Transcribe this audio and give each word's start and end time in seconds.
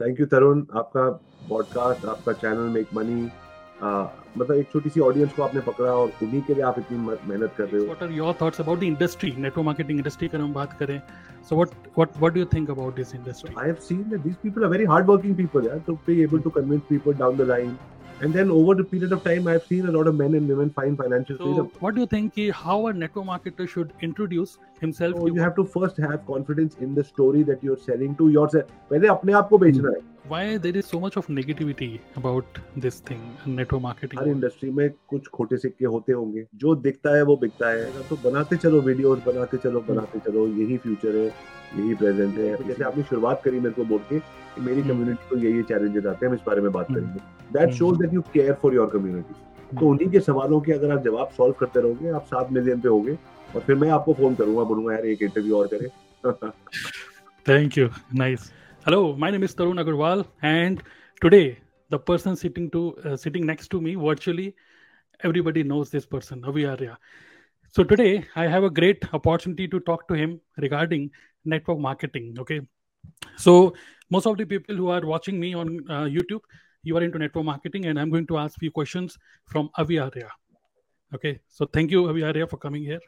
Thank 0.00 0.20
you 0.20 0.26
Tarun 0.26 0.64
आपका 0.74 1.08
podcast 1.48 2.04
आपका 2.06 2.32
channel 2.32 2.68
make 2.74 2.94
money 2.94 3.22
मतलब 4.38 4.52
एक 4.52 4.68
छोटी 4.72 4.90
सी 4.90 5.00
ऑडियंस 5.00 5.32
को 5.32 5.42
आपने 5.42 5.60
पकड़ा 5.60 5.92
और 5.92 6.12
उन्हीं 6.22 6.40
के 6.42 6.54
लिए 6.54 6.62
आप 6.64 6.78
इतनी 6.78 6.98
मेहनत 6.98 7.52
कर 7.58 7.64
रहे 7.64 7.80
हो। 7.80 7.84
What 7.84 8.02
are 8.02 8.12
your 8.12 8.34
thoughts 8.42 8.60
about 8.60 8.78
the 8.78 8.82
industry 8.82 9.30
network 9.38 9.66
marketing 9.66 9.98
industry 9.98 10.28
का 10.28 10.38
हम 10.38 10.52
बात 10.52 10.72
करें? 10.78 11.00
So 11.48 11.56
what 11.56 11.68
what 11.98 12.16
what 12.18 12.32
do 12.32 12.40
you 12.40 12.46
think 12.54 12.70
about 12.70 12.96
this 12.96 13.14
industry 13.14 13.54
I 13.58 13.66
have 13.66 13.76
seen 13.88 14.02
that 14.10 14.20
these 14.20 14.36
people 14.42 14.64
are 14.64 14.70
very 14.70 14.84
hard 14.84 15.06
working 15.06 15.36
people 15.36 15.66
यार 15.66 15.78
to 15.86 15.94
be 16.06 16.20
able 16.22 16.40
to 16.40 16.50
convince 16.50 16.82
people 16.88 17.14
down 17.14 17.36
the 17.36 17.48
line 17.48 17.76
and 18.21 18.33
then 18.33 18.49
over 18.49 18.73
the 18.75 18.83
period 18.83 19.11
of 19.11 19.23
time 19.23 19.47
i've 19.47 19.65
seen 19.65 19.87
a 19.87 19.91
lot 19.91 20.07
of 20.07 20.15
men 20.15 20.35
and 20.35 20.47
women 20.47 20.69
find 20.69 20.97
financial 20.97 21.37
so 21.37 21.43
freedom 21.43 21.71
what 21.79 21.95
do 21.95 22.01
you 22.01 22.07
think 22.07 22.39
how 22.61 22.77
a 22.87 22.93
network 22.93 23.25
marketer 23.25 23.67
should 23.67 23.91
introduce 24.01 24.57
himself 24.79 25.17
so 25.17 25.27
you 25.27 25.41
have 25.41 25.55
to 25.55 25.65
first 25.65 25.97
have 25.97 26.25
confidence 26.25 26.77
in 26.87 26.95
the 26.95 27.03
story 27.03 27.43
that 27.43 27.63
you're 27.63 27.81
selling 27.87 28.15
to 28.23 28.29
yourself 28.37 28.71
पहले 28.91 29.07
अपने 29.07 29.33
आप 29.41 29.49
को 29.49 29.57
बेचना 29.65 29.89
है 29.89 30.18
Why 30.28 30.58
there 30.58 30.76
is 30.76 30.86
so 30.86 31.00
much 31.00 31.16
of 31.16 31.28
negativity 31.28 32.00
about 32.16 32.58
this 32.76 33.00
thing 33.00 33.20
network 33.46 33.82
marketing? 33.82 34.18
हर 34.20 34.28
industry 34.28 34.70
में 34.70 34.90
कुछ 35.08 35.28
खोटे 35.28 35.56
सिक्के 35.56 35.84
होते 35.84 36.12
होंगे। 36.12 36.46
जो 36.54 36.74
दिखता 36.86 37.16
है 37.16 37.22
वो 37.22 37.36
बिकता 37.36 37.68
है। 37.68 38.08
तो 38.08 38.16
बनाते 38.24 38.56
चलो 38.56 38.80
वीडियोस 38.80 39.18
बनाते 39.26 39.56
चलो 39.64 39.80
बनाते 39.88 40.18
चलो। 40.26 40.46
यही 40.46 40.76
फ्यूचर 40.76 41.16
है 41.16 41.26
यही 41.26 41.94
प्रेजेंट 41.94 42.38
है। 42.38 42.68
जैसे 42.68 42.84
आपने 42.84 43.02
शुरुआत 43.10 43.42
करी 43.44 43.60
मेरे 43.60 43.74
को 43.74 43.84
बोल 43.84 43.98
के 44.10 44.18
कि 44.18 44.60
मेरी 44.60 44.82
कम्युनिटी 44.82 45.28
को 45.30 45.38
ये 45.38 45.52
ये 45.56 45.62
चैलेंजेस 45.62 46.06
आते 46.06 46.26
हैं 46.26 46.32
हम 46.32 46.38
इस 46.38 46.44
बारे 46.46 46.60
में 46.60 46.70
बात 46.72 46.86
करेंगे। 46.92 47.58
That 47.58 47.74
shows 47.74 47.98
that 47.98 48.14
you 48.14 48.20
care 48.32 48.54
for 48.62 48.74
your 48.74 48.90
community 48.92 49.76
तो 49.78 49.88
उन्हीं 49.88 50.10
के 50.10 50.20
सवालों 50.20 50.60
के 50.60 50.72
अगर 50.72 50.90
आप 50.92 51.04
जवाब 51.04 51.30
सॉल्व 51.36 51.54
करते 51.60 51.80
रहोगे 51.80 52.08
आप 52.10 52.24
सात 52.26 52.52
मिलियन 52.52 52.80
पे 52.80 52.88
होगे 52.88 53.18
और 53.54 53.60
फिर 53.60 53.76
मैं 53.76 53.90
आपको 53.90 54.12
फ़ोन 54.12 54.34
करूँगा 54.34 54.62
बोलूँगा 54.64 54.94
यार 54.94 55.06
एक 55.06 55.22
इंटरव्यू 55.22 55.56
और 55.56 55.68
करें। 55.74 55.88
Thank 57.48 57.78
you 57.78 57.88
nice 58.14 58.50
Hello, 58.86 59.14
my 59.14 59.30
name 59.30 59.42
is 59.42 59.54
Tarun 59.54 59.78
Agarwal, 59.78 60.24
and 60.40 60.82
today 61.20 61.58
the 61.90 61.98
person 61.98 62.34
sitting 62.34 62.70
to 62.70 62.96
uh, 63.04 63.14
sitting 63.14 63.44
next 63.44 63.68
to 63.72 63.78
me 63.78 63.94
virtually, 63.94 64.54
everybody 65.22 65.62
knows 65.62 65.90
this 65.90 66.06
person, 66.06 66.42
Avi 66.46 66.64
Arya. 66.64 66.96
So 67.68 67.84
today 67.84 68.24
I 68.36 68.46
have 68.46 68.64
a 68.64 68.70
great 68.70 69.04
opportunity 69.12 69.68
to 69.68 69.80
talk 69.80 70.08
to 70.08 70.14
him 70.14 70.40
regarding 70.56 71.10
network 71.44 71.78
marketing. 71.78 72.36
Okay, 72.38 72.62
so 73.36 73.74
most 74.08 74.26
of 74.26 74.38
the 74.38 74.46
people 74.46 74.74
who 74.74 74.88
are 74.88 75.04
watching 75.04 75.38
me 75.38 75.52
on 75.52 75.80
uh, 75.90 76.04
YouTube, 76.16 76.40
you 76.82 76.96
are 76.96 77.02
into 77.02 77.18
network 77.18 77.44
marketing, 77.44 77.84
and 77.84 78.00
I'm 78.00 78.08
going 78.08 78.26
to 78.28 78.38
ask 78.38 78.58
few 78.58 78.70
questions 78.70 79.18
from 79.44 79.68
Avi 79.76 79.98
Arya. 79.98 80.30
Okay, 81.14 81.38
so 81.48 81.66
thank 81.66 81.90
you 81.90 82.08
Avi 82.08 82.22
Arya 82.22 82.46
for 82.46 82.56
coming 82.56 82.82
here. 82.82 83.00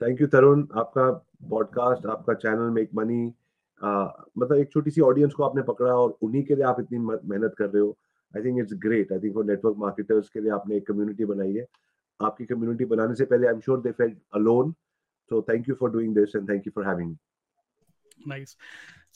Thank 0.00 0.18
you 0.18 0.26
Tarun. 0.26 0.66
Aapka 0.66 1.20
podcast, 1.48 2.02
aapka 2.02 2.40
channel 2.42 2.72
Make 2.72 2.92
Money. 2.92 3.34
मतलब 3.80 4.56
एक 4.56 4.70
छोटी 4.72 4.90
सी 4.90 5.00
audience 5.00 5.32
को 5.34 5.42
आपने 5.44 5.62
पकड़ा 5.62 5.94
और 5.94 6.16
उन्हीं 6.22 6.42
के 6.44 6.54
लिए 6.54 6.64
आप 6.64 6.80
इतनी 6.80 6.98
मेहनत 6.98 7.54
कर 7.58 7.70
रहे 7.70 7.82
हो। 7.82 7.96
I 8.36 8.42
think 8.44 8.58
it's 8.60 8.74
great 8.82 9.12
I 9.12 9.18
think 9.18 9.34
for 9.34 9.44
network 9.44 9.76
marketers 9.78 10.28
के 10.30 10.40
लिए 10.40 10.50
आपने 10.52 10.76
एक 10.76 10.86
कम्युनिटी 10.86 11.24
बनाई 11.24 11.52
है। 11.54 11.66
आपकी 12.20 12.44
कम्युनिटी 12.44 12.84
बनाने 12.84 13.14
से 13.14 13.24
पहले 13.24 13.46
I 13.46 13.54
am 13.54 13.60
sure 13.60 13.80
they 13.80 13.90
felt 13.92 14.18
alone 14.34 14.72
so 15.30 15.40
thank 15.48 15.68
you 15.68 15.74
for 15.80 15.90
doing 15.90 16.14
this 16.14 16.36
and 16.36 16.48
thank 16.50 16.66
you 16.66 16.72
for 16.74 16.86
having 16.86 17.16
nice 18.28 18.56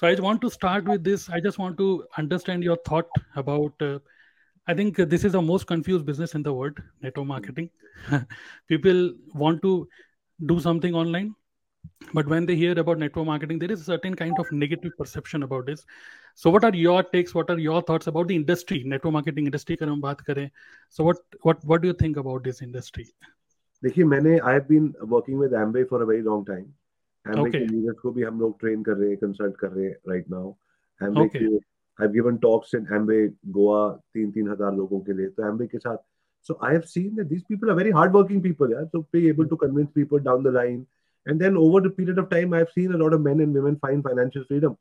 so 0.00 0.06
I 0.06 0.16
want 0.20 0.41
to 0.41 0.48
start 0.48 0.88
with 0.88 1.00
this 1.00 1.31
I 1.31 1.41
just 1.41 1.61
want 1.61 1.77
to 1.77 1.97
understand 2.19 2.64
your 2.64 2.83
thought 2.91 3.19
about 3.36 3.83
I 3.83 4.75
think 4.78 5.00
this 5.00 5.25
is 5.25 5.33
the 5.33 5.41
most 5.44 5.69
confuse 5.69 6.03
business 6.03 6.36
in 6.36 6.42
the 6.42 6.48
world 6.58 6.81
network 7.05 7.27
marketing 7.28 7.69
people 8.69 9.08
want 9.36 9.61
to 9.62 9.88
do 10.41 10.58
something 10.61 10.97
online 10.97 11.33
but 12.14 12.28
when 12.28 12.45
they 12.45 12.56
hear 12.56 12.78
about 12.80 12.98
network 13.00 13.26
marketing, 13.26 13.59
there 13.59 13.72
is 13.72 13.81
a 13.81 13.84
certain 13.84 14.16
kind 14.16 14.34
of 14.40 14.52
negative 14.52 14.92
perception 14.98 15.44
about 15.44 15.66
this. 15.66 15.86
So, 16.36 16.50
what 16.50 16.64
are 16.64 16.73
your 16.73 17.04
takes? 17.04 17.34
What 17.34 17.50
are 17.50 17.59
your 17.59 17.81
thoughts 17.81 18.08
about 18.08 18.28
the 18.28 18.36
industry, 18.36 18.84
network 18.84 19.14
marketing 19.14 19.45
industry? 19.45 19.78
का 19.78 19.86
हम 19.86 20.02
बात 20.02 20.22
करें. 20.22 20.50
So, 20.90 21.04
what 21.04 21.18
what 21.42 21.66
what 21.66 21.81
do 21.81 21.88
you 21.88 21.94
think 21.94 22.18
about 22.18 22.44
this 22.44 22.62
industry? 22.62 23.06
देखिए 23.84 24.06
मैंने 24.06 24.40
I 24.40 24.54
have 24.54 24.68
been 24.68 24.94
working 25.16 25.38
with 25.38 25.53
Amway 25.53 25.88
for 25.90 26.02
a 26.02 26.06
very 26.06 26.22
long 26.31 26.46
time. 26.46 26.74
Amway 27.28 27.52
के 27.52 27.66
leaders 27.66 28.00
को 28.00 28.12
भी 28.12 28.24
हम 28.24 28.40
लोग 28.40 28.59
ट्रेन 28.59 28.84
कर 28.84 28.94
रहे 28.97 29.09
हैं 29.09 29.18
कंसल्ट 29.18 29.56
कर 29.59 29.68
रहे 29.68 29.86
हैं 29.86 29.96
राइट 30.09 30.30
नाउ 30.31 30.52
एमवे 31.03 31.28
के 31.36 31.46
I 31.46 32.02
have 32.02 32.12
given 32.12 32.38
talks 32.44 32.75
in 32.75 32.86
Amway 32.96 33.18
Goa 33.56 33.80
तीन 34.13 34.31
तीन 34.31 34.50
हजार 34.50 34.75
लोगों 34.75 35.00
के 35.08 35.13
लिए 35.13 35.30
तो 35.38 35.47
एमवे 35.47 35.68
के 35.68 35.78
साथ 35.78 36.03
so 36.47 36.56
i 36.66 36.68
have 36.72 36.84
seen 36.90 37.06
that 37.18 37.30
these 37.30 37.46
people 37.52 37.69
are 37.74 37.75
very 37.78 37.91
hard 37.94 38.16
working 38.16 38.41
people 38.41 38.74
yeah 38.74 38.84
so 38.90 39.00
be 39.16 39.22
able 39.30 39.47
to 39.53 39.58
convince 39.62 39.94
people 39.94 40.19
down 40.25 40.44
the 40.47 40.52
line 40.58 40.81
and 41.25 41.44
then 41.44 41.56
over 41.58 41.80
the 41.84 41.91
period 42.00 42.19
of 42.22 42.30
time 42.31 42.53
i 42.53 42.59
have 42.63 42.74
seen 42.74 42.91
a 42.96 42.97
lot 43.03 43.13
of 43.18 43.22
men 43.28 43.40
and 43.46 43.59
women 43.59 43.78
find 43.86 44.09
financial 44.09 44.52
freedom 44.52 44.75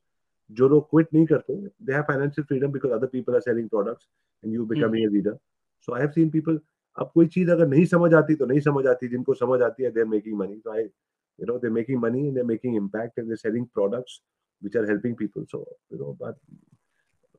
जो 0.57 0.69
लोग 0.69 0.89
quit 0.91 1.07
नहीं 1.15 1.27
करते 1.27 1.55
they 1.87 1.93
have 1.93 2.03
financial 2.09 2.45
freedom 2.47 2.73
because 2.73 2.91
other 2.93 3.07
people 3.13 3.35
are 3.35 3.41
selling 3.41 3.69
products 3.69 4.07
and 4.45 4.55
you 4.55 4.65
becoming 4.73 5.07
a 5.07 5.11
leader 5.13 5.37
so 5.87 5.95
I 5.95 6.01
have 6.01 6.11
seen 6.17 6.29
people 6.31 6.59
अब 7.01 7.11
कोई 7.15 7.27
चीज 7.37 7.51
अगर 7.51 7.67
नहीं 7.69 7.85
समझ 7.93 8.13
आती 8.15 8.35
तो 8.43 8.47
नहीं 8.47 8.61
समझ 8.67 8.87
आती 8.87 9.09
जिनको 9.15 9.35
समझ 9.35 9.61
आती 9.69 9.85
है 9.85 9.91
दे 9.91 10.01
आर 10.01 10.07
मेकिंग 10.09 10.37
मनी 10.39 10.59
तो 10.65 10.73
आई 10.73 10.85
you 11.39 11.47
know 11.47 11.59
they're 11.59 11.71
making 11.71 12.01
money 12.01 12.29
and 12.29 12.37
they're 12.37 12.45
making 12.45 12.75
impact 12.75 13.19
and 13.19 13.29
they're 13.29 13.37
selling 13.37 13.69
products 13.75 14.21
which 14.63 14.75
are 14.75 14.87
helping 14.87 15.17
people 15.17 15.45
so 15.51 15.67
you 15.91 15.99
know 15.99 16.17
but 16.19 16.37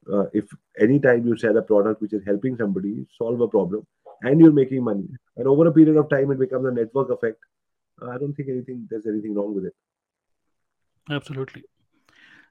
uh, 0.07 0.25
if 0.33 0.45
anytime 0.77 1.25
you 1.27 1.35
sell 1.37 1.57
a 1.57 1.61
product 1.61 2.01
which 2.01 2.13
is 2.13 2.23
helping 2.25 2.57
somebody 2.57 3.05
solve 3.17 3.41
a 3.41 3.47
problem 3.47 3.85
and 4.21 4.39
you're 4.39 4.51
making 4.51 4.83
money 4.83 5.07
and 5.37 5.47
over 5.47 5.67
a 5.67 5.71
period 5.71 5.97
of 5.97 6.09
time 6.09 6.31
it 6.31 6.39
becomes 6.39 6.67
a 6.67 6.71
network 6.71 7.09
effect 7.09 7.39
i 8.08 8.18
don't 8.18 8.34
think 8.34 8.48
anything 8.48 8.86
there's 8.90 9.06
anything 9.06 9.34
wrong 9.34 9.54
with 9.54 9.66
it. 9.66 9.74
Absolutely. 11.10 11.64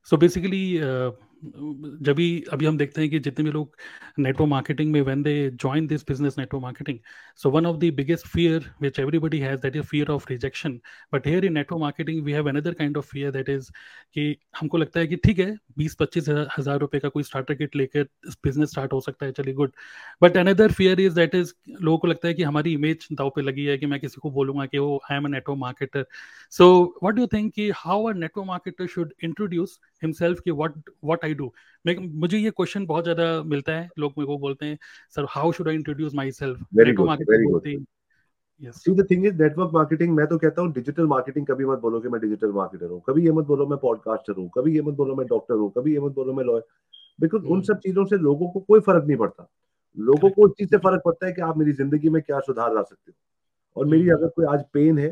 So 0.04 0.18
basically 0.18 0.82
uh, 0.84 1.12
जब 1.44 2.14
भी 2.16 2.44
अभी 2.52 2.66
हम 2.66 2.78
देखते 2.78 3.02
हैं 3.02 3.10
कि 3.10 3.20
जितने 3.20 3.44
भी 3.46 3.52
लोग 3.52 3.76
नेटवर्क 4.20 4.50
मार्केटिंग 4.50 4.92
में 4.92 5.02
when 5.02 5.22
they 5.24 5.34
join 5.52 5.88
this 5.88 6.02
business 6.08 6.38
network 6.38 6.62
marketing 6.64 7.00
so 7.40 7.50
one 7.50 7.66
of 7.66 7.78
the 7.78 7.92
biggest 7.96 8.28
fear 8.28 8.70
which 8.82 9.00
everybody 9.00 9.40
has 9.40 9.62
that 9.62 9.76
is 9.76 9.84
fear 9.84 10.10
of 10.12 10.26
rejection 10.30 10.80
but 11.14 11.28
here 11.28 11.46
in 11.46 11.54
network 11.54 11.82
marketing 11.82 12.24
we 12.24 12.32
have 12.32 12.50
another 12.50 12.74
kind 12.74 12.98
of 12.98 13.08
fear 13.08 13.32
that 13.32 13.50
is 13.50 13.70
कि 14.14 14.36
हमको 14.60 14.78
लगता 14.78 15.00
है 15.00 15.08
कि 15.08 15.16
ठीक 15.16 15.40
है 15.40 15.56
बीस 15.78 15.96
पच्चीस 15.96 16.30
हज़ार 16.30 16.80
रुपए 16.80 17.00
का 17.00 17.10
कोई 17.10 17.24
स्टार्टर 17.24 17.56
किट 17.56 17.76
लेकर 17.76 18.04
बिज़नेस 18.44 18.70
स्टार्ट 18.70 18.94
हो 18.94 19.00
सकता 19.02 19.26
है, 19.26 19.32
चलिए 19.32 19.54
good 19.54 19.72
but 20.22 20.38
another 20.38 20.72
fear 20.72 21.00
is 21.02 21.16
that 21.16 21.36
is 21.36 21.54
लोगों 21.82 21.98
को 21.98 22.08
लगता 22.08 22.28
है 22.28 22.34
कि 22.34 22.44
हमारी 22.44 22.74
इमेज 22.74 23.08
दाव 23.12 23.30
पे 23.36 23.42
लगी 23.42 23.66
है 23.66 23.78
कि 23.78 23.86
मैं 23.86 24.00
किसी 24.00 24.20
को 24.22 24.32
बोलूँगा 24.32 24.66
कि 24.66 24.78
वो 24.78 25.00
I 25.12 25.18
am 25.18 25.26
a 25.26 25.30
network 25.30 25.60
marketer 25.60 26.06
so 26.54 26.70
what 27.04 27.16
do 27.16 27.28
think 27.28 27.54
कि 27.54 27.70
how 27.76 28.04
a 28.04 28.14
network 28.14 28.48
marketer 28.48 28.88
should 28.88 29.14
introduce 29.24 29.80
himself 30.02 30.40
कि 30.40 30.52
वट 30.52 30.74
वट 31.06 31.26
आई 31.26 31.34
डू 31.34 31.52
मैं 31.86 31.96
मुझे 32.20 32.38
ये 32.38 32.52
क्वेश्चन 32.52 32.86
बहुत 32.86 33.04
ज़्यादा 33.04 33.32
मिलता 33.44 33.74
है 33.74 33.90
लोग 34.00 34.14
मेरे 34.18 34.28
को 34.28 34.38
बोलते 34.38 34.66
हैं 34.66 34.78
sir 35.16 35.26
how 35.30 35.52
should 35.52 35.68
I 35.68 35.76
introduce 35.76 36.16
myself 36.32 36.58
see 38.76 38.94
the 38.96 39.06
thing 39.12 39.26
is 39.26 39.42
network 39.42 39.72
marketing 39.74 40.16
मैं 40.16 40.26
तो 40.28 40.38
कहता 40.38 40.62
हूँ 40.62 40.72
डिजिटल 40.74 41.06
मार्केटिंग 41.08 41.46
कभी 41.46 41.66
मत 41.66 41.80
बोलो 41.80 42.00
कि 42.00 42.10
मैं 42.10 42.20
डिजिटल 42.22 42.52
मार्केटर 42.52 42.86
हूँ। 42.86 43.02
कभी 43.08 43.24
ये 43.26 43.32
मत 43.32 43.46
बोलो 43.46 43.68
मैं 43.68 43.78
पॉडकास्टर 43.80 44.34
हूँ। 44.38 44.50
कभी 44.58 44.76
ये 44.76 44.82
मत 44.82 44.94
बोलो 44.94 45.16
मैं 45.16 45.26
डॉक्टर 45.28 45.56
हूँ। 45.56 45.72
कभी 45.78 45.94
ये 45.94 46.00
मत 46.00 46.12
बोलो 46.12 46.34
मैं 46.34 46.44
लॉयर 46.44 46.64
बिकॉज़ 47.20 47.44
उन 47.44 47.60
hmm. 47.60 47.68
सब 47.68 47.80
चीज़ों 47.80 48.06
से 48.06 48.18
लोगों 48.18 48.50
को 48.50 48.60
कोई 48.60 48.80
फ़र्क 48.80 49.06
नहीं 49.08 49.18
पड़ता। 49.18 49.48
लोगों 49.98 50.30
को 50.30 50.46
उस 50.46 50.52
चीज़ 50.58 50.70
से 50.70 50.78
फ़र्क 50.78 51.02
पड़ता 51.06 51.26
है 51.26 51.32
कि 51.34 51.42
आप 51.42 51.58
मेरी 51.58 51.72
ज़िंदगी 51.74 52.10
में 52.10 52.22
क्या 52.22 52.40
सुधार 52.40 52.74
ला 52.76 52.82
सकते 52.82 53.12
हो। 53.12 53.82
और 53.82 53.86
मेरी 53.86 54.04
hmm. 54.04 54.18
अगर 54.18 54.28
कोई 54.28 54.46
आज 54.46 54.64
पेन 54.74 54.98
है 54.98 55.10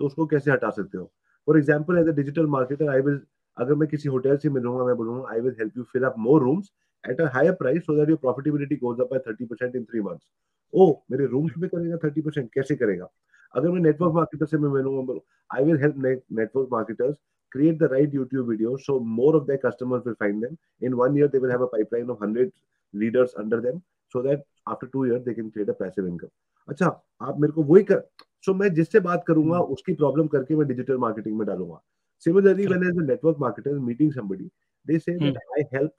तो 0.00 0.06
उसको 0.06 0.26
कैसे 0.26 0.50
हटा 0.50 0.70
सकते 0.70 0.98
हो? 0.98 1.04
For 1.48 1.58
example 1.58 1.98
as 1.98 2.08
a 2.08 2.12
digital 2.12 2.46
marketer 2.46 2.88
I 2.88 3.00
will 3.00 3.20
अगर 3.60 3.74
मैं 3.74 3.88
किसी 3.88 4.08
होटल 4.08 4.36
से 4.36 4.50
मिलूँगा 4.50 4.84
मैं 4.84 4.96
बोलूँगा 4.96 5.32
I 5.32 5.40
will 5.40 5.54
help 5.58 5.76
you 5.76 5.84
fill 5.92 6.04
up 6.04 6.14
more 6.18 6.42
rooms 6.42 6.70
at 7.04 7.20
a 7.20 7.30
higher 7.34 7.52
price 7.62 7.82
so 7.86 7.96
that 7.96 8.08
your 8.08 8.18
profitability 8.22 8.76
goes 8.76 9.00
up 9.00 9.08
by 9.12 9.20
30% 9.28 9.76
in 9.76 9.86
3 9.94 10.04
months 10.04 10.26
ओ 10.72 10.90
मेरे 11.10 11.26
रूम्स 11.26 11.56
में 11.58 11.68
करेगा 11.70 11.98
30% 12.08 12.48
कैसे 12.54 12.76
करेगा 12.76 13.08
अगर 13.54 13.70
मैं 13.70 13.80
नेटवर्क 13.80 14.14
मार्केटर 14.14 14.46
से 14.46 14.58
मैं 14.58 14.70
मिलूँगा 14.70 15.18
I 15.50 15.64
will 15.64 15.80
help 15.80 15.96
network 15.98 16.68
marketers 16.72 17.16
create 17.52 17.78
the 17.78 17.88
right 17.88 18.10
YouTube 18.12 18.48
videos 18.48 18.82
so 18.82 19.00
more 19.00 19.34
of 19.36 19.46
their 19.46 19.58
customers 19.58 20.04
will 20.04 20.16
find 20.16 20.42
them. 20.42 20.58
In 20.82 20.96
one 20.96 21.16
year, 21.16 21.28
they 21.28 21.38
will 21.38 21.50
have 21.50 21.62
a 21.62 21.66
pipeline 21.66 22.10
of 22.10 22.20
100 22.20 22.52
leaders 22.94 23.34
under 23.38 23.60
them 23.60 23.82
so 24.14 24.22
that 24.22 24.44
after 24.66 24.86
two 24.86 25.04
years, 25.06 25.24
they 25.24 25.34
can 25.34 25.50
create 25.50 25.68
a 25.68 25.74
passive 25.74 26.06
income. 26.06 26.30
अच्छा 26.68 26.86
आप 27.22 27.38
मेरे 27.40 27.52
को 27.52 27.62
वही 27.64 27.82
कर 27.84 28.00
सो 28.44 28.52
so 28.52 28.58
मैं 28.58 28.72
जिससे 28.74 29.00
बात 29.00 29.24
करूँगा 29.28 29.58
उसकी 29.74 29.92
प्रॉब्लम 29.94 30.26
करके 30.26 30.56
मैं 30.56 30.66
डिजिटल 30.68 30.96
मार्केटिंग 30.98 31.38
में 31.38 31.46
डालूँगा 31.46 31.80
Similarly, 32.19 32.67
when 32.67 32.83
as 32.83 32.97
a 32.97 33.03
network 33.03 33.37
marketer 33.37 33.75
is 33.75 33.81
meeting 33.81 34.11
somebody, 34.11 34.49
they 34.85 34.99
say 34.99 35.15
that 35.17 35.35
I 35.59 35.63
help 35.73 35.91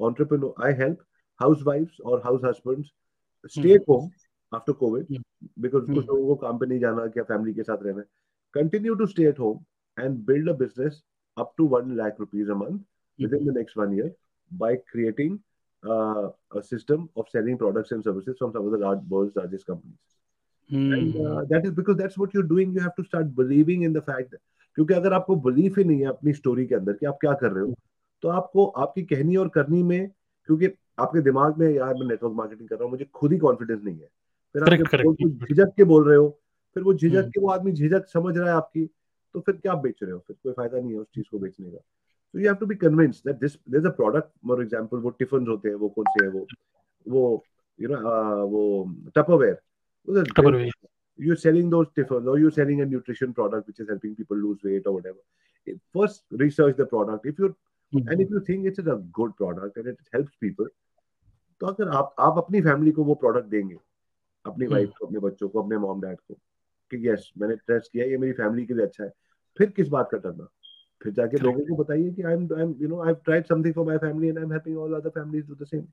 entrepreneur, 0.00 0.54
I 0.58 0.72
help 0.72 1.02
housewives 1.38 2.00
or 2.04 2.22
house 2.22 2.42
husbands 2.42 2.92
stay 3.48 3.74
at 3.74 3.84
home 3.86 4.10
after 4.52 4.72
COVID 4.72 5.06
because 5.60 5.86
कुछ 5.86 6.06
लोगों 6.06 6.26
को 6.26 6.36
काम 6.46 6.58
पे 6.58 6.66
नहीं 6.66 6.80
जाना 6.80 7.06
क्या 7.14 7.22
फैमिली 7.30 7.54
के 7.54 7.62
साथ 7.62 7.82
रहना 7.86 8.04
continue 8.56 8.94
to 8.96 9.06
stay 9.06 9.26
at 9.26 9.38
home 9.38 9.64
and 9.96 10.24
build 10.26 10.48
a 10.48 10.54
business 10.54 11.02
up 11.36 11.56
to 11.56 11.64
1 11.64 11.96
lakh 11.96 12.18
rupees 12.18 12.48
a 12.48 12.54
month 12.54 12.82
within 13.18 13.44
the 13.46 13.52
next 13.52 13.76
one 13.76 13.94
year 13.98 14.10
by 14.62 14.76
creating 14.90 15.38
uh, 15.88 16.28
a 16.54 16.62
system 16.62 17.08
of 17.16 17.28
selling 17.28 17.58
products 17.58 17.92
and 17.92 18.04
services 18.04 18.36
from 18.38 18.52
some 18.52 18.66
of 18.66 18.72
the 18.72 18.78
large, 18.78 19.00
world's 19.08 19.36
largest 19.36 19.66
companies. 19.66 19.98
And 20.70 21.16
uh, 21.26 21.44
that 21.48 21.66
is 21.66 21.72
because 21.72 21.96
that's 21.96 22.18
what 22.18 22.34
you're 22.34 22.50
doing. 22.50 22.72
You 22.74 22.80
have 22.80 22.94
to 22.96 23.04
start 23.04 23.34
believing 23.34 23.82
in 23.82 23.92
the 23.92 24.02
fact 24.02 24.30
that 24.30 24.40
क्योंकि 24.77 24.93
अगर 24.93 25.13
आपको 25.13 25.35
belief 25.35 25.77
ही 25.77 25.83
नहीं 25.83 25.99
है 25.99 26.05
अपनी 26.05 26.33
story 26.33 26.65
के 26.65 26.75
अंदर 26.75 26.93
कि 26.93 27.05
आप 27.05 27.17
क्या 27.21 27.33
कर 27.33 27.51
रहे 27.51 27.63
हो 27.63 27.73
तो 28.21 28.29
आपको 28.29 28.65
आपकी 28.65 29.03
कहनी 29.03 29.35
और 29.35 29.47
करनी 29.49 29.83
में 29.83 30.09
क्योंकि 30.45 30.67
आपके 30.99 31.21
दिमाग 31.21 31.57
में 31.57 31.69
यार 31.69 31.93
मैं 31.93 32.07
नेटवर्क 32.07 32.33
मार्केटिंग 32.33 32.69
कर 32.69 32.75
रहा 32.75 32.83
हूँ 32.83 32.91
मुझे 32.91 33.05
खुद 33.05 33.31
ही 33.31 33.37
कॉन्फिडेंस 33.37 33.81
नहीं 33.83 33.99
है। 33.99 34.09
फिर 34.55 34.63
आप 34.63 34.69
झिझक 35.47 35.73
के 35.77 35.83
बोल 35.83 36.07
रहे 36.07 36.17
हो 36.17 36.39
फिर 36.75 36.83
वो 36.83 36.93
झिझक 36.93 37.17
हम्म। 37.17 37.29
के 37.29 37.41
वो 37.41 37.49
आदमी 37.49 37.71
झिझक 37.71 38.05
समझ 38.07 38.37
रहा 38.37 38.47
है 38.47 38.53
आपकी 38.53 38.85
तो 39.33 39.39
फिर 39.39 39.55
क्या 39.55 39.71
आप 39.71 39.77
बेच 39.77 39.95
रहे 40.03 40.11
हो? 40.11 40.19
फिर 40.19 40.35
कोई 40.43 40.53
फ़ायदा 40.53 40.79
नहीं 40.79 40.91
है 40.91 40.97
उस 40.97 41.07
चीज़ 41.15 41.25
को 41.31 41.39
बेचने 41.39 41.71
का। 41.71 41.77
तो 41.77 42.39
you 42.39 42.45
have 42.45 42.55
to 42.55 42.65
be 42.65 42.75
convince 42.75 43.21
that 43.27 43.35
this 43.35 43.53
there 43.55 43.81
is 43.81 43.87
a 43.87 43.91
product 43.91 44.47
for 44.47 44.61
example 44.61 44.97
वो 44.97 45.09
टिफ़िन 45.09 45.47
होते 45.47 45.69
हैं 45.69 45.75
वो 45.75 45.89
कौन 45.89 46.05
से 46.09 46.25
है 46.25 46.31
वो 46.31 46.47
वो 47.07 47.43
यू 47.81 47.89
नो 47.89 47.97
वो 48.47 48.93
Tupperware. 49.15 49.61
you're 51.18 51.36
selling 51.36 51.68
those 51.68 51.88
tiffins 51.94 52.26
or 52.26 52.38
you're 52.38 52.50
selling 52.52 52.80
a 52.80 52.86
nutrition 52.86 53.32
product 53.32 53.66
which 53.66 53.80
is 53.80 53.88
helping 53.88 54.14
people 54.14 54.36
lose 54.38 54.62
weight 54.62 54.86
or 54.86 54.92
whatever 54.92 55.76
first 55.92 56.22
research 56.32 56.76
the 56.76 56.86
product 56.86 57.26
if 57.26 57.38
you're 57.38 57.54
hmm. 57.92 58.08
and 58.08 58.20
if 58.20 58.30
you 58.30 58.40
think 58.40 58.66
it's 58.66 58.78
a 58.80 58.96
good 59.12 59.36
product 59.36 59.76
and 59.76 59.88
it 59.88 59.98
helps 60.12 60.38
people 60.40 60.70
तो 61.60 61.66
अगर 61.66 61.88
आप 61.96 62.14
आप 62.20 62.38
अपनी 62.38 62.60
family 62.60 62.92
को 62.92 63.04
वो 63.04 63.14
product 63.14 63.48
देंगे 63.48 63.74
अपनी 64.44 64.64
हम्म। 64.64 64.74
Wife 64.74 64.92
को 64.98 65.06
अपने 65.06 65.18
बच्चों 65.20 65.48
को 65.48 65.62
अपने 65.62 65.76
मॉम 65.78 66.00
डैड 66.00 66.16
को 66.20 66.34
कि 66.90 67.08
यस 67.08 67.30
मैंने 67.38 67.56
टेस्ट 67.68 67.92
किया 67.92 68.04
ये 68.06 68.16
मेरी 68.18 68.32
फैमिली 68.32 68.64
के 68.66 68.74
लिए 68.74 68.86
अच्छा 68.86 69.04
है 69.04 69.10
फिर 69.58 69.70
किस 69.76 69.88
बात 69.88 70.08
का 70.12 70.18
डरना 70.18 70.48
फिर 71.00 71.12
जाके 71.12 71.36
Correct. 71.36 71.44
लोगों 71.44 71.66
को 71.66 71.82
बताइए 71.82 72.10
कि 72.10 72.22
I 72.22 72.32
am 72.32 72.48
I 72.54 72.62
am 72.62 72.74
you 72.80 72.88
know 72.88 73.00
I 73.02 73.06
have 73.06 73.20
tried 73.24 73.46
something 73.46 73.74
for 73.74 73.86
my 73.86 73.98
family 73.98 74.28
and 74.28 74.38
I 74.38 74.44
am 74.44 74.52
helping 74.52 74.78
all 74.78 74.94
other 74.94 75.10
families 75.10 75.46
do 75.48 75.54
the 75.54 75.66
same 75.66 75.86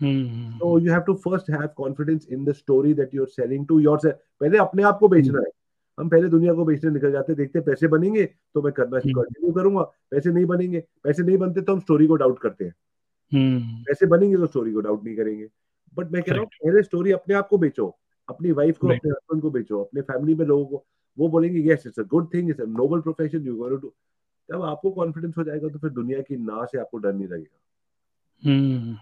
hmm. 0.00 0.58
So 0.58 0.68
you 0.78 0.90
have 0.92 1.04
to 1.06 1.14
first 1.22 1.48
have 1.48 1.70
confidence 1.74 2.26
in 2.26 2.44
the 2.44 2.54
story 2.54 2.92
that 2.94 3.14
you're 3.14 3.30
selling 3.30 3.64
to 3.70 3.78
yourself. 3.80 4.18
पहले 4.40 4.58
अपने 4.58 4.82
आप 4.82 4.98
को 4.98 5.08
बेचना 5.08 5.38
है 5.38 5.50
हम 5.98 6.08
पहले 6.08 6.28
दुनिया 6.28 6.52
को 6.54 6.64
बेचने 6.64 6.90
निकल 6.90 7.12
जाते 7.12 7.32
हैं, 7.32 7.36
देखते 7.36 7.60
पैसे 7.60 7.88
बनेंगे 7.88 8.24
तो 8.54 8.62
मैं 8.62 8.72
करना 8.72 8.96
हम्म। 8.96 9.12
कंटिन्यू 9.12 9.52
करूँगा 9.52 9.82
पैसे 10.10 10.30
नहीं 10.30 10.44
बनेंगे 10.46 10.82
पैसे 11.04 11.22
नहीं 11.22 11.38
बनते 11.38 11.60
तो 11.60 11.72
हम 11.72 11.80
स्टोरी 11.80 12.06
को 12.06 12.16
डाउट 12.16 12.38
करते 12.38 12.64
हैं 12.64 12.74
हम्म। 13.32 13.82
पैसे 13.84 14.06
बनेंगे 14.06 14.36
तो 14.36 14.46
स्टोरी 14.46 14.72
को 14.72 14.80
डाउट 14.80 15.04
नहीं 15.04 15.16
करेंगे 15.16 15.48
बट 15.96 16.12
मैं 16.12 16.22
कह 16.22 16.32
रहा 16.32 16.40
हूँ 16.40 16.48
पहले 16.64 16.82
स्टोरी 16.82 17.12
अपने 17.12 17.34
आप 17.34 17.48
को 17.48 17.58
बेचो 17.58 17.94
अपनी 18.28 18.52
वाइफ 18.52 18.78
को. 18.78 18.88
अपने 18.88 19.10
हस्बैंड 19.10 19.42
को 19.42 19.50
बेचो 19.50 19.82
अपने 19.82 20.00
फैमिली 20.02 20.34
में 20.34 20.46
लोगों 20.46 20.64
को 20.66 20.84
वो 21.18 21.28
बोलेंगे 21.28 21.72
yes 21.72 21.86
it's 21.86 22.00
a 22.00 22.02
good 22.02 22.32
thing 22.34 22.50
it's 22.50 22.60
a 22.60 22.64
noble 22.64 23.00
profession 23.00 23.46
you 23.46 23.56
going 23.56 23.80
to 23.80 23.92
जब 24.48 24.62
आपको 24.62 24.90
कॉन्फिडेंस 24.90 25.34
हो 25.38 25.44
जाएगा 25.44 25.68
तो 25.68 25.78
फिर 25.78 25.90
दुनिया 25.90 26.20
की 26.20 26.36
ना 26.36 26.64
से 26.64 26.78
आपको 26.78 26.98
डर 26.98 27.12
नहीं 27.12 27.28
लगेगा 27.28 27.56
Hmm. 28.42 28.96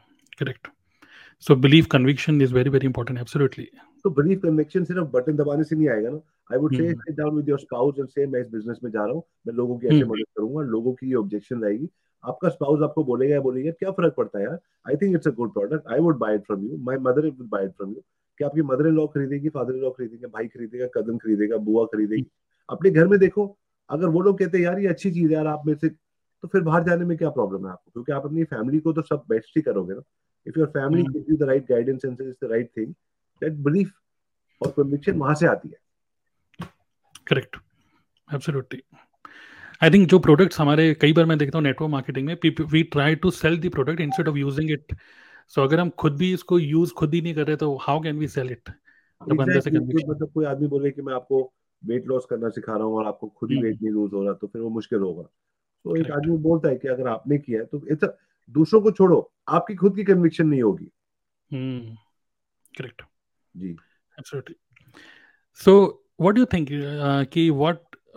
So 1.44 1.54
belief 1.54 1.88
conviction 1.88 2.40
is 2.40 2.50
very 2.50 2.70
very 2.70 2.86
important. 2.86 3.18
Absolutely. 3.18 3.68
तो 4.04 4.10
बिलीफ 4.10 4.40
कन्विक्शन 4.42 4.84
सिर्फ़ 4.84 5.04
बटन 5.12 5.36
दबाने 5.36 5.64
से 5.64 5.76
नहीं 5.76 5.88
आएगा 5.88 6.10
ना 6.10 6.20
I 6.50 6.58
would 6.58 6.74
say. 6.76 6.92
Sit 6.92 7.16
down 7.16 7.36
with 7.36 7.48
your 7.48 7.58
spouse 7.58 7.94
and 7.98 8.08
say 8.08 8.26
मैं 8.26 8.40
इस 8.40 8.48
बिज़नेस 8.48 8.78
में 8.84 8.90
जा 8.90 9.04
रहा 9.04 9.12
हूँ 9.12 9.22
मैं 9.46 9.54
लोगों 9.54 9.78
की 9.78 9.86
ऐसे 9.86 9.96
हम्म। 9.96 10.10
मदद 10.10 10.24
करूँगा 10.36 10.62
लोगों 10.66 10.92
की 10.94 11.08
ये 11.08 11.14
ऑब्जेक्शन 11.14 11.62
रहेगी 11.62 11.88
आपका 12.24 12.48
स्पाउस 12.48 12.82
आपको 12.82 13.04
बोलेगा 13.04 13.34
या 13.34 13.40
बोलेगा 13.40 13.70
क्या 13.72 13.90
फ़र्क 13.90 14.14
पड़ता 14.16 14.38
है 14.38 14.44
यार 14.44 14.58
I 14.88 14.96
think 14.96 15.14
it's 15.16 15.28
a 15.28 15.30
good 15.30 15.52
product 15.52 15.88
I 15.92 16.00
would 16.00 16.18
buy 16.18 16.34
it 16.34 16.44
from 16.46 16.64
you 16.64 16.76
my 16.86 16.98
mother 17.00 17.26
would 17.26 17.48
buy 17.48 17.64
it 17.64 17.72
from 17.72 17.90
you 17.90 18.02
कि 18.40 18.44
आपकी 18.44 18.62
मदर 18.64 18.88
इन 18.88 18.94
लॉ 18.94 19.06
खरीदेगी 19.06 19.48
फादर 19.48 19.74
इन 19.74 19.80
लॉ 19.80 19.90
खरीदेंगे 19.90 20.26
भाई 20.28 20.46
खरीदेगा 20.46 20.86
कदम 20.94 21.18
खरीदेगा 21.18 21.56
बुआ 21.68 21.84
खरीदेगी 21.94 22.26
अपने 22.68 22.90
घर 22.90 23.08
में 23.08 23.18
देखो 23.18 23.46
अगर 23.90 24.08
वो 24.08 24.20
लोग 24.20 24.38
कहते 24.38 24.58
हैं 24.58 24.64
यार 24.64 24.78
ये 24.78 24.86
अच्छी 24.88 25.10
चीज़ 25.10 25.26
है 25.26 25.34
यार 25.34 25.46
आप 25.46 25.66
में 25.66 25.74
से 25.74 25.88
तो 25.88 26.48
फिर 26.48 26.60
बाहर 26.62 26.84
जाने 26.84 27.04
में 27.04 27.16
क्या 27.18 27.30
प्रॉब्लम 27.30 27.66
है 27.66 27.72
आपको 27.72 27.90
क्योंकि 27.90 28.12
आप 28.12 28.24
अपनी 28.24 28.44
फैमिली 28.44 28.78
को 28.78 28.92
तो 28.92 29.02
सब 29.02 29.24
बेस्ट 29.28 29.56
ही 29.56 29.62
करोगे 29.62 29.94
ना 29.94 30.00
if 30.46 30.58
your 30.58 30.68
family. 30.68 31.02
Gives 31.04 31.30
you 31.30 31.36
the 31.36 31.48
right 31.48 31.68
guidance 31.68 32.04
and 32.04 32.20
is 32.20 32.34
the 32.44 32.50
right 32.50 32.70
thing 32.76 32.92
that 33.42 33.52
belief 33.64 33.92
और 34.60 34.70
कन्विक्शन 34.76 35.18
वहाँ 35.18 35.34
से 35.34 35.46
आती 35.46 35.68
है। 35.68 35.78
करेक्ट 37.26 37.56
एब्सोल्युटली 38.28 38.82
आई 39.82 39.90
थिंक 39.90 40.08
जो 40.08 40.18
प्रोडक्ट्स 40.18 40.60
हमारे 40.60 40.92
कई 40.94 41.12
बार 41.12 41.24
मैं 41.26 41.36
देखता 41.38 41.58
हूँ 41.58 41.64
नेटवर्क 41.64 41.90
मार्केटिंग 41.90 42.26
में 42.26 42.36
we 42.62 42.82
try 42.92 43.14
to 43.16 43.30
sell 43.32 43.58
the 43.60 43.70
product 43.70 44.00
instead 44.00 44.28
of 44.28 44.36
using 44.36 44.70
it 44.70 44.94
so 45.48 45.62
अगर 45.62 45.80
हम 45.80 45.90
खुद 45.98 46.16
भी 46.16 46.32
इसको 46.34 46.58
यूज़ 46.58 46.92
खुद 46.92 47.14
ही 47.14 47.20
नहीं 47.20 47.34
कर 47.34 47.46
रहे 47.46 47.56
तो 47.56 47.74
how 47.82 48.00
can 48.02 48.18
we 48.18 48.28
sell 48.28 48.50
it 48.50 48.70
मतलब 49.22 50.30
कोई 50.34 50.44
आदमी 50.44 50.66
बोले 50.68 50.90
कि 50.90 51.02
मैं 51.02 51.14
आपको 51.14 51.40
वेट 51.82 52.06
लॉस 52.06 52.26
करना 52.30 52.48
सिखा 52.48 52.74
रहा 52.74 52.84
हूँ 52.84 52.96
और 52.96 53.06
आपको 53.06 53.28
खुद 53.28 53.50
ही। 53.50 53.60
वेट 53.62 53.82
नहीं 53.82 53.92
लूज 53.92 54.12
हो 54.12 54.22
रहा 54.24 54.32
तो 54.32 54.46
फिर 54.46 54.62
वो 54.62 54.68
मुश्किल 54.70 54.98
होगा। 54.98 55.22
तो 55.22 55.96
एक 55.96 56.10
आदमी 56.10 56.36
बोलता 56.38 56.68
है 56.68 56.76
कि 56.76 56.88
अगर 56.88 57.08
आपने 57.08 57.38
किया 57.38 57.60
है 57.60 57.66
तो 57.66 57.80
इट्स 57.86 58.04
दूसरों 58.50 58.80
को 58.80 58.90
छोड़ो 58.90 59.32
आपकी 59.48 59.74
खुद 59.74 59.96
की 59.96 60.04
कन्विक्शन 60.04 60.46
नहीं 60.46 60.62
होगी 60.62 60.90
Hmm. 61.50 61.82
Ji 63.54 63.76
Absolutely. 64.18 64.54
So, 65.58 66.00
what 66.16 66.34
do 66.34 66.40
you 66.40 66.46
think? 66.46 66.70
Uh, 66.72 67.24
ki? 67.24 67.50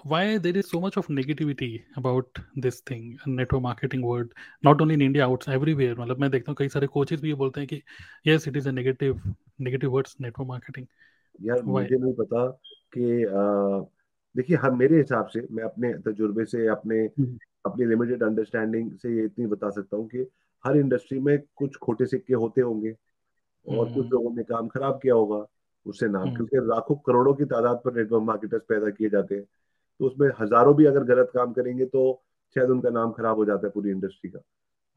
Why 0.05 0.37
there 0.37 0.57
is 0.57 0.69
so 0.69 0.79
much 0.79 0.97
of 0.97 1.07
negativity 1.07 1.83
about 1.97 2.39
this 2.55 2.79
thing, 2.81 3.17
network 3.27 3.61
marketing 3.61 4.01
word? 4.01 4.33
Not 4.63 4.81
only 4.81 4.93
in 4.93 5.01
India, 5.01 5.25
outside 5.25 5.55
everywhere. 5.55 5.95
मतलब 5.95 6.19
मैं 6.19 6.29
देखता 6.31 6.51
हूँ 6.51 6.55
कई 6.59 6.69
सारे 6.69 6.87
coaches 6.87 7.21
भी 7.21 7.27
ये 7.27 7.33
बोलते 7.33 7.61
हैं 7.61 7.67
कि 7.73 7.81
yes, 8.27 8.47
it 8.47 8.59
is 8.61 8.69
a 8.71 8.71
negative, 8.71 9.19
negative 9.67 9.93
words 9.97 10.15
network 10.21 10.47
marketing. 10.47 10.87
यार 11.41 11.61
Why? 11.61 11.67
मुझे 11.67 11.97
नहीं 11.97 12.13
पता 12.13 12.45
कि 12.97 13.23
अ, 13.23 13.89
देखिए 14.35 14.57
हम 14.57 14.77
मेरे 14.79 14.97
हिसाब 14.97 15.27
से 15.27 15.47
मैं 15.51 15.63
अपने 15.63 15.93
तजुर्बे 16.07 16.45
से 16.45 16.67
अपने 16.67 16.99
हम्म। 16.99 17.37
अपनी 17.65 17.85
लिमिटेड 17.85 18.23
अंडरस्टैंडिंग 18.23 18.91
से 18.93 19.15
ये 19.15 19.23
इतनी 19.25 19.45
बता 19.47 19.69
सकता 19.69 19.97
हूँ 19.97 20.07
कि 20.07 20.25
हर 20.63 20.77
इंडस्ट्री 20.77 21.19
में 21.19 21.37
कुछ 21.55 21.75
खोटे 21.77 22.05
सिक्के 22.05 22.33
होते 22.35 22.61
होंगे 22.61 22.91
और 22.91 23.85
कुछ 23.85 23.97
हम्म। 23.97 24.09
लोगों 24.09 24.31
ने 24.35 24.43
काम 24.43 24.67
खराब 24.67 24.99
किया 25.01 25.13
होगा 25.13 25.45
उससे 25.85 26.07
नाम 26.07 26.21
हम्म। 26.21 26.35
क्योंकि 26.35 26.67
लाखों 26.67 26.95
करोड़ों 27.05 27.33
की 27.33 27.45
तादाद 27.45 27.81
पर 27.85 27.93
नेटवर्क 27.93 28.23
मार्केटर्स 28.23 28.61
पैदा 28.69 28.89
किए 28.89 29.09
जाते 29.09 29.35
हैं 29.35 29.43
तो 29.99 30.05
उसमें 30.05 30.29
हज़ारों 30.39 30.75
भी 30.75 30.85
अगर 30.85 31.03
गलत 31.03 31.31
काम 31.33 31.53
करेंगे 31.53 31.85
तो 31.85 32.01
शायद 32.55 32.69
उनका 32.69 32.89
नाम 32.89 33.11
खराब 33.11 33.37
हो 33.37 33.45
जाता 33.45 33.67
है 33.67 33.71
पूरी 33.71 33.91
इंडस्ट्री 33.91 34.29
का 34.31 34.39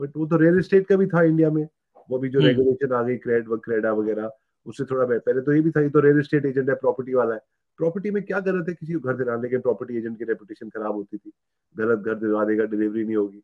बट 0.01 0.17
वो 0.17 0.27
तो 0.27 0.37
रियल 0.37 0.59
एस्टेट 0.59 0.87
का 0.87 0.97
भी 0.97 1.07
था 1.07 1.23
इंडिया 1.23 1.51
में 1.51 1.67
वो 2.11 2.19
भी 2.19 2.29
जो 2.29 2.39
हम्म। 2.39 2.49
रेगुलेशन 2.49 2.93
आ 2.93 3.03
गई 3.03 3.17
क्रेड 3.17 3.49
क्रेडा 3.65 3.93
वगैरह 3.93 4.31
उससे 4.67 4.85
थोड़ा 4.85 5.07
पहले 5.07 5.41
तो 5.41 5.53
ये 5.53 5.61
भी 5.61 5.71
था 5.71 5.81
ये 5.81 5.89
तो 5.89 6.01
रियल 6.01 6.19
एस्टेट 6.19 6.47
एजेंट 6.47 6.69
है 6.69 6.75
प्रॉपर्टी 6.75 7.15
वाला 7.15 7.35
है 7.35 7.41
प्रॉपर्टी 7.83 8.11
में 8.11 8.23
क्या 8.23 8.41
गलत 8.41 8.69
है? 8.69 8.75
किसी 8.75 8.93
को 8.93 9.01
घर 9.01 9.17
दिलाने 9.17 9.43
लेकिन 9.43 9.61
प्रॉपर्टी 9.61 9.97
एजेंट 9.97 10.19
की 10.19 10.25
रेपुटेशन 10.25 10.69
खराब 10.69 10.93
होती 10.93 11.17
थी। 11.17 11.33
गलत 11.77 11.99
घर 11.99 12.15
दिलवा 12.15 12.45
देगा 12.45 12.65
डिलीवरी 12.65 13.05
नहीं 13.05 13.17
होगी। 13.17 13.43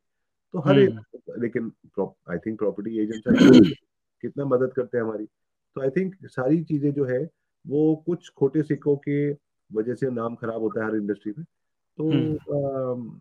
तो 0.53 0.59
हर 0.59 0.79
एक 0.79 1.01
लेकिन 1.39 1.73
आई 2.31 2.39
थिंक 2.39 2.59
प्रॉपर्टी 2.59 2.99
एजेंट 2.99 3.23
कितना 4.23 4.45
मदद 4.45 4.73
करते 4.73 4.99
हैं 4.99 5.05
हमारी। 5.05 5.27
तो 5.75 5.83
आई 5.83 5.91
थिंक 5.91 6.15
सारी 6.25 6.65
चीज़ें 6.65 6.93
जो 6.93 7.05
है 7.05 7.31
वो 7.67 8.03
कुछ 8.07 8.31
खोटे 8.37 8.63
सिक्कों 8.63 8.97
के 8.97 9.33
वजह 9.75 9.95
से 9.95 10.11
नाम 10.11 10.35
खराब 10.35 10.61
होता 10.63 10.85
है 10.85 10.91
हर 10.91 10.97
इंडस्ट्री 10.97 11.33
में। 11.39 11.45
तो 11.97 12.11
हम्म। 12.11 12.37
अम, 12.37 13.21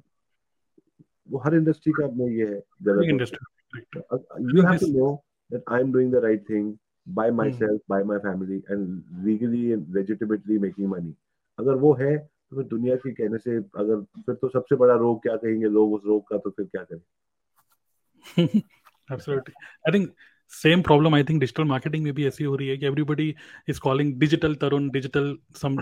वो 1.32 1.38
हर 1.38 1.56
इंडस्ट्री 1.56 1.92
का 1.92 2.08
में 2.08 2.28
ये 2.28 2.46
है 2.46 2.64
you 2.92 3.00
have 3.02 4.80
to 4.80 4.80
This- 4.80 4.96
know 4.96 5.18
that 5.54 5.62
I'm 5.74 5.86
doing 5.86 6.14
the 6.14 6.22
right 6.24 6.42
thing 6.52 6.74
by 7.08 7.32
myself 7.52 7.82
by 7.90 8.04
my 8.04 8.18
family 8.18 8.58
and 8.58 9.04
legally 9.26 9.70
and 9.70 9.96
legitimately 9.96 10.60
making 10.60 10.88
money 10.88 11.14
अगर 11.60 11.74
वो 11.74 11.94
है 11.94 12.18
तो 12.18 12.56
फिर 12.56 12.66
दुनिया 12.66 12.96
के 12.96 13.12
कहने 13.12 13.38
से 13.38 13.56
अगर 13.56 14.02
फिर 14.02 14.36
तो 14.36 14.50
सबसे 14.50 14.76
बड़ा 14.76 14.96
रोग 14.96 15.22
क्या 15.22 15.36
कहेंगे 15.36 15.66
लोग 15.66 15.94
उस 15.94 16.02
रोग 16.06 16.28
का 16.28 16.38
तो 16.38 16.50
फिर 16.50 16.66
क्या 16.66 16.84
करें? 16.84 17.02
Same 20.50 20.82
problem 20.82 21.16
I 21.16 21.24
think 21.24 21.40
digital 21.40 21.64
marketing 21.64 22.04
में 22.04 22.14
भी 22.14 22.28
ऐसी 22.28 22.44
हो 22.44 22.56
रही 22.56 22.68
है 22.68 22.78
कि 22.78 22.86
everybody 22.86 23.36
is 23.70 23.80
calling 23.80 24.20
digital 24.20 24.56
Tarun 24.56 24.90
digital 24.90 25.38
some 25.56 25.78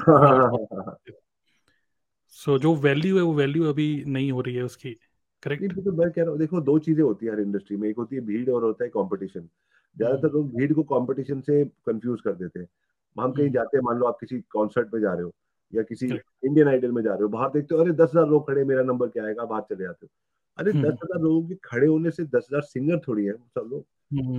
so 2.29 2.59
जो 2.59 2.75
वैल्यू 2.75 3.17
है 3.17 3.23
वो 3.23 3.33
वैल्यू 3.33 3.63
अभी 3.63 4.05
नहीं 4.05 4.31
हो 4.31 4.41
रही 4.41 4.55
है 4.55 4.63
उसकी 4.63 4.97
करेक्ट 5.43 5.73
तो 5.73 5.91
मैं 5.91 6.11
कह 6.11 6.21
रहा 6.21 6.31
हूँ 6.31 6.39
देखो 6.39 6.61
दो 6.61 6.79
चीज़ें 6.79 7.03
होती 7.03 7.25
है 7.25 7.33
हर 7.33 7.39
इंडस्ट्री 7.39 7.77
में। 7.77 7.89
एक 7.89 7.97
होती 7.97 8.15
है 8.15 8.21
भीड़ 8.21 8.49
और 8.49 8.63
होता 8.63 8.83
है 8.83 8.89
कंपटीशन 8.89 9.49
ज़्यादातर 9.97 10.31
लोग 10.33 10.49
भीड़ 10.55 10.71
को 10.73 10.83
कंपटीशन 10.83 11.41
से 11.41 11.63
कंफ्यूज 11.85 12.21
कर 12.21 12.33
देते 12.35 12.59
हैं। 12.59 12.67
हम 13.15 13.31
कहीं 13.31 13.45
हम्म। 13.45 13.53
जाते 13.53 13.77
हैं 13.77 13.83
मान 13.83 13.97
लो 13.97 14.05
आप 14.05 14.17
किसी 14.19 14.39
कॉन्सर्ट 14.51 14.93
में 14.93 14.99
जा 15.01 15.13
रहे 15.13 15.23
हो 15.23 15.31
या 15.73 15.83
किसी 15.83 16.07
इंडियन 16.07 16.67
आइडल 16.67 16.91
में 16.91 17.01
जा 17.03 17.11
रहे 17.13 17.23
हो 17.23 17.27
बाहर 17.29 17.49
देखते 17.49 17.75
हो 17.75 17.81
अरे 17.81 17.91
दस 17.93 18.09
हज़ार 18.09 18.27
लोग 18.29 18.47
खड़े 18.47 18.63
मेरा 18.63 18.83
नंबर 18.83 19.07
क्या 19.07 19.25
आएगा? 19.25 19.45
बाहर 19.45 19.61
चले 19.69 19.83
जाते 19.83 20.05
हो। 20.05 20.09
अरे 20.57 20.71
हम्म। 20.71 20.83
दस 20.83 20.97
हज़ार 21.03 21.21
लोगों 21.21 21.41
के 21.47 21.55
खड़े 21.63 21.87
होने 21.87 22.11
से 22.11 22.23
दस 22.25 22.47
हज़ार 22.51 22.61
सिंगर 22.63 22.99
थोड़ी 23.07 23.25
है 23.25 23.33
सब 23.33 23.69
लोग। 23.71 23.85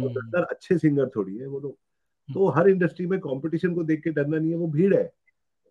और 0.03 0.09
दस 0.09 0.15
Hmm. 0.15 0.27
हज़ार 0.27 0.43
अच्छे 0.45 0.79
सिंगर 0.79 1.09
थोड़ी 1.17 1.37
है 1.37 1.47
वो 1.47 1.61
लोग। 1.61 1.77
तो 2.29 2.49
हर 2.49 2.69
इंडस्ट्री 2.69 3.07
में 3.07 3.19
कंपटीशन 3.21 3.75
को 3.75 3.83
देख 3.85 4.03
के 4.03 4.11
डरना 4.11 4.39
नहीं 4.39 4.51
है 4.51 4.57
वो 4.57 4.67
भीड़ 4.69 4.95
है। 4.95 5.11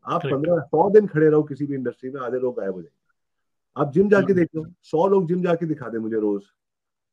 आप 0.05 0.25
पंद्रह 0.25 0.59
सौ 0.61 0.89
दिन 0.89 1.07
खड़े 1.07 1.29
रहो 1.29 1.43
किसी 1.43 1.65
भी 1.65 1.75
इंडस्ट्री 1.75 2.09
में 2.09 2.19
आधे 2.21 2.39
लोग 2.39 2.59
गायब 2.59 2.73
हो 2.73 2.81
जाएँगे। 2.81 3.81
आप 3.81 3.91
जिम 3.93 4.09
जाके 4.09 4.25
हम्म। 4.25 4.35
देख 4.35 4.49
लो 4.55 4.65
सौ 4.83 5.07
लोग 5.07 5.27
जिम 5.27 5.41
जाके 5.43 5.65
दिखा 5.65 5.89
दे 5.89 5.99
मुझे 5.99 6.19
रोज। 6.19 6.43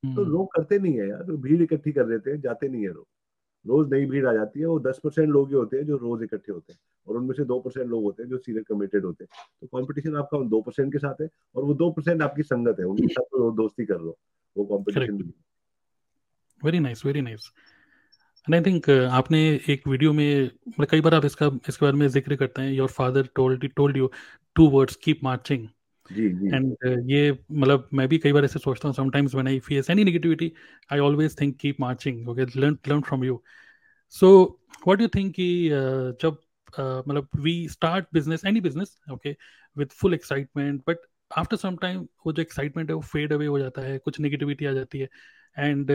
तो 0.02 0.08
Hmm. 0.14 0.30
लोग 0.30 0.46
करते 0.54 0.78
नहीं 0.78 0.98
है 0.98 1.08
यार 1.08 1.30
भीड़ 1.42 1.60
इकट्ठी 1.62 1.92
कर 1.92 2.04
देते 2.04 2.30
हैं 2.30 2.40
जाते 2.40 2.68
नहीं 2.68 2.82
है 2.82 2.88
लोग। 2.88 3.06
रोज 3.64 3.92
नई 3.92 4.06
भीड़ 4.06 4.26
आ 4.26 4.32
जाती 4.32 4.60
है 4.60 4.66
वो 4.66 4.78
दस 4.80 4.98
परसेंट 5.04 5.28
लोग 5.28 5.48
ही 5.48 5.54
होते 5.54 5.76
हैं 5.76 5.84
जो 5.86 5.96
रोज 5.96 6.22
इकट्ठे 6.22 6.52
होते 6.52 6.72
हैं 6.72 6.78
और 7.06 7.16
उनमें 7.16 7.34
से 7.34 7.44
दो 7.44 7.58
परसेंट 7.60 7.86
लोग 7.88 8.02
होते 8.04 8.22
हैं 8.22 8.30
जो 8.30 8.38
सीरियस 8.38 8.64
कमिटेड 8.68 9.04
होते 9.04 9.24
हैं। 9.24 9.44
तो 9.60 9.66
कंपटीशन 9.68 10.16
आपका 10.16 10.38
उन 10.38 10.48
दो 10.48 10.60
परसेंट 10.62 10.92
के 10.92 10.98
साथ 10.98 11.20
है 11.22 11.28
और 11.56 11.64
वो 11.64 11.74
दो 11.74 11.90
परसेंट 11.90 12.22
आपकी 12.22 12.42
संगत 12.42 12.80
है 12.80 12.86
उनके 12.86 13.06
साथ 13.08 13.24
तो 13.32 13.50
दोस्ती 13.56 13.84
कर 13.86 14.00
लो 14.00 14.16
वो 14.56 14.64
कंपटीशन 14.66 15.12
नहीं 15.14 15.30
very 16.62 16.78
nice 16.80 17.04
very 17.06 17.20
nice 17.20 17.50
and 18.46 18.54
I 18.54 18.60
think 18.62 18.90
आपने 19.20 19.40
एक 19.68 19.86
वीडियो 19.88 20.12
में 20.12 20.44
मतलब 20.44 20.86
कई 20.90 21.00
बार 21.00 21.14
आप 21.14 21.24
इसका 21.24 21.46
इसके 21.68 21.84
बारे 21.86 21.96
में 21.96 22.06
ज़िक्र 22.08 22.36
करते 22.36 22.62
हैं 22.62 22.72
your 22.72 22.88
father 22.90 23.28
told 23.36 23.68
told 23.76 23.96
you 23.96 24.10
two 24.56 24.68
words 24.70 24.96
keep 25.04 25.20
marching 25.24 25.68
and 26.18 26.76
uh, 26.86 27.10
ये 27.10 27.38
मतलब 27.52 27.88
मैं 27.92 28.08
भी 28.08 28.18
कई 28.18 28.32
बार 28.32 28.44
ऐसे 28.44 28.58
सोचता 28.58 28.88
हूँ 28.88 28.94
sometimes 28.94 29.34
when 29.34 29.46
I 29.46 29.58
face 29.58 29.90
any 29.90 30.04
negativity 30.04 30.52
I 30.92 30.98
always 30.98 31.40
think 31.40 31.56
keep 31.56 31.76
marching 31.80 32.28
okay 32.28 32.42
learn 32.42 32.78
learn 32.88 33.00
from 33.00 33.24
you 33.24 33.42
so 34.08 34.60
what 34.86 34.98
do 34.98 35.08
think 35.08 35.34
कि 35.34 35.68
uh, 35.68 36.22
जब 36.22 36.36
uh, 36.70 37.08
मतलब 37.08 37.28
we 37.36 37.68
start 37.68 38.06
business 38.12 38.44
any 38.44 38.60
business 38.60 38.98
okay 39.12 39.36
with 39.78 39.88
full 39.88 40.14
excitement 40.14 40.82
but 40.88 40.96
after 41.36 41.56
some 41.56 41.76
time 41.76 42.06
वो 42.26 42.32
जो 42.32 42.42
excitement 42.42 42.88
है 42.90 42.94
वो 42.94 43.02
fade 43.02 43.32
away 43.32 43.46
हो 43.46 43.58
जाता 43.58 43.82
है 43.82 43.98
कुछ 43.98 44.20
नेगेटिविटी 44.20 44.66
आ 44.66 44.72
जाती 44.72 44.98
है। 44.98 45.08
And 45.58 45.90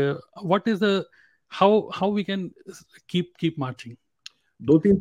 what 0.45 0.67
is 0.67 0.83
the 0.83 1.05
how 1.49 1.89
how 1.93 2.13
we 2.13 2.23
can 2.23 2.51
keep 3.09 3.33
keep 3.39 3.55
marching 3.59 3.95
दो 4.61 4.77
तीन 4.79 4.99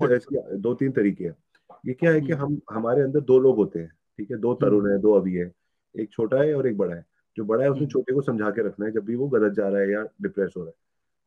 दो 0.54 0.74
तीन 0.74 0.92
तरीके 0.92 1.24
हैं। 1.24 1.36
ये 1.86 1.94
क्या 1.94 2.10
है 2.10 2.20
कि 2.20 2.32
हम्म। 2.32 2.44
हम 2.44 2.60
हमारे 2.70 3.02
अंदर 3.02 3.20
दो 3.20 3.38
लोग 3.38 3.56
होते 3.56 3.78
हैं। 3.78 3.95
ठीक 4.18 4.30
है? 4.30 4.36
दो 4.36 4.50
हम्म। 4.50 4.66
तरुण 4.66 4.90
है 4.90 4.98
दो 4.98 5.12
अभी 5.12 5.34
है। 5.34 5.52
एक 5.94 6.10
छोटा 6.12 6.40
है 6.42 6.54
और 6.54 6.66
एक 6.66 6.76
बड़ा 6.78 6.94
है। 6.94 7.04
जो 7.36 7.44
बड़ा 7.44 7.62
है 7.62 7.70
उसने 7.70 7.80
हम्म। 7.80 7.90
छोटे 7.90 8.14
को 8.14 8.20
समझा 8.22 8.50
के 8.50 8.62
रखना 8.62 8.86
है 8.86 8.92
जब 8.92 9.04
भी 9.04 9.14
वो 9.14 9.28
गलत 9.28 9.52
जा 9.52 9.68
रहा 9.68 9.80
है 9.80 9.90
या 9.92 10.02
डिप्रेस 10.22 10.54
हो 10.56 10.62
रहा 10.62 10.68
है। 10.68 10.74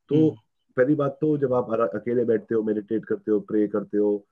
तो 0.09 0.35
पहली 0.77 0.95
बात 0.95 1.17
तो 1.21 1.37
जब 1.37 1.53
आप 1.53 1.71
अकेले 1.95 2.23
बैठते 2.25 2.55
हो 2.55 2.63
मेडिटेट 2.63 3.05
करते 3.05 3.31
हो 3.31 3.39
प्रे 3.39 3.67
करते 3.67 3.97
हो 3.97 4.25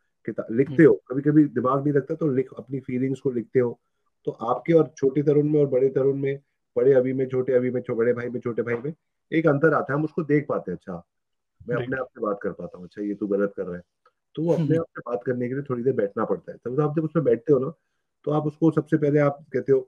लिखते 0.52 0.84
हो 0.84 0.94
कभी 1.08 1.22
कभी 1.22 1.44
दिमाग 1.46 1.84
नहीं 1.84 1.94
लगता 1.94 2.16
तो 2.16 2.28
लिख 2.28 2.50
अपनी 2.58 2.80
फीलिंग्स 2.80 3.20
को 3.20 3.32
लिखते 3.32 3.60
हो। 3.60 3.80
तो 4.26 4.32
आपके 4.32 4.74
और 4.74 4.92
छोटे 4.98 5.24
तरुण 5.24 5.50
में 5.50 5.60
और 5.60 5.68
बड़े 5.68 5.90
तरुण 5.90 6.18
में 6.18 6.40
बड़े 6.76 6.94
अभी 6.94 7.14
में 7.14 7.28
छोटे 7.28 7.54
अभी 7.54 7.72
में 7.72 7.82
बड़े 7.92 8.14
भाई 8.14 8.30
में 8.30 8.40
छोटे 8.40 8.62
भाई 8.62 8.76
में 8.76 8.94
एक 9.32 9.48
अंतर 9.48 9.74
आता 9.74 9.94
है 9.94 10.00
हम 10.00 10.06
उसको 10.06 10.24
देख 10.24 10.46
पाते 10.50 10.72
हैं। 10.72 10.78
अच्छा 10.78 11.04
मैं 11.70 11.76
अपने 11.76 11.98
आप 11.98 12.08
से 12.08 12.22
बात 12.22 12.40
कर 12.42 12.52
पाता 12.52 12.78
हूँ। 12.78 12.86
अच्छा 12.86 13.02
ये 13.02 13.14
तू 13.16 13.28
गलत 13.28 13.54
कर 13.58 13.64
रहा 13.64 13.76
है। 13.76 13.82
तो 14.36 14.44
वो 14.44 14.54
अपने 14.54 14.78
आप 14.78 14.86
से 14.90 15.02
बात 15.08 15.24
करने 15.26 15.48
के 15.48 15.54
लिए 15.54 15.64
थोड़ी 15.64 15.84
देर 15.84 15.94
बैठना 15.94 16.26
पड़ता 16.26 16.52
है। 16.52 16.58
तब 16.58 16.76
तो 16.76 16.82
आप 16.82 16.96
जब 16.96 17.04
उसमें 17.04 17.26
बैठते 17.26 17.54
हो 17.54 17.60
ना 17.60 17.72
तो 18.28 18.32
आप 18.32 18.48
उसको 18.48 18.72
सबसे 18.72 18.98
पहले 18.98 19.20
आप 19.20 19.38
कहते 19.54 19.72
हो 19.72 19.80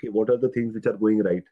कि 0.00 0.08
what 0.08 0.30
are 0.30 0.36
the 0.36 0.50
things 0.56 0.72
which 0.72 0.86
are 0.88 0.96
going 0.96 1.20
right 1.22 1.48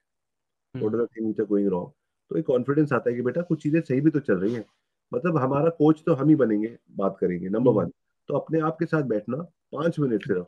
what 0.74 0.94
are 0.94 1.00
the 1.00 1.06
things 1.06 1.26
which 1.26 1.40
are 1.40 1.46
going 1.46 1.68
wrong 1.68 1.90
तो 2.30 2.38
एक 2.38 2.46
कॉन्फिडेंस 2.46 2.92
आता 2.92 3.10
है 3.10 3.16
कि 3.16 3.22
बेटा 3.22 3.42
कुछ 3.42 3.62
चीज़ें 3.62 3.80
सही 3.80 4.00
भी 4.00 4.10
तो 4.10 4.20
चल 4.20 4.34
रही 4.34 4.54
हैं। 4.54 4.64
मतलब 5.12 5.36
हमारा 5.36 5.68
कोच 5.68 6.02
तो 6.06 6.14
हम 6.14 6.28
ही 6.28 6.34
बनेंगे 6.34 6.76
बात 6.96 7.16
करेंगे 7.20 7.48
नंबर 7.48 7.72
वन 7.72 7.82
हम्म। 7.82 7.92
तो 8.28 8.34
अपने 8.34 8.60
आप 8.60 8.76
के 8.78 8.86
साथ 8.86 9.02
बैठना 9.02 9.36
पाँच 9.72 9.98
मिनट 10.00 10.22
सिर्फ़ 10.22 10.46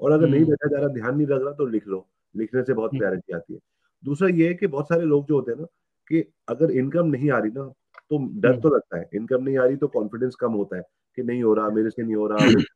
और 0.00 0.12
अगर 0.12 0.28
नहीं 0.28 0.40
हम्म। 0.40 0.50
बैठा 0.50 0.68
जा 0.68 0.78
रहा 0.78 0.88
ध्यान 0.88 1.16
नहीं 1.16 1.26
लग 1.26 1.42
रहा 1.42 1.52
तो 1.52 1.66
लिख 1.66 1.88
लो। 1.88 2.06
लिखने 2.36 2.62
से 2.62 2.74
बहुत 2.74 2.90
क्लैरिटी 2.90 3.32
हम्म। 3.32 3.40
आती 3.40 3.54
है। 3.54 3.60
दूसरा 4.04 4.28
ये 4.28 4.48
है 4.48 4.54
कि 4.54 4.66
बहुत 4.66 4.88
सारे 4.88 5.04
लोग 5.04 5.26
जो 5.26 5.34
होते 5.34 5.52
हैं 5.52 5.58
ना 5.58 5.66
कि 6.10 6.24
अगर 6.48 6.70
इनकम 6.70 7.06
नहीं 7.06 7.30
आ 7.30 7.38
रही 7.38 7.50
ना 7.50 7.66
तो 8.10 8.40
डर 8.40 8.60
तो 8.60 8.74
लगता 8.76 8.98
है। 8.98 9.08
इनकम 9.14 9.42
नहीं 9.42 9.58
आ 9.58 9.64
रही 9.64 9.76
तो 9.76 9.88
कॉन्फिडेंस 9.88 10.34
कम 10.34 10.52
होता 10.52 10.76
है 10.76 10.82
कि 11.18 11.22
नहीं 11.22 11.42
हो 11.42 11.54
रहा 11.54 11.68
मेरे 11.70 11.90
से 11.90 12.02
नहीं 12.02 12.14
हो 12.14 12.26
रहा 12.26 12.38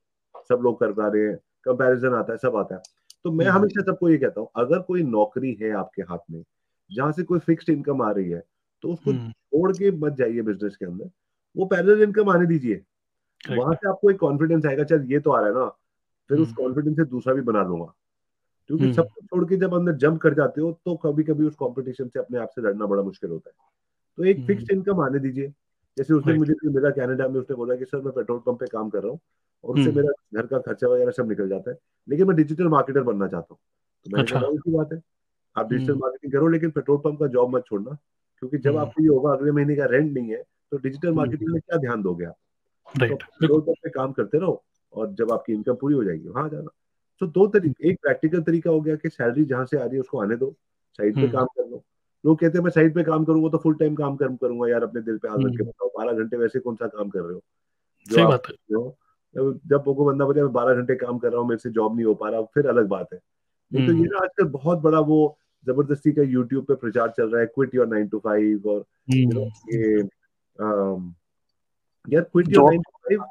सब 0.48 0.60
लोग 0.62 0.80
कर 0.80 0.92
पा 0.92 1.08
रहे 1.08 1.22
हैं। 1.22 1.38
कंपैरिजन 1.68 2.14
आता 2.14 2.32
है 2.32 2.38
सब 2.38 2.56
आता 2.56 2.74
है। 2.74 2.80
तो 3.24 3.30
मैं 3.32 3.46
हमेशा 3.48 3.82
सबको 3.82 4.08
ये 4.08 4.18
कहता 4.18 4.40
हूँ 4.40 4.48
अगर 4.56 4.82
कोई 4.82 5.02
नौकरी 5.04 5.52
है 5.62 5.70
आपके 5.76 6.02
हाथ 6.02 6.18
में 6.30 6.42
जहाँ 6.90 7.12
से 7.12 7.22
कोई 7.22 7.38
फिक्स्ड 7.40 7.70
इनकम 7.70 8.02
आ 8.02 8.10
रही 8.10 8.30
है 8.30 8.42
तो 8.84 8.88
उसको 8.88 9.12
छोड़ 9.12 9.72
के 9.72 9.90
मत 9.98 10.12
जाइए 10.12 10.42
बिज़नेस 10.42 10.76
के 10.76 10.86
अंदर। 10.86 11.10
वो 11.56 11.66
पैरेलल 11.66 12.02
इनकम 12.02 12.28
आने 12.30 12.46
दीजिए। 12.46 12.80
वहाँ 13.50 13.74
से 13.74 13.88
आपको 13.88 14.10
एक 14.10 14.18
कॉन्फिडेंस 14.18 14.66
आएगा 14.66 14.84
चल 14.84 15.04
ये 15.12 15.18
तो 15.20 15.30
आ 15.30 15.40
रहा 15.40 15.48
है 15.48 15.54
ना 15.54 15.66
फिर 16.30 16.38
उस 16.38 16.52
कॉन्फिडेंस 16.52 16.96
से 16.96 17.04
दूसरा 17.06 17.34
भी 17.34 17.40
बना 17.42 17.62
लूँगा। 17.62 17.92
क्योंकि 18.70 18.92
सब 18.92 19.08
कुछ 19.08 19.24
छोड़ 19.24 19.44
के 19.44 19.56
जब 19.56 19.74
अंदर 19.74 19.92
जंप 19.96 20.20
कर 20.20 20.34
जाते 20.34 20.60
हो 20.60 20.72
तो 20.84 20.94
कभी 20.96 21.22
कभी 21.24 21.44
उस 21.44 21.54
कॉम्पिटिशन 21.54 22.08
से 22.08 22.18
अपने 22.18 22.38
आप 22.38 22.48
से 22.48 22.62
लड़ना 22.62 22.86
बड़ा 22.86 23.02
मुश्किल 23.02 23.30
होता 23.30 23.50
है। 23.50 23.56
तो 24.18 24.24
एक 24.24 24.46
फिक्स्ड 24.46 24.70
इनकम 24.72 25.00
आने 25.00 25.18
दीजिए। 25.18 25.52
जैसे 25.96 26.14
उसने 26.14 26.32
मुझे 26.32 26.54
मिला 26.64 26.90
कनाडा 26.90 27.28
में 27.28 27.40
उसने 27.40 27.56
बोला 27.56 27.76
कि 27.76 27.84
सर 27.84 28.00
मैं 28.00 28.12
पेट्रोल 28.12 28.38
पंप 28.38 28.60
पे 28.60 28.66
काम 28.66 28.90
कर 28.90 29.02
रहा 29.02 29.10
हूँ 29.10 29.20
और 29.64 29.78
उससे 29.78 29.92
मेरा 29.92 30.40
घर 30.40 30.46
का 30.46 30.58
खर्चा 30.58 30.88
वगैरह 30.88 31.10
सब 31.10 31.28
निकल 31.28 31.48
जाता 31.48 31.70
है। 31.70 31.76
लेकिन 32.08 32.26
मैं 32.26 32.36
डिजिटल 32.36 32.68
मार्केटर 32.68 33.02
बनना 33.02 33.28
चाहता 33.28 33.54
हूँ। 33.54 33.58
तो 34.06 34.10
मैंने 34.10 34.22
अच्छा। 34.22 34.40
कहा 34.40 34.78
बात 34.78 34.92
है 34.92 35.00
आप 35.56 35.72
डिजिटल 35.72 35.94
मार्केटिंग 35.94 36.32
करो 36.32 36.48
लेकिन 36.48 36.70
पेट्रोल 36.70 36.98
पंप 36.98 37.18
का 37.20 37.26
जॉब 37.26 37.56
मत 37.56 37.64
छोड़ना 37.66 37.90
क्योंकि 38.38 38.58
जब 38.58 38.76
आपको 38.76 39.02
ये 39.02 39.08
होगा 39.08 39.32
अगले 39.32 39.52
महीने 39.52 39.76
का 39.76 39.84
रेंट 39.84 40.12
नहीं 40.12 40.30
है 40.30 40.42
तो 40.70 40.76
डिजिटल 40.76 41.12
मार्केटिंग 41.12 41.50
में 41.50 41.60
क्या 41.60 41.78
ध्यान 41.78 42.02
दोगे 42.02 42.24
आप? 42.24 42.36
तो 42.88 43.16
पेट्रोल 43.16 43.60
पंप 43.60 43.76
पे 43.82 43.90
काम 43.90 44.12
करते 44.12 44.38
रहो 44.38 44.64
और 44.92 45.12
जब 45.12 45.32
आपकी 45.32 45.52
इनकम 45.52 45.74
पूरी 45.74 45.94
हो 45.94 46.04
जाएगी 46.04 46.28
वहाँ 46.28 46.48
जाना। 46.48 46.70
तो 47.20 47.26
दो 47.26 47.46
तरीके 47.46 47.90
एक 47.90 47.98
प्रैक्टिकल 48.02 48.42
तरीका 48.42 48.70
हो 48.70 48.80
गया 48.80 48.96
कि 48.96 49.08
सैलरी 49.08 49.44
जहाँ 49.44 49.66
से 49.66 49.76
आ 49.76 49.84
रही 49.84 49.94
है 49.94 50.00
उसको 50.00 50.20
आने 50.20 50.36
दो 50.36 50.54
साइड 50.98 51.16
पे 51.16 51.28
काम 51.28 51.46
कर 51.46 51.68
लो। 51.68 51.84
लोग 52.28 52.38
कहते 52.38 52.58
हैं 52.58 52.62
मैं 52.64 52.70
साइड 52.70 52.94
पे 52.94 53.02
काम 53.02 53.24
करूँगा 53.24 53.48
तो 53.48 53.58
फुल 53.58 53.74
टाइम 53.74 53.94
काम 53.94 54.16
कर, 54.16 54.28
करूँगा 54.28 54.68
यार 54.68 54.82
अपने 54.82 55.00
दिल 55.00 55.18
पे 55.18 55.28
हाथ 55.28 55.38
रख 55.38 55.56
के 55.56 55.62
बताओ 55.62 55.88
बारह 55.88 56.12
घंटे 56.12 56.36
वैसे 56.36 56.60
कौन 56.60 56.76
सा 56.76 56.86
काम 56.86 57.08
कर 57.08 57.20
रहे 57.20 57.32
हो? 57.32 57.42
जो 58.06 58.22
आप 58.22 58.42
है। 58.48 58.54
जब 59.68 59.84
वो 59.86 60.04
बंदा 60.04 60.24
बोले 60.24 60.42
मैं 60.42 60.52
बारह 60.52 60.74
घंटे 60.74 60.94
काम 60.94 61.18
कर 61.18 61.30
रहा 61.32 61.40
हूँ 61.40 61.48
मेरे 61.48 61.58
से 61.58 61.70
जॉब 61.70 61.94
नहीं 61.96 62.04
हो 62.06 62.14
पा 62.14 62.28
रहा 62.28 62.42
फिर 62.54 62.66
अलग 62.66 62.86
बात 62.88 63.12
है। 63.12 63.18
नहीं 63.72 63.86
तो 63.86 63.92
ये 63.92 64.04
ना 64.04 64.18
आजकल 64.18 64.44
बहुत 64.48 64.78
बड़ा 64.78 65.00
वो 65.00 65.18
ज़बरदस्ती 65.66 66.12
का 66.12 66.22
यूट्यूब 66.22 66.64
पे 66.64 66.74
प्रचार 66.74 67.10
चल 67.16 67.30
रहा 67.30 67.40
है 67.40 67.46
quit 67.46 67.74
your 67.74 67.86
nine 67.86 68.08
to 68.08 68.18
five 68.18 68.68
और 68.68 68.84
ये 69.72 69.98
यार 72.14 72.22
quit 72.22 72.48
your 72.48 72.64
nine 72.64 72.82
to 72.82 72.98
five 72.98 73.24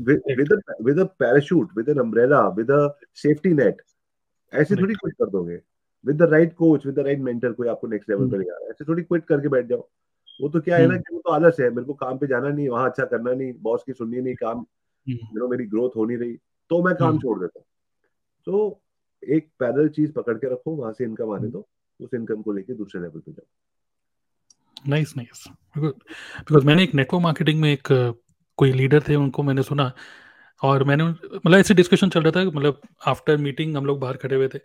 with 0.00 0.52
with 0.82 0.98
a 0.98 1.04
parachute 1.18 1.76
with 1.76 1.88
an 1.88 1.98
umbrella 1.98 2.46
with 2.48 2.70
a 2.70 2.88
safety 3.14 3.52
net 3.54 3.82
ऐसे 4.52 4.76
थोड़ी 4.76 4.94
क्विट 4.94 5.14
कर 5.14 5.30
दोगे। 5.30 5.60
With 6.04 6.16
the 6.16 6.28
right 6.30 6.54
coach 6.54 6.86
with 6.86 6.94
the 6.94 6.98
right 6.98 7.20
mentor 7.20 7.52
कोई 7.52 7.68
आपको 7.68 7.86
नेक्स्ट 7.86 8.10
लेवल 8.10 8.30
पे 8.30 8.38
ले 8.38 8.44
जा 8.44 8.52
रहा 8.52 8.64
है। 8.64 8.70
ऐसे 8.70 8.84
थोड़ी 8.84 9.02
क्विट 9.02 9.24
करके 9.24 9.48
बैठ 9.48 9.66
जाओ। 9.66 9.88
वो 10.40 10.48
तो 10.48 10.60
क्या 10.60 10.76
है 10.76 10.86
ना 10.86 10.96
कि 10.96 11.14
वो 11.14 11.20
तो 11.20 11.30
आलस 11.30 11.56
है 11.60 11.68
मेरे 11.70 11.84
को 11.84 11.94
काम 11.94 12.18
पे 12.18 12.26
जाना 12.26 12.48
नहीं 12.48 12.68
वहाँ 12.68 12.88
अच्छा 12.90 13.04
करना 13.04 13.32
नहीं 13.32 13.52
बॉस 13.62 13.82
की 13.86 13.92
सुननी 13.92 14.20
नहीं 14.20 14.34
काम 14.34 14.64
यू 15.06 15.48
मेरी 15.48 15.64
ग्रोथ 15.66 15.96
हो 15.96 16.04
नहीं 16.04 16.16
रही 16.18 16.36
तो 16.70 16.82
मैं 16.82 16.94
काम 16.94 17.18
छोड़ 17.18 17.38
देता 17.40 17.58
हूँ। 17.58 17.66
तो 18.46 18.80
एक 19.22 19.48
पैदल 19.58 19.88
चीज़ 19.88 20.12
पकड़ 20.12 20.36
के 20.36 20.52
रखो 20.52 20.70
वहाँ 20.70 20.92
से 20.92 21.04
इनकम 21.04 21.30
आने 21.30 21.48
दो 21.48 21.66
उस 22.00 22.14
इनकम 22.14 22.42
को 22.42 22.52
लेके 22.52 22.74
दूसरे 22.74 23.00
लेवल 23.00 23.20
पे 23.20 23.32
जाओ। 23.32 24.90
नाइस 24.90 25.16
नाइस 25.16 25.44
बिकॉज़ 25.78 26.66
मैंने 26.66 26.82
एक 26.82 26.94
नेटवर्क 26.94 27.22
मार्केटिंग 27.22 27.60
में 27.60 27.72
एक 27.72 27.88
कोई 28.58 28.72
लीडर 28.72 29.02
थे 29.08 29.16
उनको 29.16 29.42
मैंने 29.42 29.62
सुना 29.62 29.92
और 30.62 30.84
मैंने 30.84 31.04
मतलब 31.04 31.54
ऐसे 31.54 31.74
डिस्कशन 31.74 32.08
चल 32.08 32.22
रहा 32.22 32.30
था 32.30 32.44
मतलब 32.50 32.80
आफ्टर 33.06 33.36
मीटिंग 33.36 33.76
हम 33.76 33.86
लोग 33.86 34.00
बाहर 34.00 34.16
खड़े 34.16 34.36
हुए 34.36 34.48
थे 34.48 34.58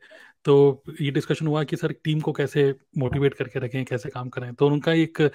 तो 0.45 0.83
ये 1.01 1.11
डिस्कशन 1.11 1.47
हुआ 1.47 1.63
कि 1.63 1.75
सर 1.75 1.91
टीम 2.03 2.19
को 2.19 2.31
कैसे 2.31 2.75
मोटिवेट 2.97 3.33
करके 3.33 3.59
रखें 3.59 3.85
कैसे 3.85 4.09
काम 4.09 4.29
करें 4.29 4.53
तो 4.53 4.67
उनका 4.67 4.93
एक 4.93 5.31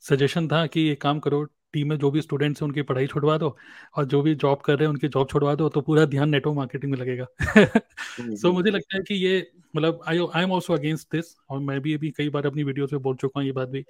सजेशन 0.00 0.48
था 0.48 0.66
कि 0.66 0.80
ये 0.80 0.94
काम 0.94 1.18
करो 1.18 1.44
टीम 1.72 1.88
में 1.88 1.96
जो 1.98 2.10
भी 2.10 2.20
स्टूडेंट्स 2.20 2.62
हैं 2.62 2.68
उनकी 2.68 2.82
पढ़ाई 2.82 3.06
छुड़वा 3.06 3.38
दो 3.38 3.56
और 3.96 4.04
जो 4.04 4.22
भी 4.22 4.34
जॉब 4.34 4.60
कर 4.60 4.72
रहे 4.72 4.84
हैं 4.84 4.90
उनकी 4.90 5.08
जॉब 5.08 5.28
छुड़वा 5.28 5.54
दो 5.54 5.68
तो 5.68 5.80
पूरा 5.80 6.04
ध्यान 6.04 6.30
नेटवर्क 6.30 6.56
मार्केटिंग 6.56 6.92
में 6.92 6.98
लगेगा 6.98 7.26
सो 7.40 7.64
so, 8.20 8.44
हम्म, 8.44 8.52
मुझे। 8.52 8.70
लगता 8.70 8.96
है 8.96 9.02
कि 9.02 9.14
ये 9.14 9.50
मतलब 9.76 10.00
I 10.08 10.18
I 10.34 10.42
am 10.42 10.52
also 10.52 10.74
against 10.74 11.08
this 11.12 11.36
और 11.50 11.60
मैं 11.60 11.80
भी 11.80 11.94
अभी 11.94 12.10
कई 12.10 12.28
बार 12.28 12.46
अपनी 12.46 12.62
वीडियो 12.62 12.86
में 12.92 13.02
बोल 13.02 13.16
चुका 13.16 13.40
हूँ 13.40 13.46
ये 13.46 13.52
बात 13.52 13.68
भी 13.68 13.82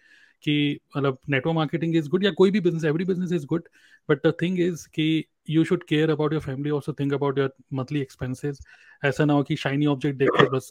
कि 0.42 0.78
मतलब 0.96 1.18
नेटवर्क 1.28 1.54
मार्केटिंग 1.54 1.96
इज़ 1.96 2.08
गुड 2.08 2.24
या 2.24 2.30
कोई 2.30 2.50
भी 2.50 2.60
business 2.60 2.84
every 2.84 3.04
business 3.04 3.32
is 3.32 3.46
good 3.46 3.68
but 4.08 4.26
the 4.26 4.32
thing 4.42 4.60
is 4.60 4.88
कि 4.88 5.24
you 5.49 5.63
should 5.63 5.83
care 5.83 6.09
about 6.09 6.33
your 6.33 6.41
family 6.41 6.69
also 6.69 6.93
think 6.93 7.13
about 7.13 7.39
your 7.39 7.53
monthly 7.73 8.01
expenses 8.01 8.59
ऐसा 9.05 9.25
ना 9.25 9.33
हो 9.33 9.43
कि 9.43 9.55
शाइनी 9.55 9.85
ऑब्जेक्ट 9.85 10.19
देख 10.19 10.29
के 10.37 10.49
बस 10.49 10.69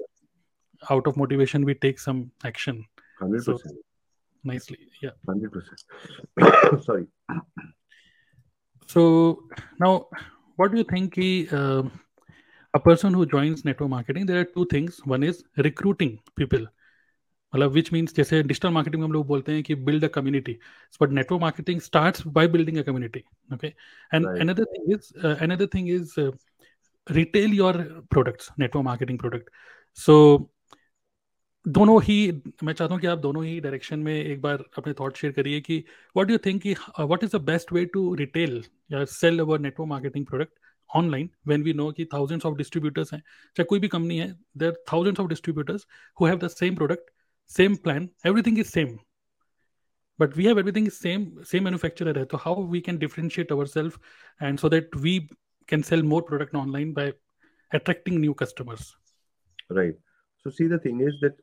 out 0.91 1.09
of 1.09 1.19
motivation 1.19 1.65
we 1.65 1.75
take 1.75 2.01
some 2.01 2.25
action 2.47 2.85
nicely 4.45 4.79
yeah 5.03 5.13
100% 5.27 6.83
sorry 6.83 7.07
so 8.89 9.05
now 9.81 10.07
what 10.57 10.71
do 10.71 10.79
you 10.79 10.85
think 10.85 11.19
uh, 11.53 11.83
a 12.75 12.81
person 12.81 13.15
who 13.15 13.27
joins 13.27 13.65
network 13.65 13.91
marketing 13.91 14.27
there 14.27 14.41
are 14.41 14.51
two 14.57 14.67
things 14.67 15.01
one 15.05 15.23
is 15.23 15.43
recruiting 15.69 16.19
people 16.37 16.67
मतलब 17.54 17.72
which 17.72 17.92
means 17.94 18.16
जैसे 18.16 18.42
digital 18.44 18.70
marketing 18.70 19.02
में 19.02 19.08
हम 19.08 19.14
लोग 19.14 19.28
बोलते 19.28 19.52
हैं 19.52 19.64
कि 19.64 19.76
build 19.76 20.04
a 20.04 20.08
community 20.08 20.58
but 21.02 21.10
network 21.10 21.42
marketing 21.42 21.82
starts 21.82 22.28
by 22.28 22.48
building 22.48 22.78
a 22.78 22.82
community 22.82 23.24
okay 23.54 23.68
and 24.12 24.26
another 24.28 24.66
thing 24.66 24.92
is 24.94 25.28
another 25.28 25.68
thing 25.76 25.90
is 25.90 26.14
retail 27.08 27.54
your 27.54 27.78
products 28.12 28.50
network 28.60 28.86
marketing 28.86 29.20
product 29.20 29.50
so 30.00 30.16
दोनों 31.66 32.02
ही 32.04 32.16
मैं 32.64 32.74
चाहता 32.74 32.94
हूँ 32.94 33.02
कि 33.02 33.08
आप 33.08 33.18
दोनों 33.18 33.44
ही 33.46 33.60
डायरेक्शन 33.60 34.00
में 34.00 34.14
एक 34.14 34.42
बार 34.42 34.64
अपने 34.78 34.94
थॉट 34.94 35.18
शेयर 35.18 35.34
करिए 35.34 35.62
कि 35.62 35.78
व्हाट 36.16 36.32
यू 36.32 36.38
थिंक 36.38 36.62
कि 36.62 36.74
what 37.00 37.24
is 37.24 37.36
the 37.38 37.42
best 37.42 37.74
way 37.74 37.86
to 37.86 38.14
retail 38.16 38.64
या 38.92 39.04
sell 39.06 39.40
our 39.40 39.60
network 39.60 39.90
marketing 39.90 40.26
product 40.26 40.54
online 40.90 41.30
when 41.48 41.64
we 41.64 41.74
know 41.74 41.92
कि 41.92 42.06
थाउजेंड्स 42.06 42.46
ऑफ़ 42.46 42.56
डिस्ट्रीब्यूटर्स 42.58 43.14
हैं? 43.14 43.20
चाहे 43.58 43.64
कोई 43.64 43.80
भी 43.80 43.88
कंपनी 43.88 44.18
है 44.18 44.32
there 44.58 44.84
thousands 44.94 45.20
of 45.20 45.28
distributors 45.30 45.86
who 46.22 46.26
have 46.26 46.38
the 46.38 46.48
same 46.48 46.76
product 46.76 47.12
same 47.50 47.76
plan 47.76 48.10
everything 48.24 48.58
is 48.58 48.70
same 48.70 48.98
but 50.20 50.36
we 50.36 50.46
have 50.46 50.58
everything 50.58 50.88
is 50.88 50.98
same 50.98 51.24
same 51.44 51.64
manufacturer 51.64 52.26
so 52.32 52.38
how 52.38 52.56
we 52.76 52.82
can 52.82 52.98
differentiate 52.98 53.52
ourselves 53.52 53.96
and 54.40 54.60
so 54.60 54.70
that 54.70 54.96
we 54.96 55.14
can 55.68 55.84
sell 55.84 56.04
more 56.04 56.22
product 56.22 56.54
online 56.54 56.94
by 56.94 57.12
attracting 57.72 58.20
new 58.20 58.34
customers 58.34 58.96
right 59.70 59.96
so 60.46 60.50
see 60.50 60.68
the 60.68 60.80
thing 60.80 61.02
is 61.02 61.22
that 61.22 61.36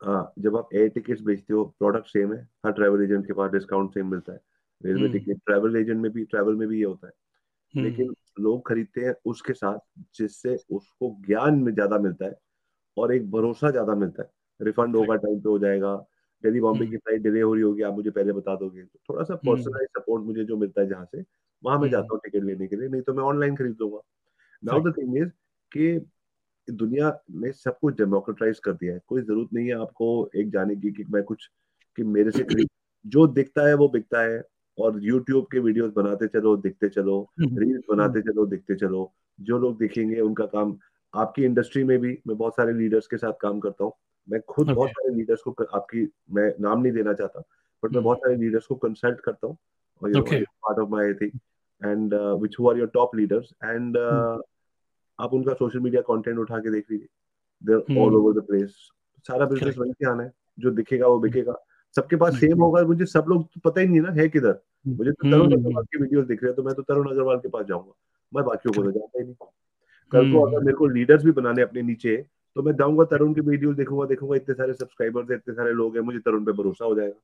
uh, 0.00 0.24
जब 0.38 0.56
आप 0.56 0.68
air 0.74 0.88
tickets 0.88 1.20
बेचते 1.22 1.54
हो 1.54 1.64
product 1.78 2.08
same 2.08 2.32
है 2.34 2.40
हर 2.66 2.72
travel 2.72 3.02
agent 3.02 3.26
के 3.26 3.32
पास 3.32 3.50
discount 3.50 3.94
same 3.94 4.10
मिलता 4.10 4.32
है 4.32 4.40
रेलवे 4.84 5.08
टिकट 5.08 5.40
ट्रैवल 5.46 5.76
एजेंट 5.76 6.00
में 6.00 6.10
भी 6.12 6.24
ट्रैवल 6.24 6.54
में 6.54 6.68
भी 6.68 6.78
ये 6.78 6.84
होता 6.84 7.06
है 7.06 7.12
hmm. 7.12 7.84
लेकिन 7.84 8.14
लोग 8.40 8.66
खरीदते 8.68 9.00
हैं 9.00 9.14
उसके 9.26 9.52
साथ 9.52 9.78
जिससे 10.18 10.56
उसको 10.70 11.16
ज्ञान 11.26 11.58
में 11.64 11.72
ज़्यादा 11.74 11.98
मिलता 11.98 12.26
है 12.26 12.34
और 12.96 13.14
एक 13.14 13.30
भरोसा 13.30 13.70
ज़्यादा 13.70 13.94
मिलता 13.94 14.22
है 14.22 14.30
रिफंड 14.60 14.96
होगा 14.96 15.16
टाइम 15.18 15.40
पे 15.40 15.48
हो 15.48 15.58
जाएगा। 15.58 15.94
दिल्ली 16.44 16.60
बॉम्बे 16.60 16.86
की 16.86 16.96
फ़्लाइट 16.96 17.22
डिले 17.22 17.40
हो 17.40 17.52
रही 17.54 17.62
होगी 17.62 17.82
आप 17.82 17.94
मुझे 17.94 18.10
पहले 18.10 18.32
बता 18.32 18.54
दोगे। 18.56 18.82
तो 18.84 18.98
थोड़ा 19.08 19.24
सा 19.24 19.34
पर्सनलाइज 19.46 19.88
सपोर्ट 19.92 20.24
मुझे 20.24 20.44
जो 20.44 20.56
मिलता 20.58 20.80
है 20.80 20.88
जहाँ 20.88 21.04
से 21.06 21.24
वहाँ 21.62 21.78
मैं 21.80 21.88
जाता 21.90 22.14
हूँ 22.14 22.20
टिकट 22.24 22.44
लेने 22.46 22.66
के 22.68 22.76
लिए 22.76 22.88
नहीं 22.88 23.02
तो 23.02 23.14
मैं 23.14 23.24
ऑनलाइन 23.24 23.56
खरीद 23.56 23.76
लूँगा। 23.80 24.00
नाउ 24.62 24.80
द 24.82 24.94
थिंग 24.98 25.16
इज़ 25.18 25.30
कि 25.72 26.00
दुनिया 26.68 27.10
ने 27.34 27.52
सब 27.54 27.78
कुछ 27.80 27.96
डेमोक्रेटाइज 27.96 28.58
कर 28.60 28.72
दिया 28.74 28.94
है। 28.94 29.00
कोई 29.08 29.22
ज़रूरत 29.22 29.50
नहीं 29.54 29.66
है 29.68 29.74
आपको 29.80 30.08
एक 30.36 30.50
जाने 30.52 30.76
की 30.76 30.92
कि 30.92 31.04
मैं 31.10 31.22
कुछ 31.24 31.46
कि 31.98 32.02
मेरे 32.04 32.30
से 32.32 32.44
खरीद 32.44 32.68
जो 33.04 33.26
दिखता 33.28 33.66
है 33.68 33.74
वो 33.76 33.88
बिकता 33.90 34.22
है। 34.24 34.42
और 34.78 34.98
यूट्यूब 35.04 35.46
के 35.52 35.58
वीडियोस 35.60 35.92
बनाते 35.94 36.26
चलो 36.28 36.56
दिखते 36.58 36.88
चलो 36.90 37.20
रील्स 37.56 37.82
बनाते 37.90 38.20
चलो 38.22 38.46
दिखते 38.46 38.74
चलो। 38.76 39.12
जो 39.38 39.58
लोग 39.58 39.78
देखेंगे 39.78 40.20
उनका 40.20 40.46
काम 40.48 40.76
आपकी 41.14 41.44
इंडस्ट्री 41.44 41.84
में 41.84 41.98
भी 42.00 42.12
मैं 42.28 42.36
बहुत 42.36 42.56
सारे 42.56 42.72
लीडर्स 42.74 43.06
के 43.08 43.16
साथ 43.18 43.32
काम 43.42 43.60
करता 43.60 43.84
हूँ। 43.84 43.92
मैं 44.28 44.40
खुद 44.40 44.66
okay. 44.66 44.76
बहुत 44.76 44.90
सारे 44.90 45.14
लीडर्स 45.14 45.42
को 45.42 45.64
आपकी 45.74 46.08
मैं 46.30 46.52
नाम 46.60 46.80
नहीं 46.80 46.92
देना 46.92 47.12
चाहता 47.12 47.40
बट 47.82 47.92
मैं 47.92 48.02
बहुत 48.02 48.18
सारे 48.18 48.36
लीडर्स 48.36 48.66
को 48.66 48.74
कंसल्ट 48.74 49.20
करता 49.20 49.46
हूँ 49.46 49.56
part 50.02 50.78
of 50.78 50.88
my 50.90 51.12
thing 51.14 51.38
and 51.82 52.14
which 52.42 52.56
who 52.60 52.68
are 52.70 52.78
your 52.78 52.88
top 52.94 53.14
leaders 53.16 53.52
and 53.64 53.96
आप 55.18 55.34
उनका 55.34 55.54
सोशल 55.54 55.80
मीडिया 55.80 56.02
कंटेंट 56.02 56.38
उठा 56.38 56.58
के 56.58 56.70
देख 56.70 56.90
लीजिए। 56.90 57.08
There 57.62 57.98
all 57.98 58.14
over 58.14 58.40
the 58.40 58.44
place 58.46 58.74
सारा 59.28 59.46
बिज़नेस 59.46 59.78
वहीं 59.78 59.92
से 59.92 60.10
आना 60.10 60.22
है 60.22 60.32
जो 60.58 60.70
दिखेगा 60.70 61.06
वो 61.06 61.18
बिकेगा। 61.18 61.54
सबके 61.96 62.16
पास 62.16 62.34
सेम 62.36 62.62
होगा 62.62 62.82
मुझे 62.84 63.06
सब 63.06 63.24
लोग 63.28 63.44
तो 63.44 63.60
पता 63.64 63.80
ही 63.80 63.86
नहीं 63.86 64.00
ना 64.00 64.10
है 64.12 64.28
किधर? 64.28 64.58
मुझे 64.86 65.10
तो 65.10 65.30
तरुण 65.30 65.52
अग्रवाल 65.52 65.84
की 65.84 66.00
वीडियोस 66.02 66.26
दिख 66.26 66.42
रहे 66.42 66.48
हैं 66.48 66.56
तो 66.56 66.62
मैं 66.62 66.74
तो 66.74 66.82
तरुण 66.82 67.10
अग्रवाल 67.10 67.38
के 67.38 67.48
पास 67.48 67.66
जाऊँगा। 67.66 67.92
मैं 68.32 68.44
बाकियों 68.44 68.72
को 68.74 68.82
तो 68.82 68.90
जानता 68.90 69.18
ही 69.18 69.24
नहीं। 69.24 69.34
कल 70.12 70.32
को 70.32 70.40
अगर 70.46 70.64
मेरे 70.64 70.76
को 70.76 70.86
लीडर्स 70.86 71.24
भी 71.24 71.32
बनाने 71.32 71.62
अपने 71.62 71.82
नीचे 71.82 72.16
तो 72.56 72.62
मैं 72.62 72.72
जाऊँगा 72.76 73.04
तरुण 73.10 73.32
की 73.34 73.40
वीडियो 73.40 73.72
देखूँगा 73.74 74.06
देखूँगा 74.06 74.36
इतने 74.36 74.54
सारे 74.54 74.72
सब्सक्राइबर्स 74.74 75.30
है 75.30 75.36
इतने 75.36 75.54
सारे 75.54 75.72
लोग 75.72 75.96
हैं 75.96 76.02
मुझे 76.02 76.18
तरुण 76.18 76.44
पे 76.44 76.52
भरोसा 76.52 76.84
हो 76.84 76.94
जाएगा। 76.94 77.20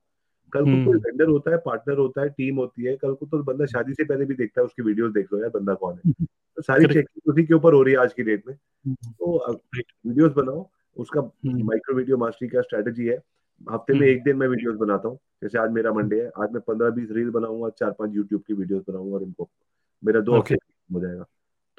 कल 0.52 0.64
को 0.64 0.84
कोई 0.84 0.98
वेंडर 0.98 1.28
होता 1.28 1.50
है 1.50 1.56
पार्टनर 1.66 1.98
होता 1.98 2.22
है 2.22 2.28
टीम 2.28 2.56
होती 2.56 2.84
है 2.84 2.96
कल 2.96 3.12
को 3.14 3.26
तो 3.26 3.42
बंदा 3.44 3.66
शादी 3.66 3.94
से 3.94 4.04
पहले 4.04 4.24
भी 4.24 4.34
देखता 4.34 4.60
है 4.60 4.64
उसकी 4.66 4.82
वीडियोस 4.82 5.12
देख 5.12 5.32
लो 5.32 5.40
यार 5.40 5.50
बंदा 5.50 5.74
कौन 5.74 5.98
है। 6.06 6.12
तो 6.12 6.62
सारी 6.62 6.86
चेकिंग 6.86 7.30
उसी 7.32 7.44
के 7.46 7.54
ऊपर 7.54 7.74
हो 7.74 7.82
रही 7.82 7.94
है 7.94 8.00
आज 8.00 8.12
की 8.12 8.22
डेट 8.22 8.46
में। 8.48 8.56
तो 8.88 9.38
वीडियोस 9.46 10.32
बनाओ 10.32 10.68
उसका 10.96 11.20
माइक्रो 11.46 11.96
वीडियो 11.96 12.16
मास्टरी 12.16 12.48
का 12.48 12.60
स्ट्रेटेजी 12.62 13.06
है। 13.06 13.16
हफ़्ते 13.60 13.98
में 13.98 14.06
एक 14.06 14.22
दिन 14.24 14.36
मैं 14.36 14.48
वीडियोस 14.48 14.76
बनाता 14.76 15.08
हूँ 15.08 15.18
जैसे 15.42 15.58
आज 15.58 15.70
मेरा 15.70 15.92
मंडे 15.92 16.20
है 16.20 16.30
आज 16.42 16.52
मैं 16.52 16.60
पंद्रह 16.68 16.90
बीस 16.90 17.10
रील 17.12 17.30
बनाऊँगा 17.30 17.68
चार 17.78 17.90
पाँच 17.98 18.14
यूट्यूब 18.14 18.42
की 18.46 18.54
वीडियोस 18.54 18.82
बनाऊँगा 18.88 19.14
और 19.16 19.22
उनको। 19.22 19.48
मेरा 20.02 20.20
दो 20.20 20.32
हफ़्ते 20.34 20.54
हो 20.90 21.00
जाएगा। 21.00 21.24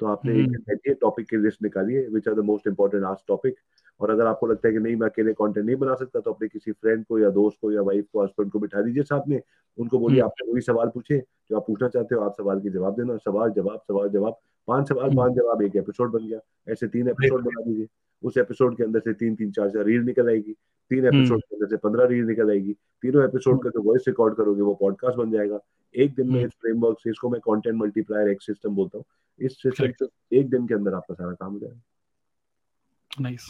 तो 0.02 0.06
आपने 0.06 0.32
एक 0.70 0.96
टॉपिक 1.00 1.28
की 1.28 1.36
लिस्ट 1.36 1.62
निकालिए 1.62 2.06
which 2.12 2.28
are 2.28 2.34
the 2.34 2.44
most 2.44 2.66
important 2.66 3.04
आज 3.04 3.16
टॉपिक 3.28 3.54
और 4.00 4.10
अगर 4.10 4.26
आपको 4.26 4.46
लगता 4.46 4.68
है 4.68 4.74
कि 4.74 4.80
नहीं 4.80 4.96
मैं 4.96 5.08
अकेले 5.08 5.32
कंटेंट 5.32 5.66
नहीं 5.66 5.76
बना 5.76 5.94
सकता 5.94 6.20
तो 6.20 6.32
अपने 6.32 6.48
किसी 6.48 6.72
फ्रेंड 6.72 7.04
को 7.04 7.18
या 7.18 7.30
दोस्त 7.30 7.58
को 7.60 7.70
या 7.72 7.82
वाइफ 7.82 8.06
को 8.12 8.22
हस्बैंड 8.22 8.50
को 8.50 8.58
बिठा 8.58 8.82
दीजिए 8.82 9.02
साथ 9.02 9.28
में 9.28 9.40
उनको 9.78 9.98
बोलिए 9.98 10.20
हम्म। 10.20 10.30
आपने 10.30 10.52
वही 10.52 10.60
सवाल 10.60 10.88
पूछे 10.88 11.18
जो 11.18 11.56
आप 11.56 11.66
पूछना 11.66 11.88
चाहते 11.88 12.14
हो 12.14 12.20
आप 12.20 12.34
सवाल 12.38 12.60
की 12.60 12.70
जवाब 12.70 12.96
देना। 12.96 13.16
सवाल 13.16 13.50
जवाब 13.50 13.80
सवाल 13.88 14.08
जवाब। 14.08 14.38
पाँच 14.68 14.88
सवाल 14.88 15.04
हम्म। 15.04 15.16
पाँच 15.16 15.32
जवाब 15.32 15.62
एक 15.62 15.76
एपिसोड 15.76 16.10
बन 16.12 16.26
गया। 16.26 16.40
ऐसे 16.68 16.88
तीन 16.88 17.08
एपिसोड 17.08 17.44
बना 17.44 17.62
दीजिए। 17.62 17.86
उस 18.22 18.38
एपिसोड 18.38 18.76
के 18.76 18.84
अंदर 18.84 19.00
से 19.00 19.12
तीन 19.12 19.34
तीन 19.34 19.50
चार 19.50 19.70
चार 19.70 19.84
रील 19.84 20.02
निकल 20.02 20.28
आएगी। 20.28 20.52
तीन 20.90 21.06
एपिसोड 21.06 21.30
हम्म। 21.30 21.40
के 21.40 21.56
अंदर 21.56 21.66
से 21.66 21.76
पंद्रह 21.76 22.06
रील 22.06 22.24
निकल 22.24 22.50
आएगी। 22.50 22.72
तीनों 23.02 23.24
एपिसोड 23.24 23.62
का 23.62 23.70
जो 23.70 23.82
वॉइस 23.82 24.04
रिकॉर्ड 24.08 24.34
करोगे 24.34 24.62
वो 24.62 24.74
पॉडकास्ट 24.74 25.18
बन 25.18 25.30
जाएगा। 25.30 25.60
एक 25.94 26.14
दिन 26.14 26.32
में 26.32 26.44
इस 26.44 26.50
फ्रेमवर्क 26.52 27.00
से 27.00 27.10
इसको 27.10 27.28
मैं 27.30 27.40
कंटेंट 27.40 27.76
मल्टीप्लायर 27.76 28.28
एक 28.28 28.42
सिस्टम 28.42 28.74
बोलता 28.74 28.98
हूँ। 28.98 29.04
इस 29.38 29.52
सिस्टम 29.62 29.92
से 29.98 30.38
एक 30.38 30.50
दिन 30.50 30.66
के 30.66 30.74
अंदर 30.74 30.94
आपका 30.94 31.14
सारा 31.14 31.32
काम 31.32 31.52
हो 31.52 31.58
जाएगा। 31.58 33.22
Nice 33.22 33.46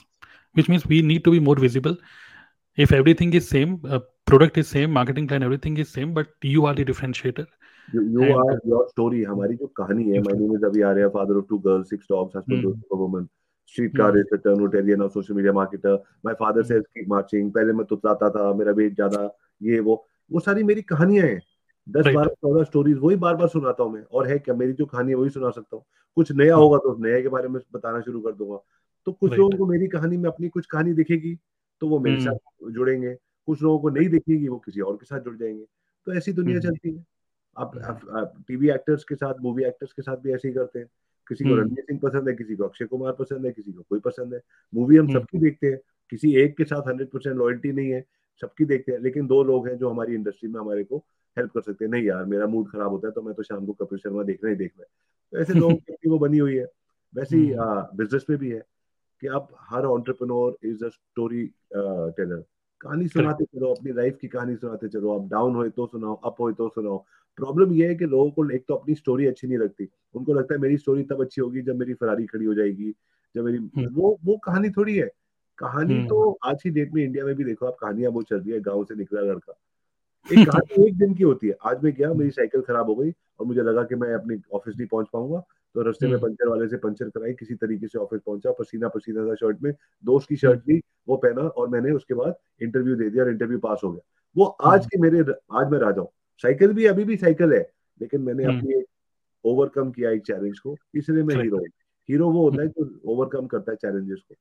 which 0.57 0.71
means 0.71 0.87
we 0.87 1.03
need 1.03 1.23
to 1.25 1.31
be 1.31 1.41
more 1.41 1.61
visible 1.61 1.97
if 2.79 2.95
everything 2.95 3.35
is 3.35 3.45
same 3.45 3.77
product 3.87 4.59
is 4.59 4.67
same 4.67 4.91
marketing 4.93 5.29
plan 5.29 5.43
everything 5.43 5.79
is 5.79 5.89
same 5.89 6.15
but 6.15 6.45
you 6.45 6.65
are 6.67 6.75
the 6.75 6.87
differentiator 6.87 7.47
you 7.89 8.23
are 8.39 8.59
your 8.69 8.87
story 8.89 9.23
हमारी 9.25 9.55
जो 9.57 9.67
कहानी 9.77 10.11
है 10.11 10.21
माय 10.23 10.39
नेम 10.39 10.55
इज़ 10.57 10.65
आ 10.65 10.91
रहा 10.91 11.05
है 11.05 11.09
father 11.11 11.37
of 11.37 11.47
two 11.49 11.59
girls 11.61 11.91
six 11.91 12.07
dogs 12.11 12.37
husband 12.37 12.63
to 12.63 12.97
a 12.97 12.99
woman 12.99 13.27
street 13.69 13.97
car 13.97 14.19
is 14.19 14.35
turn 14.35 14.59
Rotarian 14.61 15.03
और 15.03 15.11
social 15.11 15.35
media 15.35 15.53
marketer 15.53 16.03
my 16.27 16.35
father 16.41 16.63
says 16.65 16.83
keep 16.87 17.09
marching 17.09 17.51
पहले 17.53 17.73
मैं 17.73 17.87
तो 17.87 17.97
तुतलाता 17.97 18.31
था 18.31 18.53
मेरा 18.55 18.73
वेट 18.79 18.95
ज़्यादा 18.95 19.25
ये 19.61 19.81
वो 19.81 20.05
वो 20.31 20.41
सारी 20.41 20.63
मेरी 20.65 20.83
कहानियाँ 20.85 21.27
हैं। 21.27 21.41
दस 21.87 22.07
बारह 22.15 22.29
चौदह 22.29 22.65
स्टोरीज 22.65 22.99
वही 22.99 23.17
बार 23.17 23.37
बार 23.37 23.49
सुनाता 23.49 23.83
हूँ 23.83 23.93
मैं। 23.93 24.03
और 24.03 24.27
है 24.27 24.39
क्या 24.39 24.55
मेरी 24.55 24.73
जो 24.73 24.87
कहानी 24.87 25.09
है 25.09 25.17
वही 25.17 25.31
सुना 25.31 25.51
सकता 25.51 25.77
हूँ। 25.77 25.85
कुछ 26.17 26.33
नया 26.33 26.55
होगा 26.55 26.79
तो 26.79 26.91
उस 26.93 26.99
नए 27.01 27.23
के 27.23 27.29
बारे 27.29 27.49
में 27.49 27.61
बताना 27.73 28.01
शुरू 28.01 28.21
कर 28.21 28.33
दूँगा। 28.33 28.59
तो 29.07 29.13
कुछ 29.13 29.33
लोगों 29.33 29.59
को 29.59 29.67
मेरी 29.67 29.87
कहानी 29.87 30.17
में 30.17 30.29
अपनी 30.31 30.49
कुछ 30.49 30.67
कहानी 30.67 30.93
दिखेगी 30.93 31.35
तो 31.83 31.89
वो 31.89 31.99
मेरे 31.99 32.21
साथ 32.21 32.35
हम्म। 32.35 32.73
जुड़ेंगे। 32.73 33.15
कुछ 33.49 33.63
लोगों 33.63 33.79
को 33.79 33.91
नहीं 33.91 34.09
दिखेगी 34.09 34.49
वो 34.49 34.59
किसी 34.59 34.81
और 34.81 34.97
के 34.97 35.07
साथ 35.07 35.21
जुड़ 35.21 35.37
जाएँगे। 35.37 35.65
तो 36.07 36.15
ऐसी 36.15 36.33
दुनिया 36.33 36.59
हम्म। 36.59 36.69
चलती 36.69 36.95
है। 36.95 37.05
आप 37.57 38.35
टीवी 38.49 38.71
एक्टर्स 38.71 39.05
के 39.05 39.15
साथ 39.15 39.35
मूवी 39.41 39.65
एक्टर्स 39.65 39.93
के 39.93 40.03
साथ 40.03 40.17
भी 40.17 40.33
ऐसे 40.33 40.49
ही 40.49 40.55
करते 40.55 40.79
हैं। 40.79 40.87
किसी 41.29 41.45
को 41.45 41.51
हम्म। 41.51 41.61
रणवीर 41.61 41.85
सिंह 41.85 42.01
पसंद 42.03 42.29
है 42.29 42.35
किसी 42.35 42.57
को 42.57 42.65
अक्षय 42.65 42.85
कुमार 42.85 43.13
पसंद 43.13 43.47
है 43.47 43.53
किसी 43.53 43.73
को 43.73 43.83
कोई 43.91 44.01
पसंद 44.01 44.35
है। 44.35 44.41
मूवी 44.75 44.97
हम 44.97 45.13
सबकी 45.13 45.39
देखते 45.39 45.67
हैं। 45.67 45.79
किसी 46.11 46.35
एक 46.37 46.57
के 46.57 46.65
साथ 46.65 46.89
हंड्रेड 46.89 47.09
परसेंट 47.09 47.37
लॉयल्टी 47.37 47.73
नहीं 47.73 47.91
है 47.91 48.05
सबकी 48.41 48.65
देखते 48.65 48.93
हैं। 48.93 48.99
लेकिन 48.99 49.27
दो 49.27 49.43
लोग 49.43 49.69
हैं 49.69 49.77
जो 49.79 49.91
हमारी 49.91 50.15
इंडस्ट्री 50.15 50.49
में 50.51 50.61
हमारे 50.61 50.85
को 50.85 51.05
हेल्प 51.39 51.51
कर 51.51 51.61
सकते 51.61 51.85
हैं 51.85 51.93
नहीं 51.93 52.05
यार 52.05 52.25
मेरा 52.25 52.47
मूड 52.47 52.71
खराब 52.71 52.91
होता 52.91 53.09
है 53.09 53.13
तो 53.13 53.23
मैं 53.23 53.35
तो 53.35 53.43
शाम 53.43 53.67
को 53.67 53.73
कपिल 53.73 53.99
शर्मा 53.99 54.23
देखना 54.23 54.51
ही 54.51 54.57
देखना 54.57 54.83
है। 54.83 54.89
तो 55.33 55.39
ऐसे 55.39 55.53
लोगों 55.53 55.75
की 55.75 56.11
वो 56.11 56.19
बनी 56.19 56.39
हुई 56.39 56.57
है। 56.57 56.67
वैसे 57.15 57.37
ही 57.37 57.53
बिज़नेस 57.97 58.27
में 58.31 58.39
भी 58.39 58.51
है 58.51 58.63
कि 59.21 59.27
आप 59.27 59.49
हर 59.61 59.85
entrepreneur 59.85 60.59
is 60.65 60.85
a 60.85 60.89
story 60.89 61.47
teller 62.17 62.45
कहानी 62.81 63.09
सुनाते 63.09 63.45
चलो 63.45 63.75
अपनी 63.75 63.93
लाइफ 63.93 64.19
की 64.21 64.29
कहानी 64.29 64.57
सुनाते 64.57 64.89
चलो 64.89 65.21
आप 65.21 65.29
डाउन 65.29 65.55
हो 65.55 65.69
तो 65.69 65.87
सुनाओ 65.87 66.15
अप 66.15 66.37
हो 66.41 66.53
तो 66.53 66.69
सुनाओ। 66.69 67.05
प्रॉब्लम 67.37 67.73
ये 67.73 67.89
है 67.89 67.95
कि 67.95 68.05
लोगों 68.05 68.31
को 68.31 68.51
एक 68.51 68.65
तो 68.69 68.75
अपनी 68.75 68.95
स्टोरी 68.95 69.27
अच्छी 69.27 69.47
नहीं 69.47 69.59
लगती। 69.59 69.89
उनको 70.15 70.35
लगता 70.35 70.55
है 70.55 70.61
मेरी 70.61 70.77
स्टोरी 70.77 71.03
तब 71.03 71.21
अच्छी 71.21 71.41
होगी 71.41 71.63
जब 71.63 71.77
मेरी 71.77 71.95
फरारी 71.95 72.27
खड़ी 72.27 72.45
हो 72.45 72.55
जाएगी 72.55 72.93
जब 73.35 73.45
मेरी 73.45 73.59
हम्म। 73.59 73.89
वो 73.95 74.19
वो 74.25 74.37
कहानी 74.37 74.71
थोड़ी 74.71 74.97
है। 74.97 75.11
कहानी 75.59 75.95
हम्म। 75.95 76.09
तो 76.09 76.39
आज 76.45 76.63
की 76.63 76.71
डेट 76.71 76.93
में 76.95 77.05
इंडिया 77.05 77.25
में 77.25 77.35
भी 77.35 77.45
देखो 77.45 77.67
आप 77.67 77.77
कहानियाँ 77.81 78.11
वो 78.11 78.23
चल 78.23 78.37
रही 78.37 78.51
है 78.51 78.61
गाँव 78.61 78.85
से 78.85 78.95
निकला 78.95 79.21
लड़का। 79.21 79.59
एक 80.27 80.49
कहानी 80.49 80.87
एक 80.87 80.97
दिन 80.99 81.15
की 81.15 81.25
होती 81.25 81.49
है। 81.49 81.55
आज 81.65 81.83
मैं 81.85 81.93
गया 81.93 82.13
मेरी 82.15 82.31
साइकिल 82.31 82.61
खराब 82.61 82.87
हो 82.87 82.95
गई 82.95 83.11
और 83.11 83.47
मुझे 83.47 83.63
लगा 83.63 83.83
कि 83.83 83.95
मैं 83.95 84.13
अपनी 84.15 84.37
ऑफ़िस 84.53 84.77
नहीं 84.77 84.87
पहुँच 84.89 85.07
पाऊँगा। 85.13 85.43
तो 85.75 85.83
रस्ते 85.83 86.07
में 86.07 86.13
हम्म। 86.13 86.23
पंचर 86.23 86.49
वाले 86.49 86.69
से 86.69 86.77
पंचर 86.77 87.09
कराई 87.09 87.33
किसी 87.33 87.55
तरीके 87.55 87.87
से 87.87 87.99
ऑफ़िस 87.99 88.21
पहुँचा 88.27 88.53
पसीना 88.53 88.89
पसीना 88.89 89.27
था 89.27 89.35
शर्ट 89.35 89.63
में 89.63 89.73
दोस्त 90.05 90.29
की 90.29 90.37
शर्ट 90.37 90.69
ली 90.69 90.81
वो 91.09 91.17
पहना 91.17 91.43
और 91.43 91.69
मैंने 91.69 91.91
उसके 91.91 92.15
बाद 92.15 92.35
इंटरव्यू 92.63 92.97
दे 92.97 93.11
दिया 93.11 93.25
और 93.25 93.31
इंटरव्यू 93.31 93.59
पास 93.59 93.81
हो 93.85 93.93
गया। 93.93 94.03
वो 94.37 94.45
आज 94.45 94.81
हम्म। 94.81 94.89
के 94.89 94.99
मेरे 94.99 95.33
आज 95.53 95.71
मैं 95.71 95.79
राजा 95.79 96.01
हूँ। 96.01 96.09
साइकिल 96.45 96.73
भी 96.73 96.87
अभी 96.87 97.05
भी 97.05 97.17
साइकिल 97.17 97.53
है 97.53 97.71
लेकिन 98.01 98.21
मैंने 98.21 98.45
हम्म। 98.45 98.59
अपनी 98.59 98.83
ओवरकम 99.45 99.91
किया 99.91 100.11
एक 100.11 100.23
चैलेंज 100.23 100.59
को 100.59 100.77
इसलिए 100.95 101.23
मैं 101.23 101.37
हीरो 101.37 101.65
हीरो 102.09 102.31
वो 102.31 102.43
होता 102.43 102.63
है 102.63 102.69
जो 102.69 103.01
ओवरकम 103.05 103.47
करता 103.47 103.73
है 103.73 103.77
चैलेंजेस 103.77 104.23
को। 104.29 104.35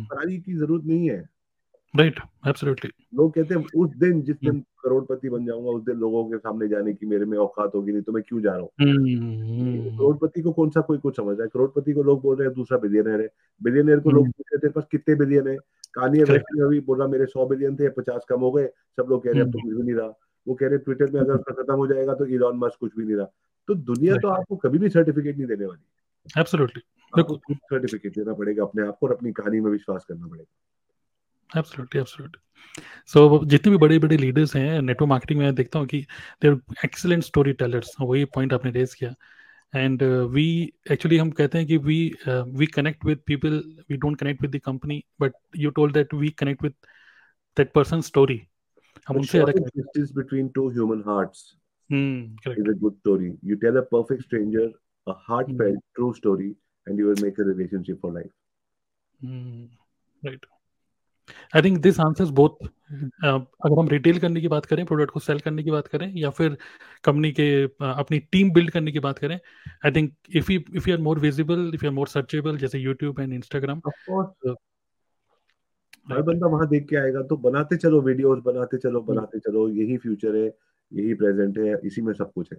फरारी 0.00 0.38
की 0.38 0.54
ज़रूरत 0.54 0.84
नहीं 0.84 1.10
है। 1.10 1.33
राइट 1.96 2.18
एब्सोल्युटली 2.48 2.90
लोग 3.14 3.34
कहते 3.34 3.54
हैं 3.54 3.64
उस 3.76 3.90
दिन 3.96 4.22
जिस 4.22 4.36
दिन 4.36 4.60
करोड़पति 4.60 5.28
बन 5.28 5.46
जाऊँगा 5.46 5.70
उस 5.70 5.84
दिन 5.84 5.96
लोगों 5.96 6.24
के 6.30 6.38
सामने 6.38 6.68
जाने 6.68 6.94
की 6.94 7.06
मेरे 7.06 7.24
में 7.24 7.38
औकात 7.38 7.74
होगी 7.74 7.92
नहीं 7.92 8.02
तो 8.02 8.12
मैं 8.12 8.22
क्यों 8.22 8.40
जा 8.40 8.50
रहा 8.50 8.60
हूँ 8.60 8.70
हम्म। 8.80 9.96
करोड़पति 9.96 10.42
को 10.42 10.52
कौन 10.52 10.70
सा 10.70 10.80
कोई 10.80 10.98
कुछ 10.98 11.16
समझ 11.16 11.36
रहा 11.36 11.42
है? 11.42 11.48
करोड़पति 11.54 11.92
को 11.92 12.02
लोग 12.02 12.22
बोल 12.22 12.36
रहे 12.36 12.48
हैं 12.48 12.54
दूसरा 12.54 12.78
बिलियनर 12.78 13.20
है। 13.20 13.28
बिलियनर 13.62 14.00
को 14.00 14.10
लोग 14.10 14.22
हम्म। 14.22 14.30
पूछ 14.30 14.46
रहे 14.52 14.58
तेरे 14.58 14.72
पास 14.72 14.86
कितने 14.90 15.14
बिलियन 15.14 15.48
है? 15.48 15.56
कहानी 15.94 16.18
वेस्ट 16.18 16.44
में 16.56 16.64
अभी 16.66 16.80
बोल 16.80 16.98
रहा 16.98 17.08
मेरे 17.08 17.26
सौ 17.26 17.46
बिलियन 17.46 17.76
थे 17.76 17.88
पचास 17.88 18.24
कम 18.28 18.40
हो 18.40 18.52
गए। 18.52 18.66
सब 18.66 19.06
लोग 19.10 19.24
कह 19.24 19.30
रहे 19.30 19.42
हैं 19.42 19.50
तो 19.50 19.58
हम्म। 19.58 19.68
कुछ 19.68 19.76
भी 19.76 19.92
नहीं 19.92 20.00
रहा। 20.00 20.18
वो 20.48 20.54
कह 20.54 20.68
रहे 20.68 20.78
ट्विटर 20.78 21.10
में 21.10 21.20
अगर 21.20 21.36
खत्म 21.36 21.74
हो 21.74 21.86
जाएगा 21.86 22.14
तो 22.14 22.26
इलॉन 22.26 22.56
मस्क 22.56 22.76
कुछ 22.80 22.96
भी 22.98 23.04
नहीं 23.04 23.16
रहा। 23.16 23.26
तो 23.68 23.74
दुनिया 23.74 24.16
तो 24.16 24.28
आपको 24.28 24.56
कभी 24.56 24.78
भी 24.78 24.88
सर्टिफिकेट 24.88 25.36
नहीं 25.36 25.46
देने 25.46 25.66
वाली। 25.66 26.40
एब्सोल्युटली 26.40 26.82
सर्टिफिकेट 27.54 28.14
देना 28.14 28.32
पड़ेगा 28.32 28.62
अपने 28.62 28.86
आप 28.86 28.98
को 29.00 29.06
और 29.06 29.12
अपनी 29.12 29.32
कहानी 29.32 29.60
में 29.60 29.70
विश्वास 29.70 30.04
करना 30.04 30.26
पड़ेगा। 30.26 30.52
एब्सोल्युटली 31.56 32.00
एब्सोल्युटली 32.00 32.40
सो 33.06 33.38
so, 33.38 33.46
जितने 33.46 33.70
भी 33.70 33.76
बड़े 33.78 33.98
बड़े 33.98 34.16
लीडर्स 34.16 34.56
हैं 34.56 34.82
नेटवर्क 34.82 35.08
मार्केटिंग 35.08 35.40
में 35.40 35.54
देखता 35.54 35.78
हूँ 35.78 35.86
कि 35.86 36.00
देर 36.42 36.60
एक्सीलेंट 36.84 37.22
स्टोरी 37.22 37.52
टेलर्स 37.52 37.94
वही 38.00 38.24
पॉइंट 38.24 38.52
आपने 38.52 38.70
रेज 38.70 38.94
किया. 38.94 39.14
एंड 39.76 40.02
वी 40.02 40.72
एक्चुअली 40.90 41.18
हम 41.18 41.30
कहते 41.30 41.58
हैं 41.58 41.66
कि 41.66 41.76
we 41.76 41.98
we 42.28 42.66
connect 42.66 43.04
with 43.04 43.18
people 43.26 43.62
we 43.90 43.96
don't 43.96 44.18
connect 44.20 44.42
with 44.42 44.56
the 44.56 44.60
company 44.64 45.04
but 45.20 45.32
you 45.56 45.70
told 45.70 45.94
that 45.94 46.14
we 46.14 46.28
connect 46.28 46.62
with 46.62 46.72
that 47.56 47.72
person 47.72 48.00
story 48.00 48.40
हम 49.08 49.16
उनसे 49.16 49.42
distance 49.42 50.12
between 50.12 50.48
two 50.48 50.68
human 50.70 51.00
hearts 51.06 51.56
is 51.92 52.70
a 52.70 52.78
good 52.78 52.94
story 52.94 53.32
you 53.44 53.56
tell 53.56 53.76
a 53.76 53.86
perfect 53.92 54.22
stranger 54.22 54.72
a 55.06 55.74
true 55.96 56.12
story 56.14 56.54
and 56.86 56.98
you 56.98 57.06
will 57.06 57.22
make 57.22 57.38
a 57.38 57.44
relationship 57.44 58.00
for 58.00 58.12
life. 58.12 58.30
Mm. 59.24 59.68
right. 60.22 60.53
I 61.56 61.62
think 61.62 61.78
this 61.78 62.00
answers 62.00 62.28
both 62.30 62.66
अगर 63.24 63.78
हम 63.78 63.88
retail 63.88 64.18
करने 64.18 64.40
की 64.40 64.48
बात 64.48 64.66
करें 64.66 64.86
product 64.86 65.10
को 65.10 65.20
sell 65.20 65.38
करने 65.38 65.62
की 65.62 65.70
बात 65.70 65.86
करें 65.86 66.12
या 66.14 66.30
फिर 66.30 66.56
कंपनी 67.04 67.32
के 67.32 67.66
uh, 67.66 67.72
अपनी 67.82 68.18
टीम 68.18 68.52
बिल्ड 68.52 68.70
करने 68.70 68.92
की 68.92 68.98
बात 68.98 69.18
करें 69.18 69.40
I 69.84 69.90
think 69.90 70.14
if 70.36 70.52
you 70.52 70.60
if 70.74 70.88
you 70.88 70.96
are 70.96 71.00
more 71.00 71.18
visible 71.18 71.70
if 71.74 71.84
you 71.84 71.90
are 71.90 71.94
more 71.94 72.08
searchable 72.08 72.56
जैसे 72.56 72.78
यूट्यूब 72.78 73.20
एंड 73.20 73.32
इंस्टाग्राम 73.32 73.80
हर 76.12 76.22
बंदा 76.22 76.46
वहाँ 76.46 76.68
देख 76.68 76.86
के 76.88 76.96
आएगा 76.96 77.22
तो 77.22 77.36
बनाते 77.36 77.76
चलो 77.76 78.00
वीडियोस 78.00 78.38
बनाते 78.38 78.76
चलो. 78.76 79.00
बनाते 79.00 79.38
चलो 79.38 79.68
यही 79.68 79.96
फ्यूचर 79.96 80.36
है 80.36 80.46
यही 80.92 81.14
प्रेजेंट 81.14 81.58
है 81.58 81.80
इसी 81.84 82.02
में 82.02 82.12
सब 82.12 82.32
कुछ 82.32 82.52
है 82.52 82.58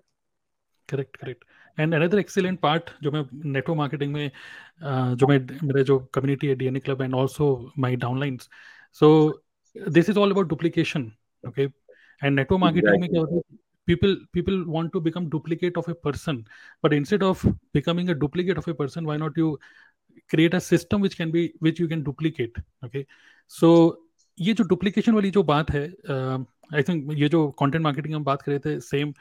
correct 0.89 1.17
correct 1.17 1.43
and 1.77 1.93
another 1.95 2.19
excellent 2.19 2.59
part 2.59 2.89
जो 3.03 3.11
मैं 3.11 3.23
नेटवर्क 3.33 3.77
मार्केटिंग 3.77 4.13
में 4.13 4.31
जो 5.15 5.27
मैं 5.27 5.39
मेरे 5.63 5.83
जो 5.83 5.99
कम्युनिटी 6.13 6.47
है 6.47 6.55
DNA 6.55 6.79
club 6.79 7.01
and 7.01 7.15
also 7.15 7.49
my 7.79 7.95
downline 7.95 8.37
so 9.01 9.09
this 9.75 10.09
is 10.09 10.19
all 10.19 10.31
about 10.31 10.49
duplication 10.49 11.11
okay 11.43 11.63
and 11.63 12.35
network 12.35 12.59
marketing 12.61 13.01
में 13.01 13.09
क्या 13.09 13.41
people 13.87 14.15
people 14.33 14.63
want 14.67 14.91
to 14.93 14.99
become 14.99 15.29
duplicate 15.29 15.77
of 15.77 15.89
a 15.91 15.93
person 16.03 16.43
but 16.83 16.93
instead 16.93 17.23
of 17.23 17.47
becoming 17.47 18.09
a 18.09 18.13
duplicate 18.13 18.57
of 18.57 18.69
a 18.69 18.73
person 18.73 19.05
why 19.05 19.17
not 19.17 19.37
you 19.37 19.57
create 20.29 20.55
a 20.55 20.59
system 20.59 21.01
which 21.01 21.13
can 21.13 21.31
be 21.31 21.51
which 21.63 21.81
you 21.81 21.87
can 21.87 22.03
duplicate 22.03 22.59
okay 22.85 23.05
so 23.51 23.71
ये 24.37 24.53
जो 24.53 24.63
duplication 24.63 25.13
वाली 25.13 25.31
जो 25.31 25.43
बात 25.43 25.71
है 25.71 25.87
I 26.73 26.83
think 26.83 27.13
ये 27.13 27.29
जो 27.29 27.47
content 27.51 27.83
marketing 27.83 28.15
हम 28.15 28.23
बात 28.23 28.41
कर 28.41 28.51
रहे 28.51 28.59
थे 28.59 28.79
same 28.79 29.13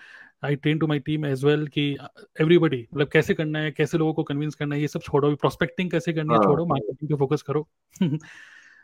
I 0.44 0.57
train 0.57 0.78
to 0.78 0.87
my 0.87 0.98
team 0.98 1.26
as 1.26 1.44
well 1.44 1.66
कि 1.66 1.96
एवरीबडी 2.40 2.88
मतलब 2.94 3.09
कैसे 3.09 3.35
करना 3.35 3.59
है 3.59 3.70
कैसे 3.70 3.98
लोगों 3.98 4.14
को 4.14 4.22
कन्विंस 4.22 4.54
करना 4.54 4.74
है 4.74 4.80
ये 4.80 4.88
सब 4.88 5.00
छोड़ो 5.00 5.37
प्रोस्पेक्टिंग 5.37 5.90
कैसे 5.90 6.12
करनी 6.12 6.33
है 6.33 6.37
हाँ। 6.37 6.44
छोड़ो 6.44 6.66
मार्केटिंग 6.66 7.09
पे 7.09 7.16
फोकस 7.16 7.42
करो। 7.42 7.68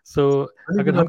सो 0.04 0.44
so, 0.74 0.80
अगर 0.80 0.94
हम 0.94 1.06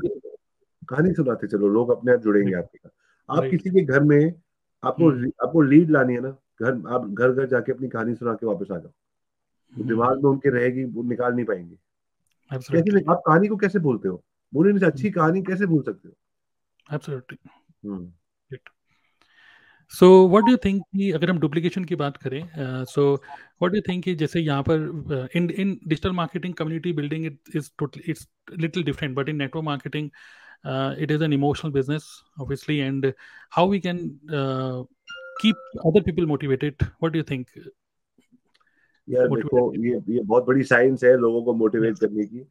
कहानी 0.89 1.13
सुनाते 1.13 1.47
चलो 1.47 1.67
लोग 1.67 1.89
अपने 1.89 2.13
आप 2.13 2.19
जुड़ेंगे 2.19 2.53
आपके 2.53 2.77
साथ। 2.77 3.37
आप 3.37 3.51
किसी 3.51 3.69
के 3.69 3.81
घर 3.81 3.99
में 3.99 4.33
आपको 4.83 5.09
हम्म। 5.09 5.31
आपको 5.43 5.61
लीड 5.61 5.91
लानी 5.91 6.13
है 6.13 6.21
ना 6.21 6.29
घर 6.61 6.71
आप 6.87 7.09
घर 7.11 7.31
घर 7.31 7.45
जाके 7.45 7.71
अपनी 7.71 7.87
कहानी 7.87 8.15
सुना 8.15 8.33
के 8.33 8.45
वापस 8.45 8.71
आ 8.71 8.77
जाओ। 8.77 8.91
तो 9.77 9.83
दिमाग 9.83 10.23
में 10.23 10.31
उनके 10.31 10.49
रहेगी 10.49 10.83
वो 10.83 11.03
निकाल 11.03 11.33
नहीं 11.33 11.45
पाएँगे। 11.45 11.75
कैसे 12.53 12.99
आप 12.99 13.23
कहानी 13.27 13.47
को 13.47 13.57
कैसे 13.57 13.79
बोलते 13.79 14.07
हो? 14.07 14.23
बोलने 14.53 14.79
से 14.79 14.85
अच्छी 14.85 15.11
कहानी 15.11 15.41
कैसे 15.41 15.65
भूल 15.65 15.83
सकते 15.83 16.07
हो? 16.07 16.15
Absolutely 16.93 17.37
so 19.91 20.07
what 20.27 20.43
do 20.43 20.57
think 20.57 20.81
कि 20.83 21.11
अगर 21.11 21.29
हम 21.29 21.39
डुप्लीकेशन 21.39 21.85
की 21.85 21.95
बात 21.95 22.17
करें 22.17 22.41
so 22.85 23.13
what 23.13 23.71
do 23.71 23.75
you 23.75 23.81
think 23.87 24.03
कि 24.03 24.15
जैसे 24.15 24.39
यहाँ 24.39 24.63
पर 24.69 25.29
in 25.35 25.49
in 25.49 25.79
digital 25.87 26.11
marketing 26.11 26.53
community 26.53 26.93
building 26.93 27.25
it 27.25 27.55
is 27.55 27.69
totally 27.79 28.03
it's 28.11 28.27
little 28.59 28.83
different 28.83 29.15
but 29.15 29.29
in 29.29 29.35
network 29.35 29.65
marketing 29.65 30.09
it 31.03 31.11
is 31.11 31.23
an 31.23 31.33
emotional 31.33 31.71
business 31.71 32.07
obviously 32.41 32.77
and 32.77 33.13
how 33.51 33.69
we 33.69 33.79
can 33.79 33.97
keep 35.41 35.55
other 35.85 36.01
people 36.01 36.25
motivated 36.25 36.83
what 36.83 37.11
do 37.11 37.19
you 37.19 37.23
think 37.31 37.47
यार 39.07 39.27
देखो 39.27 39.73
ये 39.85 39.99
ये 40.09 40.21
बहुत 40.21 40.45
बड़ी 40.45 40.63
science 40.63 41.03
है 41.03 41.17
लोगों 41.17 41.43
को 41.43 41.53
motivate 41.53 41.97
करने 41.99 42.25
की। 42.25 42.45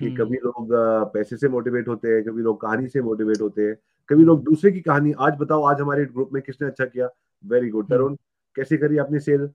कि 0.00 0.06
hmm. 0.06 0.16
कभी 0.18 0.36
लोग 0.36 0.68
पैसे 1.12 1.36
से 1.36 1.48
मोटिवेट 1.48 1.88
होते 1.88 2.08
हैं 2.08 2.22
कभी 2.24 2.42
लोग 2.42 2.60
कहानी 2.60 2.88
से 2.88 3.02
मोटिवेट 3.02 3.40
होते 3.40 3.62
हैं 3.62 3.76
कभी 4.08 4.24
लोग 4.24 4.42
दूसरे 4.44 4.70
की 4.72 4.80
कहानी 4.80 5.12
आज 5.18 5.36
बताओ 5.40 5.62
आज 5.64 5.80
हमारे 5.80 6.04
ग्रुप 6.06 6.30
में 6.32 6.42
किसने 6.42 6.68
अच्छा 6.68 6.84
किया 6.86 7.08
वेरी 7.44 7.68
गुड 7.68 7.84
हम्म। 7.84 7.94
तरुण 7.94 8.16
कैसे 8.56 8.76
करी 8.76 8.98
आपने 8.98 9.20
sale 9.20 9.48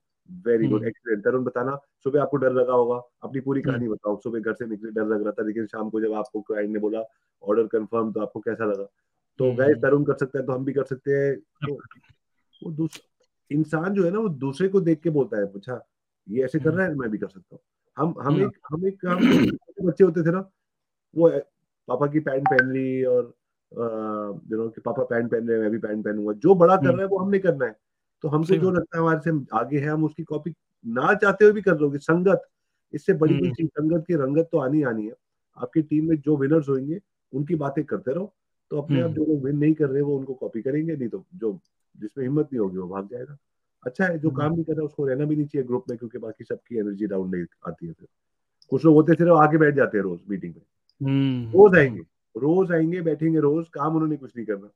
very 0.45 0.67
good 0.67 0.85
excellent 0.85 1.23
Tarun 1.23 1.43
बताना 1.43 1.75
सुबह 2.03 2.21
आपको 2.21 2.37
डर 2.37 2.51
लगा 2.51 2.73
होगा 2.73 3.01
अपनी 3.23 3.41
पूरी 3.41 3.61
हम्म। 3.61 3.71
कहानी 3.71 3.87
बताओ 3.87 4.19
सुबह 4.19 4.39
घर 4.39 4.53
से 4.53 4.65
निकले 4.67 4.91
डर 4.91 5.05
लग 5.07 5.23
रहा 5.23 5.31
था 5.31 5.45
लेकिन 5.45 5.65
शाम 5.67 5.89
को 5.89 6.01
जब 6.01 6.13
आपको 6.13 6.41
क्लाइंट 6.41 6.71
ने 6.71 6.79
बोला 6.79 7.03
ऑर्डर 7.43 7.67
कंफर्म 7.67 8.11
तो 8.11 8.21
आपको 8.21 8.39
कैसा 8.39 8.65
लगा 8.65 8.83
तो 9.39 9.51
गए 9.53 9.65
हम्म। 9.65 9.81
तरुण 9.81 10.03
कर 10.03 10.13
सकते 10.15 10.37
हैं 10.37 10.45
तो 10.47 10.53
हम 10.53 10.65
भी 10.65 10.73
कर 10.73 10.83
सकते 10.85 11.11
हैं 11.13 11.35
तो 11.65 11.73
वो 12.63 12.71
दूसरा 12.73 13.07
इंसान 13.51 13.93
जो 13.93 14.03
है 14.03 14.11
ना 14.11 14.19
वो 14.19 14.29
दूसरे 14.39 14.67
को 14.67 14.81
देख 14.81 15.01
के 15.01 15.09
बोलता 15.11 15.37
है 15.37 15.45
पूछा 15.51 15.81
ये 16.27 16.43
ऐसे 16.45 16.59
कर 16.59 16.73
रहा 16.73 16.85
है 16.85 16.95
मैं 16.95 17.09
भी 17.09 17.17
कर 17.17 17.27
सकता 17.27 17.55
हूँ 17.55 17.61
हम 17.99 18.13
हम 18.21 18.41
एक 18.41 18.57
हम 18.71 18.85
एक 18.87 19.05
हम 19.05 19.87
बच्चे 19.87 20.03
होते 20.03 20.21
थे 20.21 20.31
ना 20.31 20.39
वो 21.15 21.29
पापा 21.87 22.07
की 22.07 22.19
पैंट 22.19 22.47
पहन 22.47 22.71
ली 22.71 23.03
और 23.03 23.23
यू 24.51 24.57
नो 24.57 24.67
कि 24.69 24.81
पापा 24.81 25.03
पैंट 25.03 25.31
पहन 25.31 25.47
रहे 25.47 25.55
हैं 25.57 25.61
मैं 25.63 25.71
भी 25.71 25.77
पैंट 25.77 26.03
पहनूँगा। 26.05 26.33
जो 26.33 26.55
बड़ा 26.55 26.75
कर 26.75 26.85
हम्म। 26.85 26.91
रहा 26.91 27.01
है 27.01 27.07
वो 27.07 27.17
हमने 27.17 27.39
करना 27.39 27.65
है। 27.65 27.75
तो 28.21 28.27
हमसे 28.27 28.57
जो 28.57 28.71
लगता 28.71 28.97
है 28.97 29.01
हमारे 29.01 29.19
से 29.19 29.57
आगे 29.57 29.79
है 29.79 29.89
हम 29.89 30.03
उसकी 30.03 30.23
कॉपी 30.23 30.53
ना 30.87 31.13
चाहते 31.13 31.45
हुए 31.45 31.53
भी 31.53 31.61
कर 31.61 31.77
लोगे 31.79 31.97
संगत 31.97 32.41
इससे 32.93 33.13
बड़ी 33.13 33.33
कोई 33.33 33.47
हम्म। 33.47 33.55
चीज़ 33.55 33.67
संगत 33.67 34.05
की 34.07 34.13
रंगत 34.15 34.49
तो 34.51 34.57
आनी 34.57 34.83
आनी 34.83 35.05
है। 35.07 35.13
आपकी 35.57 35.81
टीम 35.81 36.09
में 36.09 36.15
जो 36.17 36.37
विनर्स 36.37 36.69
होंगे 36.69 36.99
उनकी 37.33 37.55
बातें 37.55 37.83
करते 37.83 38.13
रहो। 38.13 38.33
तो 38.71 38.81
अपने 38.81 38.99
आप 39.01 39.05
हम्म। 39.05 39.15
जो 39.15 39.25
लोग 39.25 39.43
विन 39.43 39.57
नहीं 39.57 39.73
कर 39.73 39.89
रहे 39.89 40.01
वो 40.01 40.17
उनको 40.17 40.33
कॉपी 40.33 40.61
करेंगे 40.61 40.95
नहीं 40.95 41.09
तो 41.09 41.23
जो 41.35 41.59
जिसमें 41.97 42.25
हिम्मत 42.25 42.49
नहीं 42.53 42.59
होगी 42.59 42.77
वो 42.77 42.87
भाग 42.87 43.07
जाएगा। 43.11 43.37
अच्छा 43.85 44.05
है 44.05 44.19
जो 44.19 44.29
काम 44.29 44.53
नहीं 44.53 44.63
कर 44.63 44.73
रहा 44.73 44.81
है 44.81 44.85
उसको 44.85 45.05
रहना 45.05 45.25
भी 45.25 45.35
नहीं 45.35 45.47
चाहिए 45.47 45.67
ग्रुप 45.67 45.85
में 45.89 45.97
क्योंकि 45.97 46.17
बाकी 46.17 46.43
सबकी 46.43 46.77
एनर्जी 46.77 47.07
डाउन 47.07 47.35
नहीं 47.35 47.45
आती 47.67 47.87
है 47.87 47.93
फिर। 47.93 48.07
कुछ 48.69 48.85
लोग 48.85 48.95
होते 48.95 49.13
थे 49.13 49.29
आगे 49.39 49.57
बैठ 49.57 49.75
जाते 49.75 49.97
हैं 49.97 50.03
रोज 50.03 50.19
मीटिंग 50.29 50.53
में। 50.55 51.45
रोज 51.51 51.77
आएँगे 51.77 52.01
रोज 52.37 52.71
आएँगे 52.71 53.01
बैठेंगे 53.01 53.39
रोज 53.39 53.69
काम 53.69 53.93
उन्होंने 53.93 54.17
कुछ 54.17 54.31
नहीं 54.37 54.45
करना। 54.45 54.67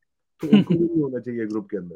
तो 0.41 0.47
उनको 0.47 0.73
भी 0.73 0.79
नहीं 0.79 1.01
होना 1.01 1.19
चाहिए 1.19 1.45
ग्रुप 1.45 1.67
के 1.69 1.77
अंदर। 1.77 1.95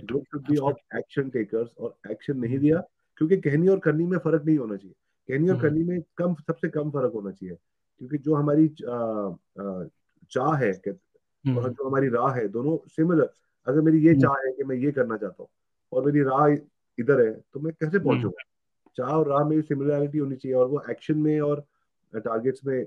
Group 0.00 0.24
should 0.24 0.42
be 0.42 0.56
of 0.56 0.98
action 0.98 1.28
takers 1.28 1.70
और 1.78 1.96
एक्शन 2.10 2.38
नहीं. 2.38 2.58
दिया 2.58 2.82
क्योंकि 3.16 3.36
कहनी 3.36 3.68
और 3.68 3.78
करनी 3.78 4.06
में 4.06 4.18
फ़र्क 4.18 4.44
नहीं 4.44 4.58
होना 4.58 4.76
चाहिए। 4.76 4.94
कहनी 5.28 5.48
और 5.48 5.54
hmm. 5.54 5.62
करनी 5.62 5.84
में 5.84 6.02
कम 6.16 6.34
सबसे 6.34 6.68
कम 6.68 6.90
फ़र्क 6.90 7.12
होना 7.12 7.30
चाहिए 7.30 7.56
क्योंकि 7.98 8.18
जो 8.18 8.34
हमारी 8.34 8.68
चाह 10.30 10.54
है 10.54 10.80
hmm. 10.80 11.56
और 11.56 11.70
जो 11.70 11.88
हमारी 11.88 12.08
राह 12.08 12.34
है 12.34 12.48
दोनों 12.48 12.88
सिमिलर 12.88 13.30
अगर 13.66 13.80
मेरी 13.80 14.06
ये 14.06 14.14
चाह 14.14 14.34
है 14.46 14.52
कि 14.52 14.64
मैं 14.64 14.76
ये 14.76 14.92
करना 14.92 15.16
चाहता 15.16 15.42
हूँ 15.42 15.48
और 15.92 16.04
मेरी 16.06 16.20
राह 16.20 16.46
इधर 16.98 17.26
है 17.26 17.32
तो 17.32 17.60
मैं 17.60 17.72
कैसे 17.72 17.98
पहुंचूँगा 17.98 18.42
चाह 18.96 19.08
और 19.08 19.28
राह 19.28 19.44
में 19.44 19.62
सिमिलरिटी 19.62 20.18
होनी 20.18 20.36
चाहिए 20.36 20.56
और 20.56 20.66
वो 20.66 20.82
एक्शन 20.90 21.18
में 21.18 21.40
और 21.40 21.64
टारगेट्स 22.14 22.60
में 22.66 22.86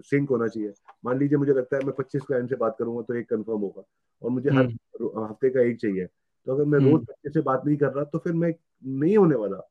सिंक 0.00 0.30
होना 0.30 0.48
चाहिए। 0.48 0.72
मान 1.04 1.18
लीजिए 1.18 1.38
मुझे 1.38 1.52
लगता 1.52 1.76
है 1.76 1.84
मैं 1.84 1.92
25 1.92 2.22
क्लाइंट 2.22 2.48
से 2.48 2.56
बात 2.56 2.76
करूँगा 2.78 3.02
तो 3.02 3.14
एक 3.14 3.28
कंफर्म 3.30 3.58
होगा 3.58 3.82
और 4.22 4.30
मुझे 4.30 4.50
हर 4.50 4.66
हम्म। 4.66 5.24
हफ़्ते 5.24 5.50
का 5.50 5.60
एक 5.60 5.80
चाहिए। 5.80 6.06
तो 6.46 6.54
अगर 6.54 6.64
मैं 6.64 6.78
रोज 6.78 6.92
हम्म। 6.92 6.98
बच्चे 6.98 7.30
से 7.30 7.40
बात 7.40 7.62
नहीं 7.66 7.76
कर 7.76 7.92
रहा 7.92 8.04
तो 8.04 8.18
फिर 8.18 8.32
मैं 8.32 8.54
नहीं 8.86 9.16
होने 9.18 9.34
वाला। 9.34 9.70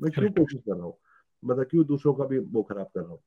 मैं 0.00 0.12
क्यों 0.12 0.30
कोशिश 0.30 0.60
कर 0.60 0.74
रहा 0.74 0.84
हूँ? 0.84 0.94
मतलब 1.44 1.64
क्यों 1.64 1.86
दूसरों 1.86 2.14
का 2.14 2.24
भी 2.24 2.38
वो 2.38 2.62
खराब 2.62 2.86
कर 2.86 3.00
रहा 3.00 3.10
हूँ? 3.10 3.20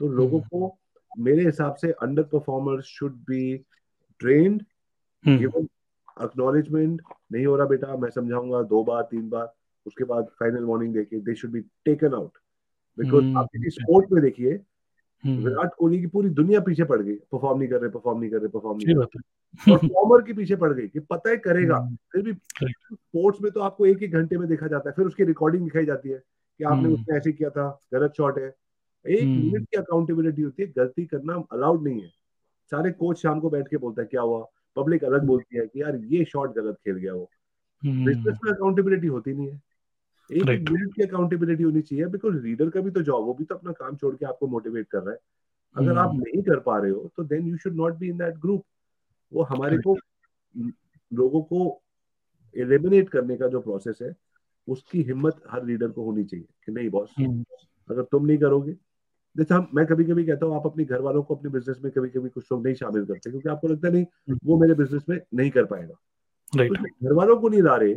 तो 0.00 0.08
लोगों 0.08 0.40
हम्म। 0.40 0.60
को 0.60 0.78
मेरे 1.18 1.44
हिसाब 1.44 1.74
से 1.74 1.92
underperformers 2.22 2.84
should 2.84 3.12
be 3.12 3.64
trained 4.18 4.64
given 5.28 5.68
acknowledgement 6.20 7.02
नहीं 7.32 7.46
हो 7.46 7.56
रहा 7.56 7.66
बेटा 7.66 7.96
मैं 7.96 8.10
समझाऊँगा 8.10 8.62
दो 8.62 8.84
बार 8.84 9.02
तीन 9.02 9.28
बार 9.28 9.54
उसके 9.86 10.04
बाद 10.04 10.24
फाइनल 10.24 10.64
वार्निंग 10.64 10.94
देके 10.94 11.20
they 11.20 11.34
should 11.34 11.50
be 11.50 11.60
taken 11.60 12.14
out 12.14 12.30
because 12.98 13.24
hmm. 13.24 13.36
आप 13.36 13.46
किसी 13.46 13.70
स्पोर्ट 13.70 14.12
में 14.12 14.22
देखिए 14.22 14.58
hmm. 15.26 15.44
विराट 15.44 15.70
कोहली 15.78 16.00
की 16.00 16.06
पूरी 16.06 16.28
दुनिया 16.28 16.60
पीछे 16.60 16.84
पड़ 16.84 17.02
गई 17.02 17.14
परफॉर्म 17.14 17.58
नहीं 17.58 17.68
कर 17.68 17.80
रहे 17.80 17.90
परफॉर्म 17.90 18.20
नहीं 18.20 18.30
कर 18.30 18.38
रहे 18.38 18.48
परफॉर्म 18.48 18.78
नहीं 18.78 18.94
कर 18.94 19.02
रहे। 19.02 19.76
परफॉर्मर 19.76 20.24
के 20.26 20.32
पीछे 20.32 20.56
पड़ 20.56 20.72
गई 20.72 20.88
कि 20.88 21.00
पता 21.00 21.30
है 21.30 21.36
करेगा। 21.36 21.88
Hmm. 21.88 21.96
फिर 22.12 22.22
भी 22.22 22.32
स्पोर्ट्स 22.92 23.42
में 23.42 23.52
तो 23.52 23.60
आपको 23.60 23.86
एक 23.86 23.98
ही 23.98 24.08
घंटे 24.08 24.38
में 24.38 24.48
देखा 24.48 24.66
जाता 24.66 24.90
है 24.90 24.94
फिर 24.96 25.06
उसकी 25.06 25.24
रिकॉर्डिंग 25.24 25.64
दिखाई 25.64 25.84
जाती 25.84 26.08
है 26.08 26.22
कि 26.58 26.64
आपने 26.64 26.88
उसने 26.88 27.16
ऐसे 27.16 27.32
किया 27.32 27.50
था 27.50 27.80
गलत 27.92 28.12
शॉट 28.16 28.38
है। 28.38 28.54
एक 29.08 29.24
मिनट 29.24 29.68
की 29.68 29.76
अकाउंटेबिलिटी 29.76 30.42
होती 30.42 30.62
है 30.62 30.72
गलती 30.76 31.04
करना 31.04 31.42
अलाउड 31.52 31.84
नहीं 31.84 32.00
है। 32.00 32.08
सारे 32.70 32.92
कोच 32.92 33.22
शाम 33.22 33.40
को 33.40 33.50
बैठ 33.50 33.68
के 33.68 33.76
बोलता 33.76 34.02
है 34.02 34.08
क्या 34.08 34.20
हुआ? 34.20 34.46
पब्लिक 34.76 35.04
अलग 35.04 35.24
बोलती 35.24 35.56
है 35.56 35.66
कि 35.66 35.82
यार 35.82 35.96
ये 35.96 36.24
शॉट 36.24 36.54
गलत 36.54 36.74
खेल 36.74 36.96
गया 36.96 37.14
वो 37.14 37.30
बिज़नेस 37.84 38.38
में 38.44 38.52
अकाउंटेबिलिटी 38.52 39.06
होती 39.06 39.32
नहीं 39.32 39.48
है 39.48 39.62
एक. 40.32 40.70
मिनट 40.70 40.94
की 40.94 41.02
अकाउंटेबिलिटी 41.02 41.62
होनी 41.62 41.82
चाहिए 41.82 42.06
बिकॉज़ 42.06 42.36
रीडर 42.36 42.70
का 42.70 42.80
भी 42.80 42.90
तो 42.90 43.02
जॉब 43.02 43.24
वो 43.24 43.34
भी 43.34 43.44
तो 43.44 43.54
अपना 43.54 43.72
काम 43.72 43.96
छोड़ 43.96 44.16
के 44.16 44.26
आपको 44.26 44.46
मोटिवेट 44.46 44.88
कर 44.88 44.98
रहा 44.98 45.10
है 45.10 45.18
अगर 45.76 45.98
आप 45.98 46.10
hmm. 46.10 46.20
नहीं 46.20 46.42
कर 46.42 46.60
पा 46.60 46.78
रहे 46.78 46.90
हो 46.90 47.12
तो 47.16 47.24
then 47.24 47.46
you 47.46 47.56
should 47.56 47.74
not 47.74 47.94
be 47.94 48.08
in 48.08 48.18
that 48.18 48.34
group 48.34 48.64
वो 49.32 49.42
हमारे 49.42 49.78
को 49.78 49.96
लोगों 51.12 51.42
को 51.42 51.82
एलिमिनेट 52.56 53.08
करने 53.08 53.36
का 53.36 53.48
जो 53.48 53.60
प्रोसेस 53.60 53.98
है 54.02 54.14
उसकी 54.68 55.02
हिम्मत 55.02 55.42
हर 55.50 55.64
लीडर 55.64 55.88
को 55.88 56.02
होनी 56.02 56.24
चाहिए 56.24 56.46
कि 56.66 56.72
नहीं 56.72 56.90
बॉस 56.90 57.14
hmm. 57.20 57.44
अगर 57.90 58.02
तुम 58.02 58.26
नहीं 58.26 58.38
करोगे 58.38 58.76
जैसे 59.36 59.54
हम 59.54 59.68
मैं 59.74 59.86
कभी 59.86 60.04
कभी 60.04 60.24
कहता 60.24 60.46
हूँ 60.46 60.56
आप 60.56 60.66
अपने 60.66 60.84
घर 60.84 61.00
वालों 61.00 61.22
को 61.22 61.34
अपने 61.34 61.50
बिज़नेस 61.50 61.80
में 61.84 61.92
कभी 61.92 62.08
कभी 62.08 62.28
कुछ 62.28 62.44
लोग 62.52 62.64
नहीं 62.64 62.74
शामिल 62.74 63.04
करते 63.04 63.30
क्योंकि 63.30 63.48
आपको 63.48 63.68
लगता 63.68 63.88
है 63.88 63.94
नहीं. 63.94 64.36
वो 64.44 64.58
मेरे 64.60 64.74
बिज़नेस 64.74 65.04
में 65.08 65.20
नहीं 65.34 65.50
कर 65.50 65.64
पाएगा। 65.64 65.94
Right. 66.56 66.78
तो 66.78 66.84
घर 66.84 67.12
वालों 67.12 67.36
को 67.36 67.48
नहीं 67.48 67.62
ला 67.62 67.76
रहे 67.76 67.94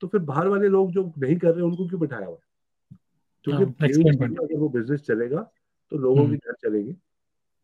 तो 0.00 0.06
फिर 0.06 0.20
बाहर 0.20 0.48
वाले 0.48 0.68
लोग 0.68 0.90
जो 0.90 1.12
नहीं 1.18 1.36
कर 1.36 1.50
रहे 1.50 1.62
उनको 1.62 1.88
क्यों 1.88 2.00
बिठाया 2.00 2.26
हुआ 2.26 2.38
क्योंकि 3.44 3.64
हाँ, 3.64 4.28
अगर 4.28 4.56
वो 4.56 4.68
बिज़नेस 4.68 5.00
चलेगा 5.00 5.50
तो 5.90 5.96
लोगों 5.96 6.28
की 6.28 6.36
घर 6.36 6.52
चलेगी। 6.52 6.92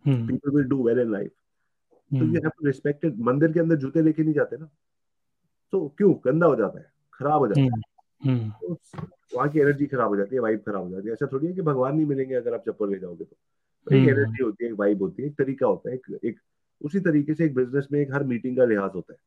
People 0.06 0.50
will 0.50 0.64
do 0.64 0.82
well 0.82 0.98
in 0.98 1.12
life 1.12 1.30
तो 2.10 2.16
यू 2.16 2.32
हैव 2.32 2.48
टू 2.48 2.66
रिस्पेक्टेड 2.66 3.18
मंदिर 3.18 3.52
के 3.52 3.60
अंदर 3.60 3.76
जूते 3.76 4.02
लेके 4.02 4.22
नहीं 4.22 4.34
जाते 4.34 4.56
ना? 4.56 4.68
तो 5.72 5.88
क्यों? 5.88 6.14
गंदा 6.24 6.46
हो 6.46 6.56
जाता 6.56 6.78
है 6.78 6.92
खराब 7.14 7.38
हो 7.38 7.46
जाता 7.46 7.60
है। 7.60 7.66
हम्म, 7.66 7.82
तो 8.26 8.78
वहाँ 9.34 9.48
की 9.48 9.60
एनर्जी 9.60 9.86
खराब 9.86 10.08
हो 10.08 10.16
जाती 10.16 10.34
है 10.34 10.40
वाइब 10.40 10.58
खराब 10.58 10.82
हो 10.82 10.90
जाती 10.90 11.06
है। 11.06 11.12
ऐसा 11.12 11.28
थोड़ी 11.32 11.46
है 11.46 11.52
कि 11.52 11.62
भगवान 11.62 11.96
नहीं 11.96 12.06
मिलेंगे 12.06 12.34
अगर 12.34 12.54
आप 12.54 12.64
चप्पल 12.68 12.92
ले 12.92 12.98
जाओगे 12.98 13.24
तो। 13.24 13.36
एक 13.94 14.08
एनर्जी 14.08 14.44
होती 14.44 14.64
है 14.64 14.70
एक 14.70 14.78
वाइब 14.78 15.02
होती 15.02 15.22
है 15.22 15.28
एक 15.28 15.34
तरीका 15.34 15.66
होता 15.66 15.90
है 15.90 15.94
एक 15.94 16.18
एक 16.24 16.38
उसी 16.82 17.00
तरीके 17.00 17.34
से 17.34 17.44
एक 17.44 17.54
बिज़नेस 17.54 17.88
में 17.92 18.00
एक 18.00 18.14
हर 18.14 18.24
मीटिंग 18.24 18.56
का 18.56 18.64
लिहाज 18.64 18.90
होता 18.94 19.12
है। 19.12 19.18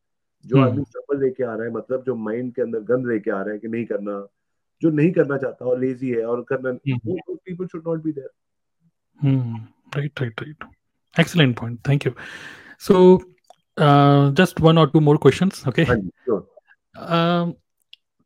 जो 0.46 0.60
आदमी 0.60 0.82
चप्पल 0.82 1.20
लेके 1.20 1.44
आ 1.44 1.54
रहा 1.54 1.64
है 1.64 1.70
मतलब 1.70 2.02
जो 2.02 2.14
माइंड 2.14 2.54
के 2.54 2.62
अंदर 2.62 2.80
गंद 2.80 3.06
लेके 3.06 3.30
आ 3.30 3.42
रहा 3.42 3.52
है 3.52 3.58
कि 3.58 3.68
नहीं 3.68 3.84
करना 3.84 4.26
जो 4.82 4.90
नहीं 4.90 5.12
करना 5.12 5.38
चाहता 5.38 5.64
और 5.64 5.80
लेजी 5.80 6.10
है 6.10 6.24
और 6.24 6.42
करना 6.42 6.72
people 7.28 7.66
should 7.66 7.82
not 7.86 8.02
be 8.02 8.12
there 8.12 8.30
right 9.96 10.20
right 10.20 10.40
right 10.40 10.64
point 11.58 11.76
thank 11.76 12.06
you 12.06 12.12
so 12.88 13.18
uh, 13.80 14.30
just 14.40 14.60
one 14.60 14.78
or 14.82 14.86
two 14.92 15.00
more 15.00 15.18
questions 15.18 15.62
okay? 15.68 15.86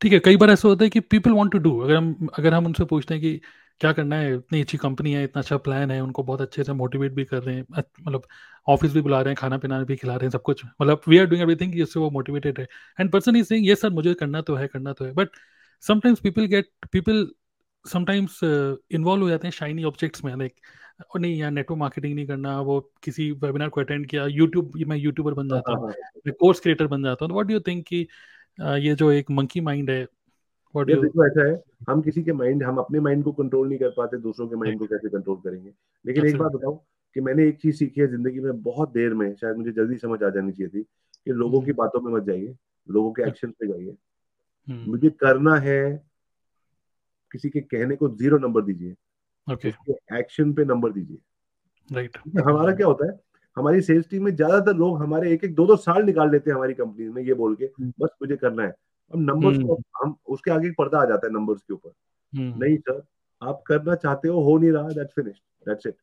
ठीक 0.03 0.13
है 0.13 0.19
कई 0.19 0.37
बार 0.37 0.51
ऐसा 0.51 0.69
होता 0.69 0.85
है 0.85 0.91
कि 0.91 1.01
पीपल 1.01 1.33
वांट 1.33 1.51
टू 1.53 1.59
डू 1.59 1.79
अगर 1.81 1.97
हम 1.97 2.29
अगर 2.39 2.55
हम 2.55 2.67
उनसे 2.67 2.85
पूछते 2.85 3.15
हैं 3.15 3.21
कि 3.23 3.41
क्या 3.81 3.93
करना 3.93 4.17
है 4.17 4.35
इतनी 4.35 4.61
अच्छी 4.61 4.79
कंपनी 4.79 5.13
है 5.13 5.23
इतना 5.25 5.41
अच्छा 5.43 5.57
प्लान 5.57 5.91
है 5.91 6.01
उनको 6.01 6.23
बहुत 6.23 6.41
अच्छे 6.41 6.65
से 6.65 6.73
मोटिवेट 6.73 7.13
भी 7.13 7.25
कर 7.25 7.43
रहे 7.43 7.55
हैं 7.57 7.65
मतलब 7.71 8.23
ऑफ़िस 8.67 8.93
भी 8.93 9.01
बुला 9.01 9.21
रहे 9.21 9.31
हैं 9.31 9.37
खाना 9.37 9.59
पीना 9.59 9.83
भी 9.85 9.97
खिला 9.97 10.15
रहे 10.15 10.25
हैं 10.25 10.31
सब 10.31 10.43
कुछ 10.43 10.65
मतलब 10.83 11.01
वी 11.09 11.19
आर 11.19 11.27
डूइंग 11.27 11.43
एवरीथिंग 11.43 11.73
जिससे 11.75 12.01
वो 12.01 12.11
मोटिवेटेड 12.11 12.59
है। 12.61 12.67
एंड 12.99 13.11
पर्सन 13.13 13.37
इज़ 13.37 13.47
सेइंग 13.47 13.67
ये 13.69 13.75
सर 13.77 13.91
मुझे 13.91 14.15
करना 14.15 14.41
तो 14.43 14.55
है 14.55 14.67
करना 14.67 14.93
तो 14.93 15.05
है। 15.05 15.13
But 15.13 15.29
sometimes 15.83 16.21
people 16.21 16.45
get 16.47 16.69
people 16.93 17.27
sometimes 17.85 18.39
involved 18.45 19.23
हो 19.23 19.29
जाते 19.31 19.47
हैं 19.47 19.53
शाइनी 19.53 19.85
ऑब्जेक्ट्स 19.85 20.25
में 20.25 20.35
लाइक 20.37 20.55
और 21.15 21.21
नहीं 21.21 21.39
यार 21.39 21.51
नेटवर्क 21.51 21.79
मार्केटिंग 21.79 22.15
नहीं 22.15 22.27
करना 22.27 22.61
वो 22.61 22.81
किसी 23.05 23.31
वेबिनार 23.33 23.69
को 23.69 23.81
अटेंड 23.81 24.07
किया 24.07 24.27
यूट्यूब 24.27 24.73
मैं 24.89 24.97
यूट्यूबर 24.97 25.35
बन 25.35 25.49
जाता 25.49 25.73
हूँ 25.73 25.89
मैं 26.27 26.35
कोर्स 26.41 26.61
क्रिएटर 26.61 26.87
बन 26.87 27.03
जाता 27.03 27.25
हूँ। 27.25 27.33
व्हाट 27.33 27.47
डू 27.47 27.55
यू 27.55 27.61
थिंक 27.61 27.85
कि 27.87 28.07
ये 28.59 28.95
जो 28.95 29.11
एक 29.11 29.31
मंकी 29.31 29.61
माइंड 29.61 29.91
है 29.91 30.07
डू 30.77 31.03
देखो 31.03 31.27
ऐसा 31.27 31.49
है 31.49 31.63
हम 31.89 32.03
किसी 32.03 32.23
के 32.23 32.33
माइंड 32.33 32.63
हम 32.63 32.77
अपने 32.77 33.01
माइंड 33.01 33.25
को 33.25 33.33
कंट्रोल 33.33 33.69
नहीं 33.69 33.79
कर 33.79 33.89
पाते 33.89 34.19
दूसरों 34.19 34.49
के 34.49 34.57
माइंड 34.57 34.79
को 34.79 34.87
कैसे 34.87 35.09
कंट्रोल 35.09 35.37
करेंगे? 35.37 35.73
लेकिन 36.05 36.27
एक 36.27 36.37
बात 36.37 36.53
बताऊँ 36.53 36.79
कि 37.15 37.21
मैंने 37.21 37.49
एक 37.49 37.61
चीज़ 37.61 37.77
सीखी 37.77 38.01
है 38.01 38.07
ज़िंदगी 38.07 38.41
में 38.41 38.63
बहुत 38.63 38.93
देर 38.93 39.15
में 39.15 39.35
शायद 39.37 39.57
मुझे 39.57 39.73
जल्दी 39.73 39.99
समझ 39.99 40.23
आ 40.23 40.31
जानी 40.31 40.53
चाहिए 40.53 40.69
थी 40.69 40.83
कि 40.83 41.33
लोगों 41.33 41.61
की 41.63 41.73
बातों 41.73 42.01
में 42.01 42.13
मत 42.13 42.23
जाइए 42.23 42.55
लोगों 42.91 43.13
के 43.13 43.23
एक्शन 43.23 43.51
पे 43.51 43.67
जाइए। 43.67 43.97
मुझे 44.69 45.11
करना 45.11 45.55
है 45.57 45.83
किसी 47.33 47.51
के 47.51 47.61
कहने 47.61 47.97
को 47.97 48.09
ज़ीरो 48.09 48.39
नंबर 48.39 48.63
दीजिए. 48.63 48.95
एक्शन 50.19 50.53
पे 50.53 50.65
नंबर 50.65 50.93
दीजिए। 50.93 51.19
राइट 51.93 52.17
हमारा 52.47 52.75
क्या 52.75 52.87
होता 52.87 53.13
है 53.13 53.19
हमारी 53.57 53.81
सेल्स 53.81 54.09
टीम 54.11 54.25
में 54.25 54.35
ज़्यादातर 54.37 54.77
लोग 54.77 55.03
हमारे 55.03 55.33
एक 55.33 55.45
एक 55.45 55.55
दो 55.55 55.67
दो 55.67 55.77
साल 55.77 56.03
निकाल 56.03 56.31
लेते 56.31 56.51
हैं 56.51 56.57
हमारी 56.57 56.75
कंपनी 56.75 57.09
में 57.09 57.23
ये 57.23 57.35
बोल 57.35 57.55
के 57.55 57.65
हम्म। 57.65 57.93
बस 58.01 58.11
मुझे 58.23 58.37
करना 58.37 58.63
है। 58.63 58.75
अब 59.13 59.21
नंबर्स 59.21 59.59
को 59.59 59.75
हम्म। 59.75 59.83
हम 60.03 60.15
उसके 60.29 60.51
आगे 60.51 60.71
पर्दा 60.71 60.99
आ 60.99 61.05
जाता 61.05 61.27
है 61.27 61.33
नंबर्स 61.33 61.61
के 61.63 61.75
ऊपर। 61.75 61.93
हम्म। 62.33 62.65
नहीं 62.65 62.77
सर 62.79 63.03
आप 63.43 63.63
करना 63.67 63.95
चाहते 63.95 64.29
हो 64.29 64.41
हो 64.41 64.59
नहीं 64.59 64.71
रहा 64.73 64.89
that's 64.91 65.15
finish 65.15 65.43
that's 65.69 65.87
it 65.87 65.97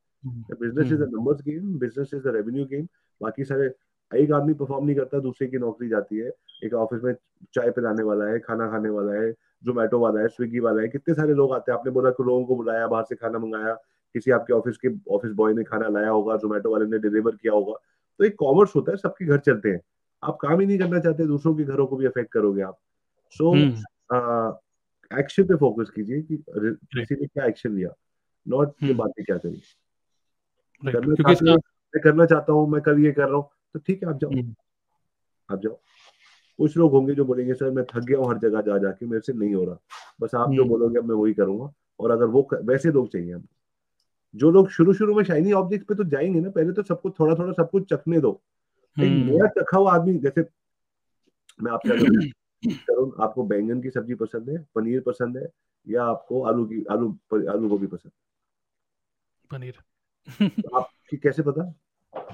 business 0.62 0.92
is 0.92 1.02
a 1.04 1.06
numbers 1.06 1.42
game 1.42 1.78
business 1.80 2.12
is 2.14 2.28
a 2.28 2.32
revenue 2.32 2.66
game 2.66 2.88
बाकी 3.22 3.44
सारे 3.44 3.74
एक 4.12 4.32
आदमी 4.32 4.54
परफॉर्म 4.54 4.86
नहीं 4.86 4.96
करता 4.96 5.20
दूसरे 5.20 5.48
की 5.48 5.58
नौकरी 5.58 5.88
जाती 5.90 6.18
है। 6.18 6.32
एक 6.64 6.74
ऑफ़िस 6.74 7.04
में 7.04 7.14
चाय 7.54 7.70
पिलाने 7.72 8.04
वाला 8.04 8.26
है 8.26 8.40
खाना 8.40 8.70
खाने 8.72 8.90
वाला 8.90 9.14
है 9.14 9.32
जोमेटो 9.64 10.00
वाला 10.00 10.22
है 10.22 10.28
स्विगी 10.28 10.60
वाला 10.60 10.82
है 10.82 10.88
कितने 10.88 11.14
सारे 11.16 11.34
लोग 11.34 11.54
आते 11.54 11.72
हैं। 11.72 11.80
आपने 11.80 11.92
बोला 11.92 12.10
कि 12.10 12.24
लोगों 12.24 12.46
को 12.46 12.56
बुलाया 12.56 12.88
बाहर 12.88 13.04
से 13.04 13.16
खाना 13.16 13.40
मंगाया 13.40 13.74
किसी 14.16 14.32
आपके 14.32 14.54
ऑफ़िस 14.54 14.78
के 14.78 14.90
ऑफ़िस 15.16 15.32
बॉय 15.34 15.54
ने 15.54 15.64
खाना 15.64 15.88
लाया 15.90 16.10
होगा 16.10 16.36
जोमेटो 16.38 16.72
वाले 16.72 16.86
ने 16.86 17.00
डिलीवर 17.00 17.36
किया 17.36 17.54
होगा। 17.54 17.74
तो 18.20 18.26
एक 18.26 18.36
कॉमर्स 18.40 18.76
होता 18.76 18.92
है 18.92 18.98
सबके 18.98 19.26
घर 19.26 19.40
चलते 19.40 19.70
हैं। 19.70 19.80
आप 20.24 20.38
काम 20.42 20.60
ही 20.60 20.66
नहीं 20.66 20.78
करना 20.80 21.00
चाहते 21.00 21.26
दूसरों 21.26 21.56
के 21.56 21.64
घरों 21.64 21.86
को 21.88 21.98
भी 21.98 22.06
अफेक्ट 22.06 22.32
करोगे 22.32 22.62
आप। 22.62 22.78
सो 23.36 23.56
एक्शन 25.12 25.44
पे 25.44 25.56
फोकस 25.56 25.90
कीजिए 25.90 26.22
कि 26.22 26.38
किसी 26.50 27.16
ने 27.16 27.28
क्या 27.28 27.46
एक्शन 27.46 27.76
लिया। 27.76 27.90
नॉट 28.46 28.74
ये 28.84 28.94
बातें 28.94 29.24
क्या 29.26 29.38
करी। 29.38 29.62
करना 30.84 31.54
मैं 31.94 32.02
करना 32.04 32.26
चाहता 32.26 32.54
हूँ 32.54 32.70
मैं 32.70 32.82
कल 32.82 33.00
ये 33.00 33.12
कर 33.12 33.28
रहा 33.28 33.36
हूँ 33.36 33.50
तो 33.74 33.80
ठीक 33.80 34.04
है 34.04 34.10
आप 34.10 34.20
जाओ। 34.20 34.30
आप 35.50 35.62
जाओ। 35.62 35.80
कुछ 36.60 36.78
लोग 36.78 36.92
होंगे 36.92 37.14
जो 37.16 37.26
बोलेंगे 37.26 37.54
सर 37.54 37.70
मैं 37.72 37.84
थक 37.86 38.00
गया 38.00 38.18
हूँ 38.18 38.30
हर 38.30 38.38
जगह 38.38 38.62
जा 38.62 38.78
जाके 38.78 39.06
मेरे 39.06 39.22
से 39.22 39.34
नहीं 39.34 39.54
हो 39.56 39.64
रहा। 39.66 39.78
बस 40.22 40.36
आप 40.36 40.52
जो 40.52 40.66
बोलोगे 40.66 41.00
मैं 41.00 41.16
वही 41.16 41.34
करूँगा। 41.34 41.72
और 42.00 42.12
अगर 42.12 42.26
वो 42.26 42.48
वैसे 42.54 42.92
लोग 42.92 43.08
चाहिए 43.12 43.34
हमको। 43.34 43.56
जो 44.36 44.52
लोग 44.52 44.70
शुरू 44.70 44.94
शुरू 44.94 45.16
में 45.16 45.24
शाइनी 45.24 45.52
ऑब्जेक्ट 45.52 45.88
पे 45.88 45.96
तो 45.96 46.04
जाएँगे 46.04 46.40
ना 46.40 46.50
पहले 46.50 46.74
तो 46.74 46.84
सबको 46.84 47.10
थोड़ा 47.10 47.36
थोड़ा 47.36 47.54
सब 47.54 47.70
कुछ 47.70 47.90
चखने 47.90 48.20
दो। 48.20 48.42
नया 48.98 49.48
चखा 49.48 49.78
हुआ 49.78 49.94
आदमी 49.94 50.18
जैसे 50.20 50.46
मैं 51.64 51.72
आपसे 51.72 52.30
करूँ 52.66 53.12
आपको 53.20 53.44
बैंगन 53.44 53.82
की 53.82 53.90
सब्ज़ी 53.90 54.16
पसंद 54.16 54.50
है 54.50 54.66
पनीर 54.76 55.02
पसंद 55.02 55.38
है 55.38 55.48
या 55.88 56.04
आपको 56.04 56.42
आलू 56.44 56.66
की 56.66 56.84
आलू 56.92 57.18
आलू 57.50 57.70
गोभी 57.70 57.88
पसंद 57.88 58.12
पनीर। 59.52 59.76
तो 60.50 60.78
आपकी 60.78 61.18
कैसे 61.18 61.42
पता? 61.42 61.74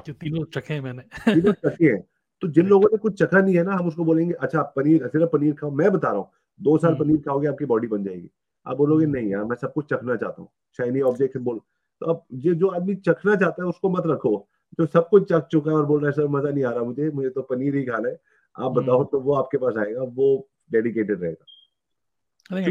जो 0.08 0.14
तीनों 0.14 0.44
चखे 0.46 0.82
मैंने। 0.82 1.02
तीनों 1.02 1.54
चखे 1.54 1.86
हैं। 1.86 2.02
तो 2.42 2.48
जिन 2.48 2.68
लोगों 2.68 2.88
ने 2.92 2.98
कुछ 2.98 3.24
चखा 3.24 3.42
नहीं 3.42 3.56
है 3.56 3.64
ना 3.64 3.74
हम 3.74 3.88
उसको 3.88 4.06
बोलेंगे 4.06 4.34
अच्छा 4.34 4.62
पनीर 4.62 5.08
सिर्फ़ 5.08 5.30
पनीर 5.30 5.54
खाओ 5.54 5.72
मैं 5.72 5.92
बता 5.92 6.08
रहा 6.08 6.18
हूँ 6.18 6.30
दो 6.62 6.78
साल 6.78 6.94
हम्म। 6.94 7.04
पनीर 7.04 7.18
खाओगे 7.18 7.48
आपकी 7.48 7.66
बॉडी 7.66 7.88
बन 7.88 8.04
जाएगी। 8.04 8.30
आप 8.66 8.78
बोलोगे 8.78 9.06
हम्म। 9.06 9.16
नहीं 9.16 9.30
यार 9.30 9.44
मैं 9.44 9.56
सब 9.56 9.74
कुछ 9.74 9.90
चखना 9.90 10.16
चाहता 10.16 10.42
हूँ 10.42 10.50
शाइनी 10.78 11.02
ऑब्जेक्ट 11.02 11.38
बोल 11.38 11.62
तो 12.02 12.06
अब 12.06 12.24
ये 12.46 12.54
जो 12.56 12.68
आदमी 12.68 12.96
चखना 12.98 13.36
चाहता 13.36 13.64
है 13.64 13.70
उसको 13.70 13.90
मत 13.90 14.04
रखो। 14.08 14.48
जो 14.80 14.86
सब 14.86 15.08
कुछ 15.10 15.28
चख 15.30 15.48
चुका 15.52 15.72
है 15.72 15.78
और 15.78 15.86
बोल 15.86 16.00
रहा 16.00 16.08
है 16.08 16.14
सर 16.14 16.28
मज़ा 16.28 16.50
नहीं 16.50 16.64
आ 16.64 16.72
रहा 16.72 16.84
मुझे 16.84 17.10
मुझे 17.10 17.30
तो 17.30 17.42
पनीर 17.42 17.76
ही 17.76 17.84
खाना 17.86 18.10
है। 18.10 18.18
आप 18.56 18.72
बताओ 18.72 18.98
हम्म। 18.98 19.08
तो 19.12 19.20
वो 19.20 19.34
आपके 19.34 19.58
पास 19.58 19.78
आएगा 19.78 20.04
वो 20.16 20.48
डेडिकेटेड 20.72 21.22
रहेगा। 21.22 21.46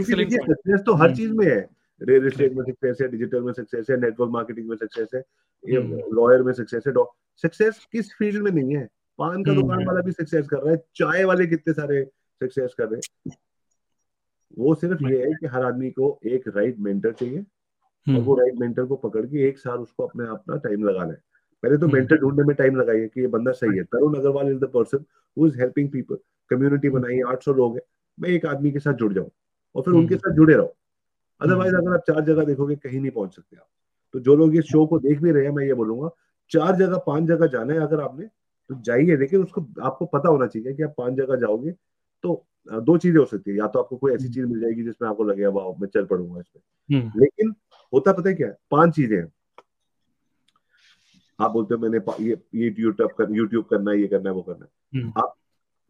सक्सेस 0.02 0.80
तो 0.86 0.94
हर 0.94 1.14
चीज़ 1.16 1.32
में 1.32 1.46
है। 1.46 1.58
रियल 2.00 2.26
एस्टेट 2.26 2.52
में 2.52 2.64
सक्सेस 2.64 2.98
है 3.00 3.08
डिजिटल 3.08 3.40
में 3.42 3.52
सक्सेस 3.52 3.86
है 3.90 3.96
नेटवर्क 4.00 4.30
मार्केटिंग 4.30 4.68
में 4.68 4.76
सक्सेस 4.76 5.08
है 5.14 5.20
लॉयर 6.14 6.42
में 6.42 6.52
सक्सेस 6.52 6.82
है 6.86 6.92
सक्सेस 7.42 7.86
किस 7.92 8.12
फ़ील्ड 8.14 8.42
में 8.42 8.50
नहीं 8.52 8.76
है? 8.76 8.88
पान 9.18 9.42
का 9.44 9.54
दुकान 9.54 9.76
हम्म। 9.76 9.86
वाला 9.86 10.00
भी 10.00 10.12
सक्सेस 10.12 10.46
कर 10.48 10.56
रहा 10.56 10.72
है 10.72 10.76
चाय 10.96 11.24
वाले 11.24 11.46
कितने 11.46 11.72
सारे 11.72 12.04
सक्सेस 12.40 12.74
कर 12.78 12.88
रहे 12.88 13.00
हैं? 13.28 13.36
वो 14.58 14.74
सिर्फ़ 14.74 15.04
ये 15.04 15.18
है 15.18 15.30
कि 15.40 15.46
हर 15.46 15.64
आदमी 15.64 15.90
को 15.90 16.18
एक 16.26 16.48
राइट 16.48 16.78
मेंटर 16.78 17.12
चाहिए। 17.12 17.44
और 18.06 18.14
हम्म। 18.14 18.24
वो 18.24 18.34
राइट 18.34 18.54
मेंटर 18.54 18.84
को 18.84 18.96
पकड़ 18.96 19.24
के 19.26 19.46
एक 19.48 19.58
साल 19.58 19.78
उसको 19.78 20.06
अपने 20.06 20.26
अपना 20.26 20.56
टाइम 20.56 20.84
लगाना 20.84 21.12
है। 21.12 21.22
पहले 21.62 21.76
तो 21.76 21.88
मेंटर 21.88 22.14
हम्म। 22.14 22.22
ढूँढने 22.22 22.44
में 22.44 22.56
टाइम 22.56 22.76
लगाइए 22.76 23.06
कि 23.08 23.20
ये 23.20 23.26
बंदा 23.26 23.52
सही 23.52 23.76
है। 23.78 23.84
Tarun 23.84 24.14
Agarwal 24.14 24.50
is 24.50 24.58
the 24.58 24.64
person 24.64 25.04
who 25.36 25.46
is 25.46 25.58
helping 25.60 25.88
people 25.90 26.18
community 26.50 26.88
बनाई 26.88 27.20
आठ 27.28 27.42
सौ 27.42 27.52
लोग 27.52 27.76
है। 27.76 27.82
मैं 28.18 28.30
एक 28.30 28.46
आदमी 28.46 28.72
के 28.72 28.78
साथ 28.78 28.94
जुड़ 28.94 29.12
जाऊँ 29.12 29.30
और 29.74 29.82
फिर 29.82 29.94
उनके 29.94 30.16
साथ 30.16 30.34
जुड़े 30.34 30.54
रहो। 30.54 30.74
अदरवाइज़ 31.40 31.74
अगर 31.74 31.94
आप 31.94 32.04
चार 32.06 32.20
जगह 32.20 32.44
देखोगे 32.44 32.76
कहीं 32.76 33.00
नहीं 33.00 33.10
पहुँच 33.10 33.34
सकते 33.36 33.56
आप। 33.56 33.66
तो 34.14 34.20
जो 34.20 34.36
लोग 34.36 34.56
इस 34.56 34.64
शो 34.64 34.86
को 34.86 34.98
देख 34.98 35.20
भी 35.20 35.30
रहे 35.30 35.44
हैं 35.44 35.52
मैं 35.52 35.64
ये 35.64 35.74
बोलूँगा 35.74 36.10
चार 36.50 36.76
जगह 36.76 36.98
पाँच 36.98 37.24
जगह 37.24 37.46
जाना 37.46 37.74
है 37.74 37.80
अगर 37.80 38.00
आपने 38.00 38.26
तो 38.70 38.74
जाइए। 38.82 39.16
लेकिन 39.16 39.42
उसको 39.42 39.66
आपको 39.82 40.06
पता 40.06 40.28
होना 40.28 40.46
चाहिए 40.46 40.74
कि 40.74 40.82
आप 40.82 40.94
पाँच 40.98 41.14
जगह 41.14 41.36
जाओगे 41.36 41.70
तो 42.24 42.44
दो 42.80 42.96
चीज़ें 42.98 43.18
हो 43.18 43.24
सकती 43.24 43.50
है। 43.50 43.56
या 43.58 43.66
तो 43.66 43.78
आपको 43.78 43.96
कोई 43.96 44.12
ऐसी 44.14 44.28
चीज़ 44.28 44.46
मिल 44.46 44.60
जाएगी 44.60 44.82
जिसमें 44.82 45.08
आपको 45.08 45.24
लगेगा 45.24 45.48
वाह 45.48 45.68
मैं 45.80 45.88
चल 45.88 46.04
पड़ूँगा 46.04 46.40
इसमें 46.40 46.98
हम्म। 46.98 47.20
लेकिन 47.20 47.54
होता 47.92 48.12
पता 48.12 48.28
है 48.28 48.34
क्या 48.34 48.48
है? 48.48 48.56
पाँच 48.70 48.94
चीज़ें 48.96 49.16
हैं। 49.16 49.32
आप 51.38 51.50
बोलते 51.50 51.74
हो 51.74 51.80
मैंने 51.80 51.98
ये 52.24 52.36
ये 52.54 52.74
यूट्यूब 52.78 53.10
कर 53.18 53.34
यूट्यूब 53.34 53.64
करना 53.64 53.90
है 53.90 54.00
ये 54.00 54.06
करना 54.06 54.30
है 54.30 54.34
वो 54.36 54.42
करना 54.42 54.64
है। 54.64 55.00
हम्म। 55.00 55.12
आप 55.22 55.34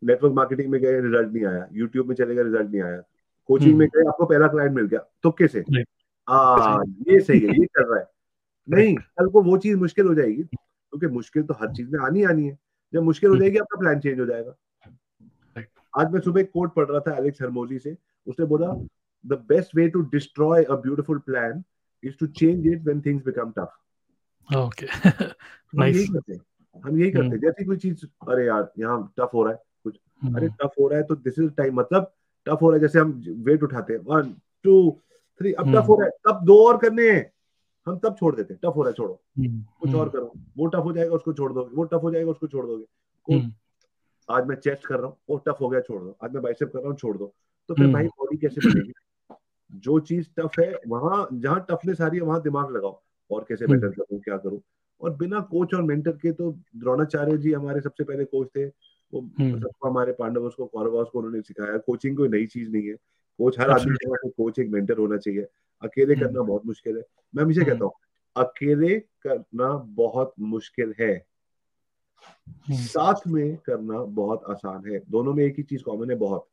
नेटवर्क 0.03 0.33
मार्केटिंग 0.35 0.71
में 0.71 0.81
गए 0.81 1.01
रिज़ल्ट 1.01 1.33
नहीं 1.33 1.45
आया। 1.45 1.69
यूट्यूब 1.73 2.09
में 2.09 2.15
चलेगा 2.17 2.43
रिज़ल्ट 2.43 2.71
नहीं 2.71 2.83
आया। 2.83 3.03
कोचिंग 3.49 3.77
में 3.79 3.87
हम्म। 3.87 4.01
गए 4.01 4.09
आपको 4.09 4.27
पहला 4.27 4.47
क्लाइंट 4.49 4.73
मिल 4.73 4.87
गया। 4.87 5.01
तो 5.23 5.31
कैसे? 5.31 5.65
आ 6.29 6.83
ये 7.09 7.21
सही 7.21 7.41
है 7.41 7.61
ये 7.61 7.67
कर 7.67 7.87
रहा 7.87 7.99
है। 8.01 8.07
नहीं 8.69 8.95
कल 8.97 9.29
को 9.29 9.43
वो 9.43 9.57
चीज़ 9.57 9.77
मुश्किल 9.77 10.07
हो 10.07 10.15
जाएगी 10.15 10.43
क्योंकि 10.43 11.07
मुश्किल 11.07 11.43
तो 11.43 11.55
हर 11.55 11.73
चीज़ 11.75 11.91
में 11.91 12.01
आनी 12.01 12.23
आनी 12.25 12.47
है। 12.49 12.59
जब 12.93 13.03
मुश्किल 13.03 13.31
हो 13.31 13.37
जाएगी 13.37 13.59
आपका 13.59 13.79
प्लान 13.81 14.01
चेंज 14.01 14.21
हो 14.21 14.27
जाएगा। 14.27 14.55
आज 15.99 16.11
मैं 16.11 16.21
सुबह 16.21 16.41
एक 16.41 16.51
कोट 16.53 16.75
पढ़ 16.75 16.87
रहा 16.87 17.01
था 17.01 17.17
एलेक्स 17.17 17.43
हरमोजी 17.43 17.79
से। 17.79 17.97
उसने 18.27 18.47
बोला 18.47 18.67
the 19.25 19.33
best 19.49 19.77
way 19.77 19.89
to 19.89 20.01
destroy 20.01 20.65
a 20.65 20.75
beautiful 20.75 21.19
plan 21.19 21.63
is 22.05 22.15
to 22.21 22.27
change 22.27 22.67
it 22.67 22.83
when 22.83 23.01
things 23.01 23.25
become 23.25 23.51
tough 23.51 24.57
okay 24.57 24.87
हैं। 24.87 25.35
हम 25.75 25.83
यही 25.83 26.07
करते 26.07 26.33
हैं। 26.33 26.41
Hmm. 27.31 27.41
जैसे 27.41 27.65
कोई 27.65 27.77
चीज़ 27.77 28.05
अरे 28.31 28.47
यार 28.47 28.73
यहाँ 28.79 29.13
टफ 29.19 29.31
हो 29.35 29.43
रहा 29.43 29.53
है 29.53 29.59
कुछ 29.85 29.99
hmm. 30.27 30.37
अरे 30.37 30.49
टफ 30.49 30.71
हो 30.81 30.89
रहा 30.89 30.99
है 30.99 31.05
तो 31.05 31.15
दिस 31.15 31.39
इज़ 31.39 31.51
टाइम 31.51 31.75
मतलब 31.75 32.13
टफ 32.47 32.59
हो 32.63 32.71
रहा 32.71 32.77
है 32.77 32.81
जैसे 32.81 32.99
हम 32.99 33.23
वेट 33.29 33.63
उठाते 33.63 33.93
हैं। 33.93 34.01
वन 34.01 34.35
टू 34.65 35.01
थ्री 35.41 35.53
अब 35.53 35.65
टफ 35.65 35.79
hmm. 35.79 35.89
हो 35.89 35.95
रहा 35.95 36.05
है 36.05 36.11
तब 36.29 36.45
दो 36.45 36.69
और 36.69 36.79
करने 36.79 37.11
हैं। 37.11 37.31
हम 37.87 37.99
तब 37.99 38.17
छोड़ 38.21 38.37
देते 38.37 38.55
हैं। 38.55 38.61
टफ 38.65 38.77
हो 38.77 38.83
रहा 38.83 38.91
है 38.91 38.95
छोड़ो। 38.95 39.21
कुछ 39.81 39.95
और 39.95 40.09
करो। 40.09 40.33
वो 40.57 40.67
टफ 40.67 40.85
हो 40.85 40.93
जाएगा 40.93 41.15
उसको 41.15 41.33
छोड़ 41.33 41.53
दोगे। 41.53 41.77
वो 41.77 41.85
टफ 41.85 42.01
हो 42.03 42.11
जाएगा 42.11 42.31
उसको 42.31 42.47
छोड़ 42.47 42.67
दोगे। 42.67 42.85
आज 44.31 44.47
मैं 44.47 44.57
चेस्ट 44.57 44.87
कर 44.87 44.97
रहा 44.97 45.07
हूँ 45.07 45.17
वो 45.31 45.37
टफ 45.37 45.57
हो 45.61 45.69
गया 45.69 45.81
छोड़ 45.81 46.03
दो। 46.03 46.17
आज 46.25 46.33
मैं 46.33 46.43
बाइसेप 46.43 46.73
कर 46.73 46.79
रहा 46.79 46.89
हूँ 46.89 46.97
छोड़ 46.97 47.19
दो। 47.19 47.35
तो 47.69 47.75
फिर 47.75 47.93
भाई 47.93 48.07
बॉडी 48.07 48.37
कैसे 48.37 48.69
बनेगी? 48.69 48.93
जो 49.73 49.99
चीज़ 50.01 50.29
टफ 50.41 50.51
है 50.61 50.81
वहाँ 50.89 51.29
जहाँ 51.33 51.67
टफनेस 51.71 52.01
आ 52.01 52.07
रही 52.07 52.19
है 52.19 52.27
वहाँ 52.27 52.43
दिमाग 52.43 52.77
लगाओ। 52.77 53.03
और 53.31 53.47
कैसे 53.49 53.67
बेटर 53.67 53.85
हम्म। 53.85 53.95
करूँ 53.95 54.21
क्या 54.21 54.37
करूँ? 54.37 54.61
और 55.01 55.17
बिना 55.17 55.41
कोच 55.41 55.75
और 55.75 55.83
मेंटर 55.83 56.11
के 56.11 56.33
तो 56.33 56.53
द्रोणाचार्य 56.77 57.39
जी 57.39 57.53
हमारे 57.53 57.81
सबसे 57.81 58.05
पहले 58.05 58.25
कोच 58.25 58.49
थे। 58.49 58.67
वो 58.67 59.21
हम्म। 59.21 59.61
सबको 59.61 59.89
हमारे 59.89 60.13
पांडवों 60.13 60.51
को 60.51 60.67
कौरवों 60.67 61.05
को 61.05 61.19
उन्होंने 61.19 61.43
सिखाया। 61.43 61.79
कोचिंग 61.79 62.17
कोई 62.17 62.29
नई 62.29 62.47
चीज़ 62.47 62.71
नहीं 62.71 62.87
है। 62.87 62.95
कोच 63.39 63.61
हर 63.61 63.71
आदमी 63.71 63.95
के 63.95 64.29
कोच 64.31 64.59
एक 64.59 64.69
मेंटर 64.69 64.99
होना 64.99 65.17
चाहिए। 65.17 65.47
अकेले 65.83 66.15
करना 66.15 66.39
हम्म। 66.39 66.49
बहुत 66.49 66.67
मुश्किल 66.67 66.97
है। 66.97 67.03
मैं 67.37 67.45
हमेशा 67.45 67.63
कहता 67.63 67.85
हूँ 67.85 67.93
अकेले 68.37 68.99
करना 68.99 69.77
बहुत 69.77 70.33
मुश्किल 70.41 70.95
है। 71.01 71.13
हम्म। 71.13 71.34
साथ 72.71 73.15
में 73.29 73.57
करना 73.57 73.99
बहुत 73.99 74.45
आसान 74.51 74.91
है। 74.91 75.03
दोनों 75.11 75.35
में 75.35 75.45
एक 75.45 75.55
ही 75.57 75.63
चीज़ 75.63 75.83
कॉमन 75.83 76.11
है 76.11 76.17
बहुत। 76.17 76.49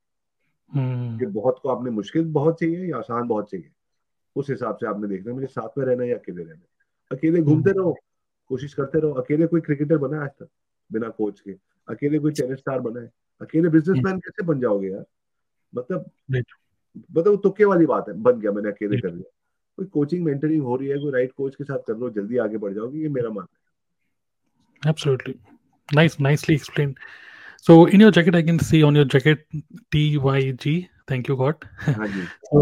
हम्म। 0.73 1.19
कि 1.19 1.25
बहुत 1.25 1.59
को 1.63 1.69
आपने 1.69 1.91
मुश्किल 1.91 2.25
बहुत 2.25 2.59
चाहिए 2.59 2.91
या 2.91 2.97
आसान 2.97 3.27
बहुत 3.27 3.51
चाहिए। 3.51 3.69
उस 4.35 4.49
हिसाब 4.49 4.75
से 4.75 4.87
आपने 4.87 5.07
देखना 5.07 5.33
मुझे 5.33 5.47
साथ 5.47 5.69
में 5.77 5.85
रहना 5.85 6.03
है 6.03 6.09
या 6.09 6.17
अकेले 6.17 6.43
रहना 6.43 6.55
है। 6.55 6.67
अकेले 7.11 7.41
घूमते 7.41 7.69
हम्म। 7.69 7.79
रहो 7.79 7.97
कोशिश 8.47 8.73
करते 8.73 8.99
रहो। 8.99 9.11
अकेले 9.11 9.47
कोई 9.47 9.61
क्रिकेटर 9.61 9.97
बना 9.97 10.17
है 10.17 10.23
आज 10.23 10.29
तक 10.29 10.47
बिना 10.93 11.09
कोच 11.09 11.39
के? 11.39 11.51
अकेले 11.89 12.19
कोई 12.19 12.31
टेनिस 12.31 12.59
स्टार 12.59 12.79
बना 12.79 12.99
है? 12.99 13.11
अकेले 13.41 13.69
बिजनेसमैन 13.69 14.19
कैसे 14.19 14.43
बन 14.43 14.59
जाओगे 14.59 14.89
यार? 14.89 15.05
मतलब 15.75 16.11
मतलब 17.11 17.27
वो 17.27 17.35
तुक्के 17.35 17.65
वाली 17.65 17.85
बात 17.85 18.09
है 18.09 18.13
बन 18.15 18.39
गया 18.39 18.51
मैंने 18.51 18.69
अकेले 18.69 19.01
कर 19.01 19.13
लिया। 19.13 19.31
कोई 19.77 19.85
कोचिंग 19.85 20.25
मेंटरिंग 20.25 20.63
हो 20.63 20.75
रही 20.75 20.87
है 20.87 20.97
कोई 20.97 21.11
राइट 21.11 21.31
कोच 21.31 21.55
के 21.55 21.63
साथ 21.63 21.79
कर 21.79 21.97
लो 21.97 22.09
जल्दी 22.09 22.37
आगे 22.37 22.57
बढ़ 22.57 22.73
जाओगे 22.73 22.99
ये 22.99 23.09
मेरा 23.09 23.29
मानना 23.29 23.57
Absolutely. 24.82 25.38
Nice, 25.92 26.18
nicely 26.18 26.54
explained. 26.54 26.98
So 27.58 27.86
in 27.86 28.00
your 28.00 28.10
jacket, 28.10 28.34
I 28.34 28.42
can 28.42 28.58
see 28.58 28.82
on 28.82 28.94
your 28.94 29.04
jacket 29.04 29.46
TYG. 29.92 30.88
Thank 31.08 31.28
you, 31.28 31.36
God. 31.36 31.64
है 31.86 31.94
हाँ 31.94 32.06
जी 32.08 32.26
So 32.48 32.60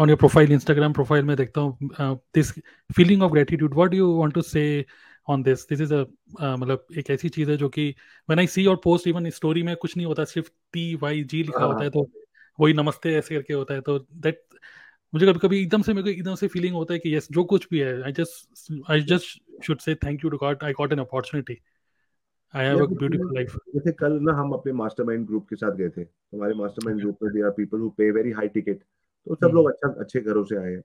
on 0.00 0.08
your 0.08 0.16
profile, 0.16 0.54
Instagram 0.56 0.94
profile, 0.94 1.22
में 1.22 1.36
देखता 1.36 1.60
हूँ 1.60 1.90
uh, 2.00 2.16
this 2.34 2.52
feeling 2.90 3.22
of 3.22 3.32
gratitude. 3.32 3.74
What 3.74 3.90
do 3.90 3.96
you 3.96 4.10
want 4.10 4.34
to 4.34 4.42
say 4.42 4.86
on 5.28 5.42
this? 5.42 5.64
This 5.66 5.80
is 5.80 5.92
a 5.92 6.06
uh, 6.40 6.56
मतलब 6.58 6.86
एक 6.98 7.10
ऐसी 7.10 7.28
चीज 7.28 7.50
है 7.50 7.56
जो 7.56 7.68
कि 7.68 7.94
when 8.30 8.38
I 8.38 8.46
see 8.46 8.66
your 8.66 8.76
post 8.76 9.06
even 9.06 9.30
story 9.32 9.62
में 9.62 9.74
कुछ 9.76 9.96
नहीं 9.96 10.06
होता 10.06 10.24
सिर्फ 10.24 10.50
टी 10.72 10.94
वाई 11.02 11.22
जी 11.24 11.42
लिखा 11.42 11.60
हाँ। 11.60 11.68
होता 11.68 11.84
है 11.84 11.90
तो 11.90 12.08
वही 12.60 12.72
नमस्ते 12.72 13.14
ऐसे 13.14 13.34
करके 13.34 13.54
होता 13.54 13.74
है 13.74 13.80
तो 13.80 13.98
दैट 13.98 14.42
मुझे 15.13 15.25
कभी 15.25 15.39
कभी 15.39 15.61
एकदम 15.61 15.81
से 15.81 15.93
मेरे 15.93 16.03
को 16.03 16.09
एकदम 16.09 16.35
से 16.35 16.47
फीलिंग 16.47 16.75
होता 16.75 16.93
है 16.93 16.99
कि 16.99 17.15
यस 17.15 17.27
जो 17.31 17.43
कुछ 17.43 17.67
भी 17.71 17.79
है 17.79 18.01
I 18.03 18.11
just 18.11 18.81
I 18.89 19.01
just 19.01 19.63
should 19.63 19.79
say 19.79 19.95
thank 19.95 20.23
you 20.23 20.29
to 20.29 20.37
God 20.37 20.63
I 20.63 20.73
got 20.73 20.93
an 20.93 20.99
opportunity 20.99 21.57
I 22.53 22.65
have 22.65 22.83
a 22.83 22.87
beautiful 22.87 23.33
life 23.35 23.55
जैसे 23.75 23.91
कल 23.91 24.19
ना 24.21 24.33
हम 24.33 24.51
अपने 24.51 24.73
मास्टरमाइंड 24.73 25.25
ग्रुप 25.27 25.47
के 25.49 25.55
साथ 25.55 25.75
गए 25.75 25.89
थे 25.89 26.01
हमारे 26.01 26.53
मास्टरमाइंड 26.53 27.01
ग्रुप 27.01 27.17
में 27.23 27.31
there 27.33 27.45
are 27.45 27.51
people 27.51 27.79
who 27.79 27.89
pay 27.89 28.11
very 28.11 28.31
high 28.31 28.47
ticket 28.47 28.77
तो 28.77 29.35
सब 29.35 29.45
हम्म। 29.45 29.55
लोग 29.55 29.69
अच्छा 29.71 29.89
अच्छे 29.99 30.19
घरों 30.19 30.43
से 30.43 30.55
आए 30.55 30.71
हैं। 30.71 30.81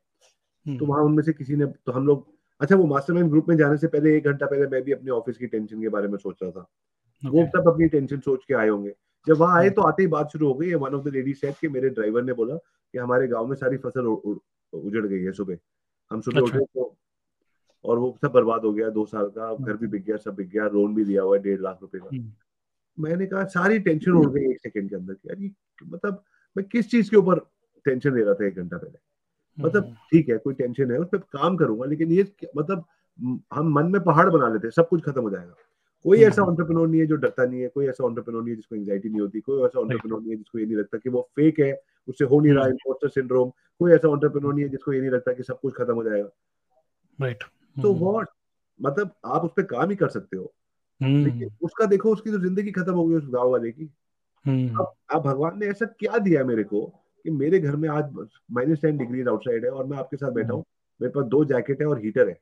हम्म। 0.66 0.78
तो 0.78 0.86
वहाँ 0.86 1.02
उनमें 1.02 1.22
से 1.22 1.32
किसी 1.32 1.56
ने 1.56 1.66
तो 1.66 1.92
हम 1.92 2.06
लोग 2.06 2.26
अच्छा 2.60 2.76
वो 2.76 2.86
मास्टरमाइंड 2.86 3.30
ग्रुप 3.30 3.48
में 3.48 3.56
जाने 3.56 3.76
से 3.76 3.86
पहले 3.86 4.16
एक 4.16 4.24
घंटा 4.24 4.46
पहले 4.46 4.66
मैं 4.66 4.82
भी 4.82 4.92
अपने 4.92 5.10
ऑफ़िस 5.10 5.36
की 5.36 5.46
टेंशन 5.46 5.80
के 5.80 5.88
बारे 5.88 6.08
में 6.08 6.18
सोच 6.18 6.36
रहा 6.42 6.50
था। 6.50 6.70
वो 7.22 7.46
सब 7.46 7.68
अपनी 7.68 7.88
टेंशन 7.88 8.20
सोच 8.20 8.44
के 8.48 8.54
आए 8.54 8.68
होंगे। 8.68 8.92
जब 9.26 9.36
वहाँ 9.36 9.58
आए 9.58 9.64
हम्म। 9.64 9.74
तो 9.74 9.82
आते 9.82 10.02
ही 10.02 10.06
बात 10.06 10.30
शुरू 10.32 10.48
हो 10.48 10.54
गई 10.54 10.74
one 10.74 10.94
of 10.94 11.04
the 11.04 11.08
lady 11.08 11.34
said 11.34 11.54
कि 11.60 11.68
मेरे 11.68 11.88
ड्राइवर 11.88 12.22
ने 12.22 12.32
बोला 12.32 12.58
कि 12.96 13.00
हमारे 13.00 13.26
गाँव 13.28 13.46
में 13.46 13.56
सारी 13.56 13.76
फ़सल 13.78 14.06
उजड़ 14.06 15.06
गई 15.06 15.22
है 15.22 15.32
सुबह 15.32 15.58
हम 16.10 16.20
सुबह 16.20 16.40
अच्छा। 16.40 16.58
उठे 16.58 16.64
तो 16.74 16.94
और 17.84 17.98
वो 17.98 18.16
सब 18.22 18.32
बर्बाद 18.32 18.64
हो 18.64 18.72
गया 18.72 18.88
दो 18.90 19.04
साल 19.06 19.26
का 19.28 19.54
घर 19.56 19.76
भी 19.76 19.86
बिक 19.86 20.04
गया 20.04 20.16
सब 20.18 20.34
बिक 20.34 20.48
गया 20.48 20.68
लोन 20.68 20.94
भी 20.94 21.04
दिया 21.04 21.22
हुआ 21.22 21.36
है 21.36 21.42
डेढ़ 21.42 21.60
लाख 21.60 21.78
रुपए 21.82 21.98
का 21.98 22.06
हम्म। 22.06 22.32
मैंने 22.98 23.26
कहा 23.26 23.44
सारी 23.50 23.78
टेंशन 23.80 24.12
उड़ 24.12 24.30
गई 24.30 24.50
एक 24.50 24.60
सेकंड 24.60 24.88
के 24.90 24.96
अंदर 24.96 25.34
कि 25.34 25.52
मतलब 25.84 26.22
मैं 26.56 26.64
किस 26.66 26.90
चीज़ 26.90 27.10
के 27.10 27.16
ऊपर 27.16 27.40
टेंशन 27.86 28.14
ले 28.14 28.22
रहा 28.22 28.34
था 28.34 28.46
एक 28.46 28.56
घंटा 28.56 28.76
पहले 28.76 28.98
मतलब 29.58 29.84
हम्म। 29.84 29.94
ठीक 30.12 30.28
है 30.28 30.38
कोई 30.38 30.54
टेंशन 30.54 30.90
है 30.90 30.98
उस 30.98 31.08
पर 31.12 31.18
काम 31.32 31.56
करूँगा 31.56 31.86
लेकिन 31.86 32.12
ये 32.12 32.26
मतलब 32.56 32.84
हम 33.52 33.72
मन 33.72 33.90
में 33.90 34.02
पहाड़ 34.04 34.28
बना 34.30 34.48
लेते 34.48 34.66
हैं 34.66 34.72
सब 34.72 34.88
कुछ 34.88 35.04
खत्म 35.04 35.22
हो 35.22 35.30
जाएगा 35.30 35.54
कोई 36.04 36.18
ऐसा 36.20 36.42
हम्म। 36.42 36.50
ऑन्टरप्रेन्योर 36.50 36.88
नहीं 36.88 37.00
है 37.00 37.06
जो 37.06 37.16
डरता 37.18 37.44
नहीं 37.44 37.60
है 37.60 37.68
कोई 37.68 37.86
ऐसा 37.86 38.04
ऑन्टरप्रेन्योर 38.04 38.42
नहीं 38.42 38.52
है 38.52 38.56
जिसको 38.56 38.76
एंजाइटी 38.76 39.08
नहीं 39.08 39.20
होती 39.20 39.40
कोई 39.40 39.62
ऐसा 39.64 39.80
ऑन्टरप्रेन्योर 39.80 40.20
नहीं 40.20 40.30
है 40.30 40.36
जिसको 40.36 40.58
ये 40.58 40.66
नहीं 40.66 40.76
लगता 40.76 40.98
कि 40.98 41.10
वो 41.10 41.28
फेक 41.36 41.60
है 41.60 41.72
उससे 42.08 42.24
हो 42.24 42.40
नहीं 42.40 42.52
रहा। 42.52 42.66
इम्पोस्टर 42.66 43.08
सिंड्रोम 43.08 43.50
कोई 43.50 43.92
ऐसा 43.92 44.08
ऑन्टरप्रेन्योर 44.08 44.54
नहीं 44.54 44.64
है 44.64 44.70
जिसको 44.70 44.92
ये 44.92 45.00
नहीं 45.00 45.10
लगता 45.10 45.32
कि 45.32 45.42
सब 45.42 45.60
कुछ 45.60 45.74
खत्म 45.74 45.94
हो 45.94 46.04
जाएगा। 46.04 46.28
राइट 47.20 47.44
तो 47.82 47.92
वॉट 47.94 48.28
मतलब 48.82 49.14
आप 49.24 49.44
उस 49.44 49.50
पर 49.56 49.62
काम 49.62 49.90
ही 49.90 49.96
कर 49.96 50.08
सकते 50.08 50.36
हो। 50.36 50.54
हम्म। 51.02 51.24
लेकिन 51.24 51.50
उसका 51.62 51.86
देखो 51.86 52.12
उसकी 52.12 52.30
तो 52.30 52.38
ज़िंदगी 52.38 52.72
खत्म 52.72 52.92
हो 52.92 53.06
गई 53.06 53.14
उस 53.14 53.28
गाँव 53.28 53.50
वाले 53.50 53.72
की। 53.72 53.90
हम्म। 54.46 54.78
अब 54.78 54.92
अब 55.10 55.22
भगवान 55.22 55.58
ने 55.58 55.66
ऐसा 55.66 55.86
क्या 55.86 56.18
दिया 56.18 56.44
मेरे 56.44 56.64
को 56.64 56.86
कि 57.24 57.30
मेरे 57.30 57.58
घर 57.58 57.76
में 57.76 57.88
आज 57.88 58.12
माइनस 58.52 58.80
टेन 58.82 58.96
डिग्री 58.96 59.22
आउटसाइड 59.22 59.64
है 59.64 59.70
और 59.70 59.86
मैं 59.86 59.98
आपके 59.98 60.16
साथ 60.16 60.30
बैठा 60.30 60.52
हूँ 60.52 60.64
मेरे 61.00 61.12
पास 61.12 61.24
दो 61.24 61.44
जैकेट 61.44 61.80
है 61.80 61.86
और 61.86 61.98
हीटर 61.98 62.28
है। 62.28 62.40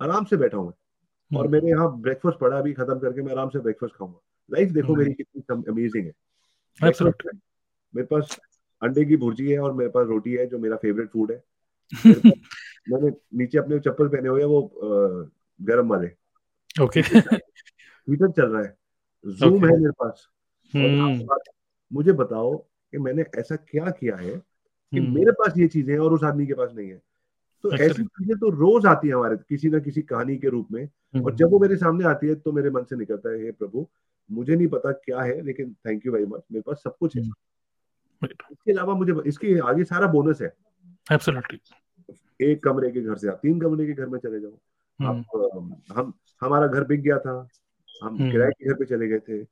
आराम 0.00 0.24
से 0.24 0.36
बैठा 0.36 0.56
हूँ 0.56 0.66
मैं। 0.66 1.38
और 1.38 1.48
मेरे 1.48 1.68
यहाँ 1.68 2.00
ब्रेकफास्ट 2.00 2.38
पड़ा 2.38 2.58
अभी 2.58 2.72
खत्म 2.72 2.98
करके 2.98 3.22
मैं 3.22 3.32
आराम 3.32 3.48
से 3.48 3.58
ब्रेकफास्ट 3.58 3.94
खाऊँगा। 3.94 4.20
लाइफ 4.50 4.70
देखो। 4.70 4.94
मेरी 4.96 5.14
कितनी 5.14 5.64
अमेजिंग 5.68 6.06
है. 6.06 6.12
है, 6.82 6.92
मेरे 7.94 8.06
पास 8.06 8.38
अंडे 8.82 9.04
की 9.04 9.16
भुर्जी 9.16 9.50
है 9.52 9.58
और 9.58 9.72
मेरे 9.72 9.90
पास 9.90 10.06
रोटी 10.06 10.32
है 10.32 10.46
जो 10.46 10.58
मेरा 10.58 10.76
फेवरेट 10.76 11.08
फ़ूड 11.08 11.32
है 11.32 11.42
मैंने 12.90 13.10
नीचे 13.34 13.58
अपने 13.58 13.78
चप्पल 13.78 14.08
पहने 14.08 14.28
हुए 14.28 14.40
हैं 14.40 14.48
वो 14.48 14.60
गरम 15.60 15.88
वाले 15.88 16.10
ओके 16.82 17.00
हीटर 17.00 18.30
चल 18.36 18.46
रहा 18.46 18.62
है 18.62 18.76
जूम 19.24 19.54
Okay. 19.54 19.70
है 19.70 19.78
मेरे 19.78 19.90
पास 19.90 20.28
और। 20.74 21.00
आपके 21.00 21.50
मुझे 21.90 22.12
बताओ 22.12 22.56
कि 22.56 22.98
मैंने 22.98 23.24
ऐसा 23.38 23.56
क्या 23.56 23.90
किया 23.90 24.16
है 24.16 24.36
कि 24.36 24.98
हम्म। 24.98 25.14
मेरे 25.14 25.32
पास 25.32 25.54
ये 25.56 25.66
चीज़ें 25.68 25.92
हैं 25.94 26.00
और 26.00 26.12
उस 26.12 26.24
आदमी 26.24 26.46
के 26.46 26.54
पास 26.54 26.70
नहीं 26.76 26.88
है 26.88 27.00
तो 27.64 27.72
ऐसी 27.74 28.02
चीज़ें 28.02 28.36
तो 28.38 28.50
रोज 28.50 28.86
आती 28.86 29.08
है 29.08 29.14
हमारे 29.14 29.36
किसी 29.48 29.68
ना 29.68 29.78
किसी 29.78 30.02
कहानी 30.02 30.36
के 30.38 30.48
रूप 30.48 30.68
में 30.72 30.82
और 30.82 30.88
हम्म। 31.16 31.34
जब 31.36 31.50
वो 31.50 31.58
मेरे 31.58 31.76
सामने 31.76 32.04
आती 32.04 32.26
है 32.26 32.34
तो 32.34 32.52
मेरे 32.52 32.70
मन 32.70 32.84
से 32.84 32.96
निकलता 32.96 33.30
है 33.30 33.42
हे 33.42 33.50
प्रभु 33.52 33.86
मुझे 34.30 34.56
नहीं 34.56 34.68
पता 34.68 34.92
क्या 34.92 35.20
है 35.20 35.40
लेकिन 35.42 35.74
थैंक 35.86 36.06
यू 36.06 36.12
वेरी 36.12 36.26
मच 36.26 36.42
मेरे 36.52 36.62
पास 36.62 36.82
सब 36.84 36.96
कुछ 36.96 37.16
है. 37.16 37.22
इसके 38.24 38.72
अलावा 38.72 38.94
मुझे 38.94 39.14
इसके 39.26 39.58
आगे 39.58 39.84
सारा 39.84 40.06
बोनस 40.06 40.42
है। 40.42 40.54
Absolutely. 41.12 41.58
एक 42.40 42.64
कमरे 42.64 42.90
के 42.90 43.00
घर 43.00 43.16
से 43.16 43.28
आप 43.28 43.40
तीन 43.42 43.60
कमरे 43.60 43.86
के 43.86 43.92
घर 43.92 44.06
में 44.06 44.18
चले 44.18 44.40
जाओ। 44.40 44.52
आप 45.04 45.24
हम 45.92 46.12
हमारा 46.40 46.66
घर 46.66 46.84
बिक 46.84 47.00
गया 47.00 47.18
था। 47.18 47.48
हम 48.02 48.16
हम्म। 48.16 48.30
किराए 48.30 48.50
के 48.50 48.68
घर 48.68 48.74
पे 48.74 48.84
चले 48.84 49.08
गए 49.08 49.18
थे। 49.18 49.46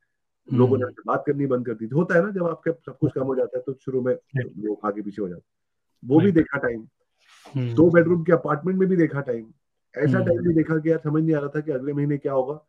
लोगों 0.53 0.79
ने 0.79 0.85
बात 1.07 1.25
करनी 1.27 1.47
बंद 1.47 1.67
कर 1.67 1.75
दी। 1.75 1.87
थी 1.87 1.91
होता 1.95 2.15
है 2.15 2.23
ना 2.23 2.31
जब 2.31 2.47
आपके 2.47 2.73
सब 2.73 2.99
कुछ 2.99 3.13
कम 3.13 3.23
हो 3.23 3.35
जाता 3.35 3.59
है 3.59 3.65
तो 3.67 3.73
शुरू 3.73 4.01
में. 4.03 4.17
लोग 4.37 4.81
आगे 4.85 5.03
पीछे 5.03 5.23
हो 5.23 5.29
जाते 5.29 5.43
वो 6.05 6.21
भी 6.21 6.33
देखा 6.33 6.59
टाइम। 6.59 6.89
दो 7.75 7.91
बेडरूम 7.91 8.25
के 8.25 8.33
अपार्टमेंट 8.33 8.79
में 8.79 8.89
भी 8.89 8.97
देखा 8.97 9.21
टाइम 9.21 9.47
ऐसा। 9.99 10.19
टाइम 10.19 10.43
भी 10.43 10.55
देखा 10.55 10.79
कि 10.79 10.91
यार 10.91 10.99
समझ 10.99 11.23
नहीं 11.23 11.37
आ 11.37 11.39
रहा 11.39 11.49
था 11.49 11.61
कि 11.61 11.73
अगले 11.73 11.93
महीने 11.93 12.19
क्या 12.19 12.33
होगा। 12.33 12.65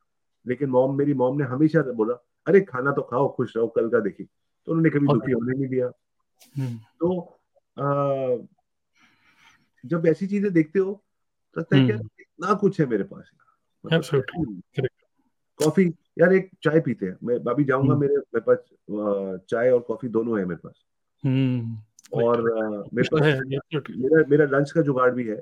लेकिन 0.48 0.70
मॉम 0.70 0.98
मेरी 0.98 1.14
मॉम 1.14 1.38
ने 1.38 1.44
हमेशा 1.44 1.82
बोला 1.82 2.14
अरे 2.48 2.62
खाना 2.62 2.92
तो 2.92 3.02
खाओ 3.02 3.36
खुश 3.36 3.58
रहो 3.58 3.68
कल 3.68 3.90
का 3.90 4.00
देखी 4.00 4.24
तो 4.70 4.74
उन्होंने 4.74 4.90
कभी 4.90 5.08
दुखी 5.08 5.32
होने 5.32 5.54
नहीं 5.58 5.68
दिया। 5.68 5.86
हम्म। 6.58 6.78
तो 7.00 7.08
आ, 7.78 8.46
जब 9.84 10.06
ऐसी 10.08 10.28
चीज़ें 10.28 10.52
देखते 10.54 10.80
हो 10.80 10.92
तो 11.56 11.62
लगता 11.62 11.78
है 11.78 11.86
कि 11.86 11.92
हम्म। 11.92 12.10
इतना 12.20 12.54
कुछ 12.54 12.80
है 12.82 12.86
मेरे 12.86 13.04
पास। 13.04 13.30
मतलब 13.86 14.24
कॉफ़ी 15.60 15.86
यार 16.20 16.34
एक 16.34 16.50
चाय 16.64 16.80
पीते 16.80 17.06
हैं। 17.06 17.18
मैं 17.24 17.36
अभी 17.52 17.64
जाऊँगा 17.64 17.92
हम्म। 17.92 18.02
मेरे 18.02 18.16
मेरे 18.16 18.42
पास 18.42 18.58
चाय 19.50 19.72
और 19.72 19.80
कॉफ़ी 19.80 20.08
दोनों 20.08 20.40
है 20.40 20.46
मेरे 20.46 20.68
पास। 20.68 20.86
और 22.14 22.42
मेरे 22.94 23.08
तो 23.08 23.18
पास 23.18 23.26
मेरा 23.90 24.24
मेरा 24.30 24.46
लंच 24.58 24.72
का 24.72 24.82
जुगाड़ 24.82 25.12
भी 25.12 25.28
है 25.28 25.38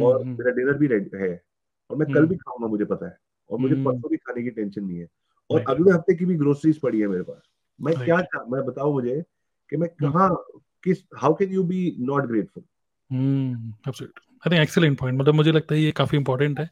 और 0.00 0.24
मेरा 0.24 0.50
डिनर 0.50 0.78
भी 0.78 0.86
है। 1.18 1.42
और 1.90 1.96
मैं 1.96 2.12
कल। 2.14 2.26
भी 2.26 2.36
खाऊँगा 2.36 2.66
मुझे 2.66 2.84
पता 2.84 3.06
है। 3.06 3.16
और 3.50 3.58
मुझे। 3.58 3.74
परसों 3.74 4.10
भी 4.10 4.16
खाने 4.16 4.42
की 4.42 4.50
टेंशन 4.50 4.84
नहीं 4.84 4.98
है। 4.98 5.08
और 5.50 5.64
अगले 5.68 5.92
हफ़्ते 5.92 6.14
की 6.14 6.24
भी 6.24 6.34
ग्रोसरीज 6.36 6.78
पड़ी 6.80 7.00
है 7.00 7.06
मेरे 7.06 7.22
पास। 7.22 7.42
मैं 7.80 7.92
Right. 7.92 8.04
क्या 8.04 8.20
क्या 8.20 8.44
मैं 8.44 8.64
बताओ 8.64 8.92
मुझे 8.92 9.22
कि 9.72 9.76
मैं। 9.76 9.88
कहाँ 10.02 10.28
किस 10.84 11.04
how 11.16 11.34
can 11.34 11.50
you 11.50 11.64
be 11.64 11.96
not 12.00 12.26
grateful. 12.26 12.62
I 14.44 14.50
think 14.50 15.02
मतलब 15.02 15.34
मुझे 15.34 15.52
लगता 15.52 15.74
है 15.74 15.80
ये 15.80 15.90
काफ़ी 15.92 16.18
important 16.18 16.60
है. 16.60 16.68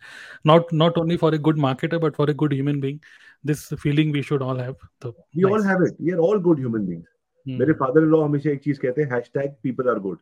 Not 0.47 0.73
not 0.75 0.99
only 0.99 1.17
for 1.17 1.33
a 1.35 1.39
good 1.39 1.61
marketer 1.67 2.01
but 2.01 2.17
for 2.17 2.29
a 2.31 2.35
good 2.35 2.53
human 2.53 2.81
being. 2.81 2.99
This 3.45 3.63
feeling 3.85 4.13
we 4.17 4.23
should 4.23 4.43
all 4.43 4.59
have. 4.59 4.75
तो 5.03 5.11
we 5.11 5.43
all 5.43 5.63
have 5.65 5.85
it 5.87 6.01
we 6.01 6.11
are 6.13 6.19
all 6.19 6.41
good 6.43 6.59
human 6.59 6.87
beings 6.87 7.07
मेरे 7.47 7.73
father 7.73 8.03
in 8.03 8.09
law 8.09 8.23
हमेशा 8.25 8.51
एक 8.51 8.63
चीज़ 8.63 8.81
कहते 8.81 9.03
हैं 9.03 9.13
hashtag 9.13 9.55
people 9.63 9.89
are 9.89 9.99
good 9.99 10.19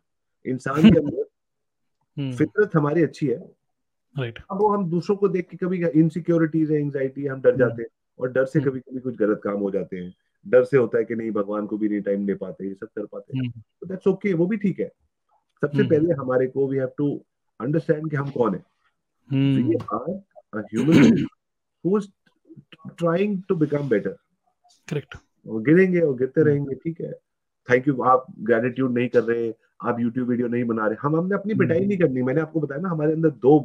इंसान 0.46 0.82
के 0.82 0.98
अंदर 0.98 1.24
हम्म, 2.16 2.32
फितरत 2.32 2.76
हमारी 2.76 3.02
अच्छी 3.02 3.26
है 3.26 3.38
right. 3.38 4.38
अब 4.50 4.60
वो 4.60 4.68
हम 4.68 4.88
दूसरों 4.90 5.16
को 5.16 5.28
देख 5.28 5.48
के 5.48 5.56
कभी 5.56 5.84
इनसिक्योरिटीज 6.00 6.70
है 6.70 6.80
एंजाइटी 6.80 7.26
हम 7.26 7.40
डर 7.40 7.56
जाते 7.56 7.82
हैं 7.82 7.88
और 8.18 8.32
डर 8.32 8.44
से 8.44 8.58
हम्म। 8.58 8.70
कभी 8.70 8.80
कभी 8.80 9.00
कुछ 9.00 9.16
गलत 9.16 9.40
काम 9.44 9.58
हो 9.60 9.70
जाते 9.70 9.96
हैं 9.96 10.14
डर 10.46 10.64
से 10.64 10.76
होता 10.76 10.98
है 10.98 11.04
कि 11.04 11.14
नहीं 11.14 11.30
भगवान 11.30 11.66
को 11.66 11.76
भी 11.78 11.88
नहीं 11.88 12.00
टाइम 12.02 12.26
दे 12.26 12.34
पाते 12.34 12.66
ये 12.68 12.74
सब 12.74 12.88
कर 12.96 13.06
पाते 13.06 13.38
हम्म, 13.38 13.50
तो 13.50 13.86
दैट्स 13.86 14.06
ओके 14.06 14.32
वो 14.34 14.46
भी 14.46 14.56
ठीक 14.56 14.80
है 14.80 14.88
सबसे 15.62 15.78
हम्म। 15.78 15.88
पहले 15.90 16.14
हमारे 16.14 16.46
को 16.46 16.66
वी 16.68 16.76
हैव 16.78 16.90
टू 16.98 17.10
अंडरस्टैंड 17.60 18.10
कि 18.10 18.16
हम 18.16 18.30
कौन 18.30 18.54
है 18.54 18.64
हम्म, 19.30 19.76
are 19.94 20.58
a 20.58 20.64
human 20.64 21.24
who 21.84 21.98
is 21.98 22.08
trying 22.98 23.40
to 23.48 23.54
become 23.56 23.88
better 23.88 24.16
correct. 24.88 25.16
और 25.46 25.62
गिरेंगे 25.62 26.00
और 26.00 26.14
गिरते। 26.16 26.42
रहेंगे 26.44 26.74
ठीक 26.74 27.00
है 27.00 27.12
थैंक 27.68 27.88
यू 27.88 28.02
आप 28.12 28.26
ग्रेटिट्यूड 28.40 28.92
नहीं 28.98 29.08
कर 29.08 29.22
रहे 29.24 29.52
आप 29.82 30.00
यूट्यूब 30.00 30.28
वीडियो 30.28 30.48
नहीं 30.48 30.64
बना 30.64 30.86
रहे 30.86 30.96
हम 31.02 31.16
हमने 31.16 31.34
अपनी। 31.34 31.54
पिटाई 31.54 31.84
नहीं 31.86 31.98
करनी 31.98 32.22
मैंने 32.22 32.40
आपको 32.40 32.60
बताया 32.60 32.80
ना 32.80 32.88
हमारे 32.88 33.12
अंदर 33.12 33.30
दो 33.42 33.58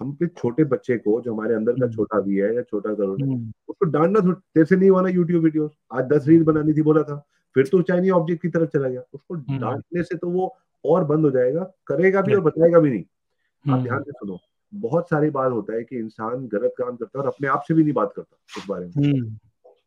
हम 0.00 0.12
पे 0.12 0.26
छोटे 0.26 0.64
बच्चे 0.64 0.96
को 0.98 1.20
जो 1.20 1.34
हमारे 1.34 1.54
अंदर 1.54 1.72
का 1.72 1.84
हम्म। 1.84 1.94
छोटा 1.94 2.20
भी 2.20 2.36
है 2.36 2.54
या 2.56 2.62
छोटा 2.62 2.94
करोड़ 2.94 3.20
है 3.22 3.28
हम्म, 3.28 3.52
उसको 3.68 3.86
डांटना 3.86 4.20
तेरे 4.32 4.64
से 4.64 4.76
नहीं 4.76 4.90
हुआ 4.90 5.02
ना 5.02 5.08
यूट्यूब 5.08 5.44
वीडियो 5.44 5.70
आज 5.92 6.04
दस 6.04 6.28
रील 6.28 6.44
बनानी 6.44 6.72
थी 6.72 6.82
बोला 6.82 7.02
था 7.02 7.26
फिर 7.54 7.66
तो 7.66 7.82
चाइनीज़ 7.82 8.12
ऑब्जेक्ट 8.12 8.42
की 8.42 8.48
तरफ़ 8.48 8.68
चला 8.70 8.88
गया। 8.88 9.02
उसको 9.12 9.34
हम्म। 9.34 9.58
डांटने 9.58 10.02
से 10.02 10.16
तो 10.16 10.28
वो 10.30 10.56
और 10.84 11.04
बंद 11.04 11.24
हो 11.24 11.30
जाएगा 11.30 11.64
करेगा 11.86 12.22
भी 12.22 12.34
और 12.34 12.40
बताएगा 12.40 12.78
भी 12.78 12.90
नहीं। 12.90 13.72
आप 13.74 13.82
ध्यान 13.82 14.02
से 14.02 14.12
सुनो 14.12 14.38
बहुत 14.74 15.08
सारी 15.08 15.30
बार 15.30 15.50
होता 15.50 15.74
है 15.74 15.84
कि 15.84 15.96
इंसान 15.96 16.46
गलत 16.46 16.74
काम 16.78 16.96
करता 16.96 17.18
है 17.18 17.22
और 17.22 17.28
अपने 17.28 17.48
आप 17.48 17.62
से 17.68 17.74
भी 17.74 17.82
नहीं 17.82 17.92
बात 17.92 18.12
करता 18.16 18.36
उस 18.58 18.66
बारे 18.68 18.86
में। 18.86 19.36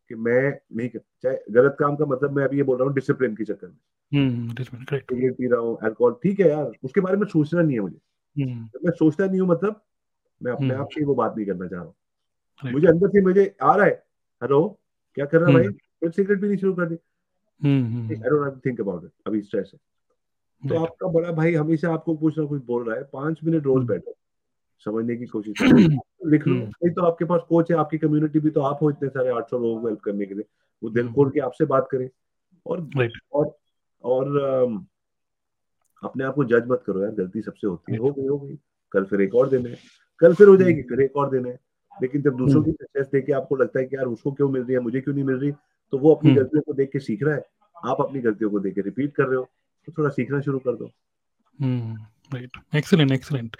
कि 0.08 0.14
मैं 0.14 0.58
नहीं 0.76 0.88
कर 0.88 0.98
चाहे 1.22 1.38
गलत 1.50 1.76
काम 1.78 1.96
का 1.96 2.06
मतलब 2.06 2.36
मैं 2.36 2.44
अभी 2.44 2.56
ये 2.56 2.62
बोल 2.62 2.78
रहा 2.78 2.86
हूँ 2.86 2.94
डिसिप्लिन 2.94 3.34
के 3.34 3.44
चक्कर 3.44 3.66
में। 3.66 3.76
सिगरेट 5.00 5.36
पी 5.36 5.46
रहा 5.46 5.60
हूँ 5.60 5.78
अल्कोहल 5.82 6.12
ठीक 6.12 6.40
है 6.40 6.48
यार 6.48 6.72
उसके 6.84 7.00
बारे 7.00 7.16
में 7.16 7.26
सोचना 7.26 7.62
नहीं 7.62 7.76
है 7.76 7.80
मुझे। 7.80 7.98
मैं 8.84 8.90
सोचता 8.90 9.26
नहीं 9.26 9.40
हूँ 9.40 9.48
मतलब 9.48 9.80
मैं 10.42 10.52
अपने 10.52 10.68
हम्म। 10.68 10.80
आप 10.80 10.88
से 10.92 11.04
वो 11.04 11.14
बात 11.14 11.34
नहीं 11.36 11.46
करना 11.46 11.66
चाह 11.66 11.80
रहा 11.80 11.92
हूँ। 12.62 12.72
मुझे 12.72 12.86
अंदर 12.86 13.08
से 13.08 13.22
मुझे 13.22 13.56
आ 13.62 13.74
रहा 13.76 13.86
है। 13.86 14.04
हेलो 14.42 14.80
क्या 15.14 15.26
कर 15.26 15.38
रहा 15.38 15.48
है 15.48 15.54
भाई? 15.54 15.64
हम्म 15.64 15.72
फिर 15.72 16.10
सिगरेट 16.10 16.40
पीनी 16.40 16.56
शुरू 16.56 16.74
कर 16.74 16.86
दी। 16.86 16.98
हम्म 17.62 18.08
I 18.08 18.14
don't 18.14 18.66
think 18.66 18.80
about 18.80 19.04
it 19.04 19.10
अभी 19.26 19.40
स्ट्रेस 19.40 19.70
है। 19.74 19.80
तो 20.68 20.84
आपका 20.84 21.08
बड़ा 21.08 21.32
भाई 21.32 21.54
हमेशा 21.54 21.92
आपको 21.94 22.16
कुछ 22.16 22.38
ना 22.38 22.44
कुछ 22.44 22.64
बोल 22.64 22.84
रहा 22.84 22.96
है। 22.96 23.04
पाँच 23.12 23.40
मिनट 23.44 23.64
रोज 23.64 23.76
हम्म। 23.76 23.86
बैठो। 23.86 24.14
समझने 24.84 25.16
की 25.16 25.26
कोशिश 25.26 25.54
करो। 25.62 26.30
लिख 26.30 26.46
लो। 26.46 26.54
नहीं 26.54 26.90
तो 26.90 27.02
आपके 27.02 27.24
पास 27.24 27.40
कोच 27.48 27.70
है 27.70 27.76
आपकी 27.76 27.98
कम्युनिटी 27.98 28.38
भी 28.38 28.50
तो 28.50 28.60
आप 28.60 28.78
हो 28.82 28.90
इतने 28.90 29.08
सारे 29.08 29.30
आठ 29.30 29.50
सौ 29.50 29.58
लोगों 29.58 29.80
को 29.80 29.86
हेल्प 29.86 30.00
करने 30.00 30.26
के 30.26 30.34
लिए। 30.34 30.44
वो 30.82 30.90
दिल 30.90 31.12
खोल 31.12 31.30
के 31.30 31.40
आपसे 31.40 31.64
बात 31.64 31.88
करें। 31.90 32.08
और 32.66 32.88
और 33.32 33.56
और 34.04 34.38
अपने 36.02 36.24
आप 36.24 36.34
को 36.34 36.44
जज 36.44 36.64
मत 36.68 36.82
करो 36.86 37.02
यार। 37.02 37.10
गलती 37.10 37.42
सबसे 37.42 37.66
होती 37.66 37.92
है। 37.92 37.98
हो 37.98 38.12
गई 38.12 38.26
हो 38.26 38.38
गई। 38.38 38.58
कल 38.92 39.04
फिर 39.04 39.20
एक 39.20 39.34
और 39.34 39.48
दिन 39.48 39.66
है। 39.66 39.76
कल 40.20 40.34
फिर 40.34 40.48
हो 40.48 40.56
जाएगी 40.56 40.82
फिर 40.82 41.00
एक 41.00 41.16
और 41.16 41.30
दिन 41.30 41.46
है 41.46 41.58
लेकिन 41.92 42.22
जब 42.22 42.36
दूसरों 42.36 42.62
की 42.62 42.72
सक्सेस 42.72 43.06
देख 43.12 43.26
के 43.26 43.32
आपको 43.32 43.56
लगता 43.56 43.78
है 43.80 43.86
कि 43.86 43.96
यार 43.96 44.06
उसको 44.06 44.32
क्यों 44.32 44.48
मिल 44.48 44.62
रही 44.62 44.74
है 44.74 44.80
मुझे 44.80 45.00
क्यों 45.00 45.14
नहीं 45.14 45.24
मिल 45.24 45.36
रही 45.36 45.52
तो 45.92 45.98
वो 45.98 46.14
अपनी 46.14 46.30
हम्म। 46.30 46.40
गलतियों 46.40 46.62
को 46.62 46.72
देख 46.72 46.90
के 46.92 46.98
सीख 46.98 47.22
रहा 47.22 47.34
है 47.34 47.44
आप 47.84 48.00
अपनी 48.00 48.20
गलतियों 48.20 48.50
को 48.50 48.60
देख 48.60 48.74
के 48.74 48.80
रिपीट 48.80 49.14
कर 49.14 49.24
रहे 49.24 49.36
हो 49.36 49.48
तो 49.88 49.92
थोड़ा 49.98 50.10
सीखना 50.10 50.40
शुरू 50.40 50.58
कर 50.58 50.76
दो. 50.76 50.90
Right. 52.30 52.50
Excellent. 52.72 53.12
Excellent. 53.12 53.56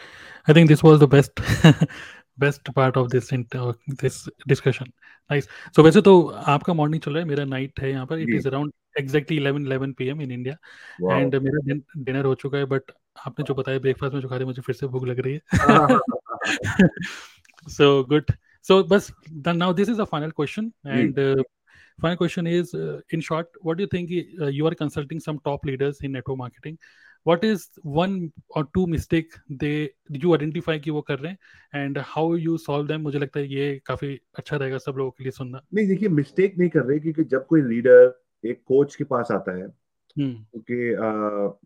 I 0.49 0.55
think 0.55 0.69
this 0.69 0.83
was 0.83 0.99
the 0.99 1.07
best 1.07 1.41
best 2.39 2.71
part 2.75 2.97
of 2.97 3.11
this 3.11 3.31
int- 3.33 3.55
uh, 3.55 3.73
this 4.03 4.29
discussion. 4.49 4.93
वैसे 5.31 6.01
तो 6.03 6.15
आपका 6.47 6.73
मॉर्निंग 6.73 7.03
चल 7.03 7.13
रहा 7.13 7.23
है 7.23 7.29
मेरा 7.29 7.45
नाइट 7.45 7.81
है 7.81 7.91
यहाँ 7.91 8.07
पर 8.07 8.19
it 8.19 8.31
is 8.31 8.49
around 8.49 8.73
exactly 8.99 9.39
11 9.39 9.67
11 9.69 9.93
PM 9.95 10.21
in 10.21 10.31
India 10.31 11.17
and 11.19 11.35
मेरा 11.35 11.75
डिनर 11.97 12.25
हो 12.25 12.35
चुका 12.35 12.59
है 12.59 12.65
बट 12.65 12.93
आपने 13.27 13.45
जो 13.45 13.55
बताया 13.55 13.79
ब्रेकफास्ट 13.79 14.15
में 14.15 14.21
जो 14.21 14.29
खा 14.29 14.37
रहे 14.37 14.45
मुझे 14.45 14.63
फिर 14.63 14.75
से 14.75 14.87
भूख 14.87 15.07
लग 15.07 15.21
रही 15.21 15.41
हाँ, 15.55 15.87
है 15.91 15.99
so 17.69 18.03
good 18.03 18.37
so 18.63 18.83
then 18.83 19.59
now 19.59 19.73
this 19.73 19.89
is 19.89 19.97
the 19.97 20.07
final 20.07 20.31
question 20.31 20.73
and 20.85 21.19
uh, 21.19 21.43
final 22.01 22.17
question 22.17 22.47
is 22.47 22.75
uh, 22.75 23.01
in 23.11 23.21
short 23.21 23.49
what 23.61 23.77
do 23.77 23.83
you 23.83 23.89
think 23.89 24.11
uh, 24.41 24.47
you 24.47 24.67
are 24.67 24.75
consulting 24.75 25.21
some 25.21 25.39
top 25.45 25.65
leaders 25.65 26.01
in 26.01 26.13
network 26.13 26.39
marketing 26.39 26.79
what 27.23 27.45
is 27.45 27.69
one 27.83 28.33
or 28.51 28.65
two 28.75 28.87
mistake 28.87 29.33
they 29.49 29.91
you 30.09 30.35
identify 30.35 30.79
कि 30.79 30.91
वो 30.91 31.01
कर 31.01 31.19
रहे 31.19 31.33
हैं 31.33 31.39
and 31.75 31.99
how 31.99 32.35
you 32.47 32.59
solve 32.67 32.89
them 32.89 33.01
मुझे 33.01 33.19
लगता 33.19 33.41
है 33.41 33.53
ये 33.53 33.83
काफ़ी 33.87 34.21
अच्छा 34.39 34.57
रहेगा 34.57 34.79
सब 34.79 34.95
लोगों 34.97 35.11
के 35.11 35.25
लिए 35.25 35.31
सुनना 35.31 35.61
नहीं 35.75 35.89
देखिए 35.89 36.09
मिस्टेक 36.09 36.59
नहीं 36.59 36.71
कर 36.71 36.81
रहे 36.81 36.99
क्योंकि 37.01 37.25
जब 37.25 37.47
कोई 37.47 37.63
लीडर 37.63 38.23
एक 38.45 38.63
कोच 38.67 38.97
के 38.97 39.05
पास 39.05 39.29
आता 39.33 39.57
है 39.57 39.63
हम्म 39.63 39.73
क्योंकि 40.21 40.91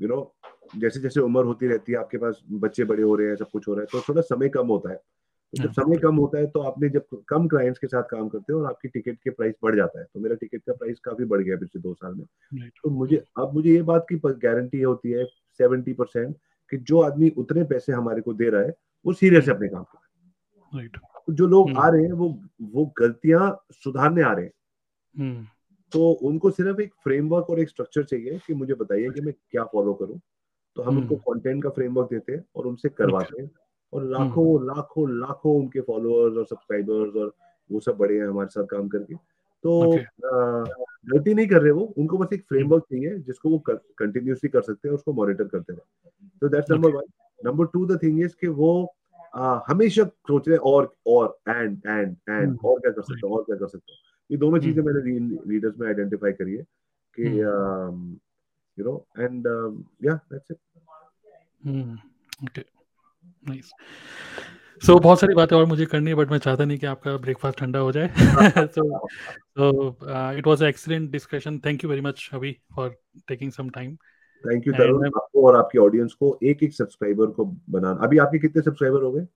यू 0.02 0.08
नो 0.08 0.34
जैसे 0.76 1.00
जैसे 1.00 1.20
उम्र 1.20 1.44
होती 1.44 1.66
रहती 1.66 1.92
है 1.92 1.98
आपके 1.98 2.18
पास 2.18 2.42
बच्चे 2.50 2.84
बड़े 2.84 3.02
हो 3.02 3.14
रहे 3.14 3.28
हैं 3.28 3.36
सब 3.36 3.50
कुछ 3.50 3.68
हो 3.68 3.74
रहा 3.74 3.80
है 3.80 3.86
तो 3.92 4.00
थोड़ा 4.08 4.22
समय 4.22 4.48
कम 4.48 4.66
होता 4.66 4.90
है। 4.90 4.96
तो 4.96 5.62
जब 5.62 5.68
हाँ। 5.68 5.84
समय 5.84 5.96
कम 5.96 6.16
होता 6.16 6.38
है 6.38 6.46
तो 6.46 6.60
आपने 6.60 6.88
जब 6.88 7.06
कम 7.28 7.46
क्लाइंट्स 7.48 7.78
के 7.78 7.86
साथ 7.86 8.02
काम 8.02 8.28
करते 8.28 8.52
हो 8.52 8.58
और 8.60 8.66
आपकी 8.66 8.88
टिकट 8.88 9.18
के 9.24 9.30
प्राइस 9.30 9.54
बढ़ 9.62 9.76
जाता 9.76 9.98
है 10.00 10.06
तो 10.14 10.20
मेरा 10.20 10.34
टिकट 10.34 10.62
का 10.66 10.72
प्राइस 10.72 11.00
काफ़ी 11.00 11.24
बढ़ 11.24 11.42
गया 11.42 11.56
पिछले 11.56 11.82
दो 11.82 11.94
साल 11.94 12.14
में। 12.14 12.24
तो 12.68 12.90
मुझे 12.90 13.24
अब 13.38 13.54
मुझे 13.54 13.70
ये 13.70 13.82
बात 13.82 14.06
की 14.12 14.16
गारंटी 14.24 14.80
होती 14.82 15.10
है 15.10 15.24
सेवेंटी 15.58 15.92
परसेंट 15.92 16.36
कि 16.70 16.76
जो 16.76 17.00
आदमी 17.00 17.30
उतने 17.30 17.64
पैसे 17.64 17.92
हमारे 17.92 18.20
को 18.20 18.34
दे 18.34 18.50
रहा 18.50 18.62
है 18.62 18.74
वो 19.06 19.12
सीरियस 19.12 19.48
है 19.48 19.54
अपने 19.54 19.68
काम 19.68 19.82
पे। 19.82 20.06
Right. 20.78 21.00
तो 21.26 21.32
जो 21.32 21.46
लोग 21.46 21.68
हम्म। 21.68 21.78
आ 21.78 21.88
रहे 21.88 22.02
हैं 22.02 22.12
वो 22.12 22.28
वो 22.62 22.94
गलतियाँ 22.98 23.64
सुधारने 23.72 24.22
आ 24.22 24.32
रहे 24.32 24.44
हैं। 24.44 24.52
हम्म। 25.18 25.46
तो 25.92 26.10
उनको 26.10 26.50
सिर्फ़ 26.50 26.80
एक 26.80 26.94
फ्रेमवर्क 27.04 27.50
और 27.50 27.60
एक 27.60 27.68
स्ट्रक्चर 27.68 28.04
चाहिए 28.04 28.40
कि 28.46 28.54
मुझे 28.54 28.74
बताइए 28.74 29.10
कि 29.10 29.20
मैं 29.20 29.34
क्या 29.50 29.64
फॉलो 29.64 29.94
करूँ। 29.94 30.20
तो 30.76 30.82
हम 30.82 30.98
उनको 30.98 31.14
हम्म। 31.14 31.34
कंटेंट 31.34 31.62
का 31.62 31.70
फ्रेमवर्क 31.70 32.08
देते 32.10 32.32
हैं 32.32 32.44
और 32.56 32.66
उनसे 32.66 32.88
करवाते 32.88 33.42
हैं। 33.42 33.50
और 33.92 34.04
लाखों 34.04 34.66
लाखों 34.66 35.10
लाखों 35.10 35.60
उनके 35.60 35.80
फॉलोअर्स 35.80 36.36
और 36.36 36.46
सब्सक्राइबर्स 36.46 37.16
और 37.16 37.34
वो 37.72 37.80
सब 37.80 37.96
बड़े 37.96 38.18
हैं 38.18 38.26
हमारे 38.26 38.48
साथ 38.48 38.64
काम 38.64 38.88
करके। 38.88 39.14
तो. 39.62 39.98
गलती 41.06 41.34
नहीं 41.34 41.46
कर 41.46 41.62
रहे 41.62 41.72
वो। 41.72 41.94
उनको 41.98 42.18
बस 42.18 42.28
एक 42.32 42.42
फ्रेमवर्क 42.42 42.82
चाहिए 42.82 43.18
जिसको 43.18 43.48
वो 43.50 43.62
कंटिन्यूसली 43.68 44.50
कर 44.50 44.62
सकते 44.62 44.88
हैं 44.88 44.94
उसको 44.94 45.12
मॉनिटर 45.12 45.44
करते 45.44 45.72
रहे। 45.72 46.10
तो 46.40 46.48
that's 46.48 46.70
number 46.70 46.90
one 46.90 47.02
number 47.44 47.66
two 47.66 47.86
the 47.86 48.02
thing 48.02 48.20
is 48.20 48.36
कि 48.40 48.46
वो 48.46 48.94
हमेशा 49.36 50.04
सोच 50.04 50.48
रहे 50.48 50.58
और 50.58 50.92
और 51.06 51.38
एंड 51.48 51.78
एंड 51.86 52.16
एंड 52.28 52.46
हम्म। 52.48 52.58
और 52.64 52.80
क्या 52.80 52.90
कर 52.90 53.02
सकते 53.02 53.28
हो 53.28 53.36
और 53.36 53.42
क्या 53.42 53.56
कर 53.56 53.66
सकते 53.66 53.92
हो। 53.92 54.17
ये 54.30 54.36
दोनों 54.36 54.58
चीज़ें 54.58 54.82
हम्म। 54.82 54.92
मैंने 54.92 55.18
लीडर्स 55.52 55.78
में 55.78 55.86
आइडेंटिफाई 55.88 56.32
करी 56.32 56.54
है 56.54 56.62
कि 57.18 57.38
you 58.78 58.84
know 58.84 59.06
and 59.18 59.46
yeah 60.04 60.14
that's 60.32 60.50
it 60.50 60.58
okay 62.44 62.64
nice 63.48 63.72
so 64.82 64.92
so, 64.92 65.02
बहुत 65.02 65.20
सारी 65.20 65.34
बातें 65.34 65.54
और 65.56 65.64
मुझे 65.66 65.86
करनी 65.86 66.10
है 66.10 66.16
बट 66.16 66.30
मैं 66.30 66.38
चाहता 66.38 66.64
नहीं 66.64 66.78
कि 66.78 66.86
आपका 66.86 67.16
ब्रेकफास्ट 67.16 67.58
ठंडा 67.58 67.78
हो 67.78 67.92
जाए। 67.92 68.08
So 68.66 68.82
so 69.58 69.88
it 70.38 70.46
was 70.46 70.62
excellent 70.62 71.10
discussion 71.10 71.58
thank 71.64 71.84
you 71.84 71.90
very 71.90 72.02
much 72.02 72.28
Abhi 72.34 72.52
for 72.76 72.94
taking 73.28 73.52
some 73.52 73.70
time 73.70 73.96
thank 74.44 74.66
you 74.66 74.72
Tarun 74.72 75.06
आपको 75.06 75.46
और 75.46 75.56
आपकी 75.56 75.78
ऑडियंस 75.78 76.12
को 76.14 76.38
एक 76.42 76.62
एक 76.62 76.74
सब्सक्राइबर 76.74 77.30
को 77.30 77.44
बनाना। 77.70 78.04
अभी 78.04 78.18
आपके 78.18 78.38
कितने 78.38 78.62
सब्सक्राइबर 78.62 79.02
हो 79.02 79.12
गए? 79.12 79.26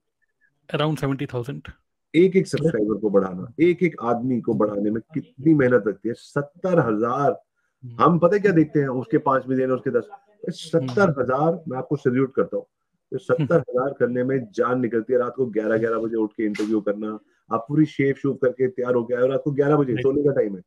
अराउंड 0.69 0.97
70000 0.97 1.71
एक 2.13 2.35
एक 2.35 2.47
सब्सक्राइबर 2.47 2.99
को 2.99 3.09
बढ़ाना 3.09 3.47
एक 3.61 3.81
एक 3.83 3.95
आदमी 4.03 4.39
को 4.41 4.53
बढ़ाने 4.53 4.91
में 4.91 5.01
कितनी 5.13 5.53
मेहनत 5.53 5.87
लगती 5.87 6.09
है? 6.09 6.15
सत्तर 6.15 6.79
हज़ार। 6.79 7.41
हम 7.83 8.19
पता 8.19 8.37
क्या 8.37 8.51
देखते 8.51 8.79
हैं? 8.79 8.87
उसके 8.87 9.17
पाँच 9.19 9.47
मिलियन 9.47 9.71
उसके 9.71 9.91
दस। 9.91 10.09
सत्तर 10.51 11.09
हज़ार 11.19 11.61
मैं 11.67 11.77
आपको 11.77 11.95
सल्यूट 11.95 12.33
करता 12.35 12.57
हूँ। 12.57 12.65
तो 13.11 13.17
सत्तर 13.19 13.59
हज़ार 13.59 13.93
करने 13.99 14.23
में 14.23 14.37
जान 14.51 14.79
निकलती 14.81 15.13
है। 15.13 15.19
रात 15.19 15.33
को 15.35 15.45
ग्यारह 15.47 15.77
ग्यारह 15.77 15.97
बजे 15.99 16.15
उठ 16.17 16.33
के 16.33 16.45
इंटरव्यू 16.45 16.81
करना 16.81 17.17
आप 17.49 17.65
पूरी 17.67 17.85
शेप 17.85 18.17
शूप 18.17 18.41
करके 18.41 18.67
तैयार 18.67 18.93
हो 18.93 19.03
गया 19.03 19.19
और 19.19 19.29
रात 19.29 19.41
को 19.43 19.51
ग्यारह 19.51 19.75
बजे 19.77 19.95
सोने 19.95 20.23
का 20.23 20.31
टाइम 20.31 20.55
है। 20.55 20.61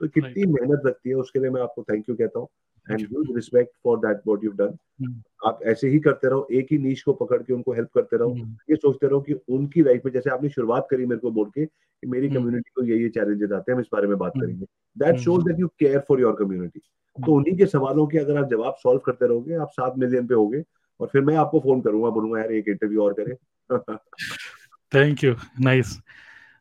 तो 0.00 0.08
कितनी 0.08 0.46
मेहनत 0.46 0.82
लगती 0.86 1.08
है 1.08 1.14
उसके 1.14 1.38
लिए 1.38 1.50
मैं 1.50 1.62
आपको 1.62 1.82
थैंक 1.82 2.08
यू 2.08 2.16
कहता 2.16 2.38
हूँ 2.38 2.48
and 2.90 3.00
huge 3.00 3.26
respect 3.34 3.70
for 3.84 3.98
that 3.98 4.20
what 4.26 4.44
you 4.44 4.50
done 4.50 4.78
Hmm. 5.04 5.12
आप 5.46 5.60
ऐसे 5.62 5.88
ही 5.88 5.98
करते 5.98 6.28
रहो 6.28 6.48
एक 6.52 6.66
ही 6.70 6.78
नीच 6.78 7.02
को 7.02 7.12
पकड़ 7.12 7.42
के 7.42 7.52
उनको 7.52 7.72
हेल्प 7.72 7.88
करते 7.94 8.16
रहो 8.16 8.36
ये 8.70 8.76
सोचते 8.76 9.06
रहो 9.06 9.20
कि 9.20 9.32
उनकी 9.32 9.82
लाइफ 9.82 10.02
में 10.04 10.12
जैसे 10.12 10.30
आपने 10.30 10.48
शुरुआत 10.48 10.88
करी 10.90 11.06
मेरे 11.06 11.20
को 11.20 11.30
बोल 11.30 11.44
के 11.44 11.66
कि 11.66 12.06
मेरी। 12.06 12.28
कम्युनिटी 12.28 12.70
को 12.74 12.84
ये 12.84 12.98
ये 12.98 13.08
चैलेंजेस 13.08 13.52
आते 13.52 13.72
हैं 13.72 13.76
हम 13.76 13.80
इस 13.80 13.88
बारे 13.92 14.06
में 14.06 14.18
बात। 14.18 14.32
करेंगे। 14.36 14.66
That. 14.98 15.16
Shows 15.16 15.44
that 15.44 15.60
you 15.60 15.68
care 15.68 15.98
for 15.98 16.20
your 16.20 16.36
community 16.38 16.80
तो 17.26 17.32
उन्हीं 17.32 17.56
के 17.56 17.66
सवालों 17.66 18.06
के 18.06 18.18
अगर 18.18 18.36
आप 18.36 18.50
जवाब 18.50 18.74
सॉल्व 18.74 18.98
करते 18.98 19.26
रहोगे 19.26 19.54
आप 19.54 19.68
सात 19.70 19.94
मिलियन 19.98 20.26
पे 20.26 20.34
होगे 20.34 20.64
और 21.00 21.08
फिर 21.08 21.22
मैं 21.22 21.36
आपको 21.36 21.60
फ़ोन 21.60 21.80
करूँगा 21.80 22.10
बोलूँगा 22.10 22.40
यार 22.40 22.52
एक 22.52 22.68
इंटरव्यू 22.68 23.02
और 23.02 23.14
करें। 23.20 23.34
Thank 24.94 25.24
you 25.24 25.34
nice 25.60 25.86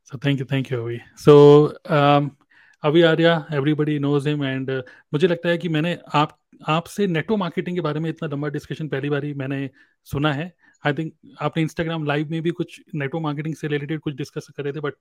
so 0.06 0.18
thank 0.18 0.40
you 0.40 0.46
thank 0.46 0.72
you 0.72 0.98
so 1.18 2.37
Abhi 2.84 3.02
Arya 3.02 3.46
everybody 3.54 4.00
knows 4.00 4.30
him 4.30 4.44
and 4.44 4.72
मुझे 5.14 5.28
लगता 5.28 5.50
है 5.50 5.58
कि 5.58 5.70
मैंने 5.70 5.98
आप 6.14 6.38
आपसे 6.68 7.08
नेटवर्क 7.08 7.40
मार्केटिंग 7.40 7.78
के 7.78 7.82
बारे 7.82 8.00
में 8.00 8.10
इतना 8.10 8.30
लंबा 8.30 8.48
डिस्कशन 8.48 8.88
पहली 8.88 9.10
बार 9.10 9.24
ही 9.24 9.34
मैंने 9.34 9.70
सुना 10.04 10.34
है। 10.34 10.54
आई 10.86 10.94
थिंक 10.94 11.14
आपने 11.42 11.64
इंस्टाग्राम 11.64 12.06
लाइव 12.06 12.30
में 12.30 12.42
भी 12.42 12.52
कुछ 12.52 12.82
नेटवर्क 12.96 13.24
मार्केटिंग 13.24 13.56
से 13.56 13.68
रिलेटेड 13.68 14.00
कुछ 14.00 14.16
डिस्कस 14.16 14.48
कर 14.58 14.64
रहे 14.64 14.74
थे 14.74 14.80
बट 14.80 14.94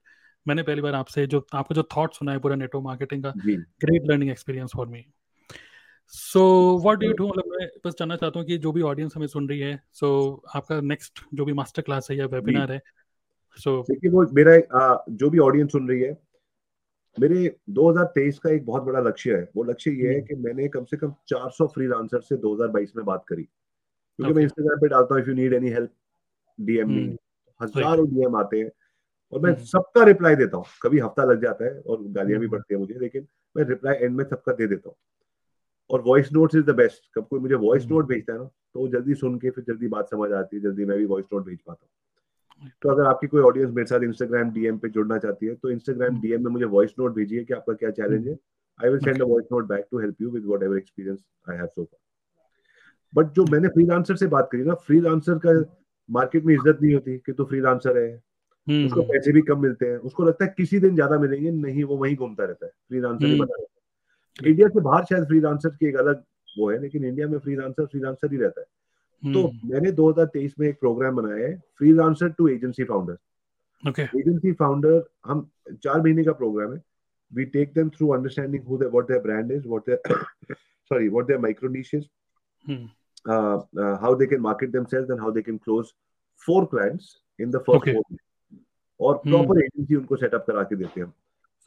मैंने 0.47 0.63
पहली 0.63 0.81
बार 0.81 0.93
आपसे 0.93 1.27
जो 1.27 1.47
आपका 1.53 1.75
जो 1.75 1.83
थॉट 1.97 2.13
सुना 2.13 2.31
है 2.31 2.39
पूरा 2.39 2.55
नेटवर्क 2.55 2.83
मार्केटिंग 2.83 3.23
का 3.23 3.33
great 3.81 4.01
learning 4.05 4.31
experience 4.31 4.71
for 4.75 4.87
me 4.87 5.05
so 6.07 6.77
what 6.83 6.97
do 6.97 7.07
you 7.07 7.13
do 7.13 7.27
मतलब 7.27 7.43
मैं 7.47 7.67
बस 7.85 7.93
जानना 7.99 8.15
चाहता 8.15 8.39
हूँ 8.39 8.47
कि 8.47 8.57
जो 8.57 8.71
भी 8.71 8.81
ऑडियंस 8.81 9.13
हमें 9.15 9.27
सुन 9.27 9.49
रही 9.49 9.59
है 9.59 9.83
सो 9.93 10.41
so, 10.45 10.57
आपका 10.57 10.81
नेक्स्ट 10.81 11.19
जो 11.33 11.45
भी 11.45 11.53
मास्टर 11.53 11.81
क्लास 11.81 12.07
है 12.11 12.17
या 12.17 12.25
वेबिनार 12.25 12.71
है 12.71 12.81
सो 13.57 13.81
देखिए 13.81 14.11
वो 14.11 14.25
मेरा 14.33 14.79
आ, 14.79 14.97
जो 15.09 15.29
भी 15.29 15.37
ऑडियंस 15.37 15.71
सुन 15.71 15.89
रही 15.89 16.01
है 16.01 16.26
मेरे 17.17 17.55
2023 17.69 18.39
का 18.39 18.49
एक 18.49 18.65
बहुत 18.65 18.83
बड़ा 18.83 18.99
लक्ष्य 18.99 19.35
है। 19.35 19.49
वो 19.55 19.63
लक्ष्य 19.63 19.91
ये 19.91 20.13
है 20.13 20.21
कि 20.21 20.35
मैंने 20.35 20.67
कम 20.67 20.83
से 20.85 20.97
कम 20.97 21.13
400 21.27 21.67
फ्रीलांसर 21.67 22.21
से 22.21 22.37
2022 22.37 22.95
में 22.95 23.05
बात 23.05 23.25
करी। 23.27 23.43
क्योंकि 23.43 24.33
मैं 24.33 24.43
इंस्टाग्राम 24.43 24.79
पे 24.79 24.87
डालता 24.87 25.13
हूँ 25.13 25.21
if 25.21 25.29
you 25.29 25.35
need 25.35 25.53
any 25.53 25.69
help 25.69 25.91
DM 26.59 26.89
me 26.89 27.03
hmm, 27.03 27.17
हज़ारों 27.61 28.07
डीएम 28.07 28.35
आते 28.35 28.59
हैं 28.59 28.71
और 29.33 29.39
मैं 29.39 29.51
हम्म। 29.51 29.63
सबका 29.63 30.03
रिप्लाई 30.03 30.35
देता 30.35 30.57
हूँ। 30.57 30.65
कभी 30.83 30.99
हफ़्ता 30.99 31.23
लग 31.23 31.41
जाता 31.41 31.65
है 31.65 31.79
और 31.79 32.03
गालियाँ 32.03 32.39
भी 32.39 32.45
हम्म। 32.45 32.57
पड़ती 32.57 32.73
है 32.73 32.79
मुझे 32.79 32.99
लेकिन 32.99 33.27
मैं 33.55 33.63
रिप्लाई 33.63 33.95
एंड 33.95 34.15
में 34.15 34.23
सबका 34.25 34.53
दे 34.53 34.67
देता 34.67 34.89
हूँ। 34.89 34.95
और 35.89 36.01
voice 36.01 36.31
note 36.33 36.55
is 36.55 36.63
the 36.63 36.75
best 36.75 37.09
कब 37.15 37.27
कोई 37.27 37.39
मुझे 37.39 37.55
वॉइस 37.55 37.83
हम्म। 37.83 37.93
नोट 37.93 38.07
भेजता 38.07 38.33
है 38.33 38.39
ना 38.39 38.45
तो 38.45 38.79
वो 38.79 38.87
जल्दी 38.87 39.13
सुन 39.15 39.37
के 39.39 39.49
फिर 39.49 39.63
जल्दी 39.67 39.87
बात 39.87 40.09
समझ 40.09 40.31
आती 40.31 40.55
है 40.55 40.61
जल्दी 40.61 40.85
मैं 40.85 40.97
भी 40.97 41.05
वॉइस 41.05 41.25
नोट 41.33 41.45
भेज 41.45 41.59
पाता 41.61 41.85
हूँ। 41.85 41.89
तो 42.81 42.89
अगर 42.89 43.03
आपकी 43.03 43.27
कोई 43.27 43.41
ऑडियंस 43.41 43.71
मेरे 43.71 43.85
साथ 43.85 44.03
इंस्टाग्राम 44.03 44.51
डीएम 44.51 44.77
पे 44.77 44.89
जुड़ना 44.89 45.17
चाहती 45.17 45.45
है 45.45 45.55
तो 45.55 45.69
इंस्टाग्राम 45.69 46.09
हम्म। 46.09 46.21
डीएम 46.21 46.43
में 46.43 46.51
मुझे 46.51 46.65
वॉइस 46.67 46.93
नोट 46.99 47.13
भेजिए 47.15 47.43
कि 47.43 47.53
आपका 47.53 47.73
क्या 47.73 47.89
चैलेंज 47.91 48.27
है। 48.27 48.37
I 48.79 48.89
will 48.89 48.99
send 48.99 49.21
a 49.21 49.25
voice 49.25 49.45
note 49.51 49.67
back 49.67 49.87
to 49.91 49.99
help 49.99 50.21
you 50.21 50.29
with 50.31 50.43
whatever 50.63 50.77
experience 50.77 51.19
I 51.49 51.57
have 51.57 51.67
so 51.67 51.83
far 51.83 51.99
but 53.13 53.33
जो 53.33 53.45
मैंने 53.51 53.67
फ्रीलांसर 53.67 54.15
से 54.15 54.27
बात 54.27 54.49
करी 54.51 54.63
ना 54.63 54.73
फ्रीलांसर 54.87 55.37
का 55.45 55.59
मार्केट 56.09 56.45
में 56.45 56.53
इज़्ज़त 56.53 56.81
नहीं 56.81 56.93
होती 56.93 57.17
कि 57.17 57.33
तू 57.33 57.45
फ्रीलांसर 57.45 57.97
है। 57.97 58.15
उसको 58.67 59.01
हम्म। 59.01 59.11
पैसे 59.11 59.31
भी 59.31 59.41
कम 59.41 59.61
मिलते 59.61 59.85
हैं। 59.85 59.97
उसको 59.99 60.23
लगता 60.25 60.45
है 60.45 60.53
किसी 60.57 60.79
दिन 60.79 60.95
ज़्यादा 60.95 61.17
मिलेंगे 61.19 61.51
नहीं 61.51 61.83
वो 61.83 61.97
वहीं 61.97 62.15
घूमता 62.15 62.45
रहता 62.45 62.65
है 62.65 62.71
फ्रीलांसर 62.89 63.25
ही 63.25 63.31
हम्म। 63.31 63.45
बना 63.45 63.55
रहता 63.55 64.43
है। 64.43 64.49
इंडिया 64.49 64.67
से 64.67 64.81
बाहर 64.81 65.05
शायद 65.05 65.25
फ्रीलांसर 65.27 65.69
की 65.69 65.87
एक 65.87 65.95
अलग 65.97 66.23
वो 66.49 66.69
है 66.71 66.81
लेकिन 66.81 67.05
इंडिया 67.05 67.27
में 67.27 67.37
फ्री 67.37 67.53
फ्रीलांसर 67.53 67.85
फ्रीलांसर 67.85 68.31
ही 68.31 68.37
रहता 68.37 68.61
है। 68.61 68.67
तो 69.23 69.47
हम्म 69.47 69.69
मैंने 69.73 69.91
2023 69.91 70.51
में 70.59 70.67
एक 70.67 70.79
प्रोग्राम 70.79 71.15
बनाया 71.15 71.47
है 71.47 71.55
freelancer 71.77 72.29
to 72.37 72.47
agency 72.47 72.83
founder 72.83 73.89
okay 73.89 74.01
agency 74.19 74.51
founder 74.59 75.03
हम 75.25 75.49
चार 75.83 76.01
महीने 76.01 76.23
का 76.23 76.31
प्रोग्राम 76.43 76.73
है 76.73 76.81
we 77.31 77.45
take 77.45 77.73
them 77.73 77.89
through 77.89 78.13
understanding 78.15 78.61
who 78.65 78.77
their 78.77 78.89
what 78.89 79.07
their 79.07 79.21
brand 79.21 79.49
is 79.51 79.65
what 79.65 79.85
their 79.85 79.97
sorry 80.91 81.09
what 81.09 81.27
their 81.27 81.39
micro 81.45 81.69
niche 81.69 81.93
is 81.93 82.05
hmm 82.65 82.87
uh, 83.25 83.57
uh, 83.83 83.97
how 83.97 84.13
they 84.15 84.27
can 84.27 84.41
market 84.41 84.71
themselves 84.71 85.09
and 85.09 85.19
how 85.19 85.31
they 85.31 85.43
can 85.43 85.59
close 85.59 85.93
four 86.47 86.61
clients 86.67 87.09
in 87.39 87.51
the 87.51 87.59
first 87.59 87.81
Okay. 87.81 87.93
four 87.93 88.03
weeks. 88.09 88.23
और 88.99 89.15
हम्म। 89.15 89.31
Proper 89.31 89.59
agency 89.63 89.95
उनको 89.95 90.15
setup 90.17 90.45
करा 90.47 90.63
के 90.69 90.75
देते 90.75 91.01
हैं 91.01 91.07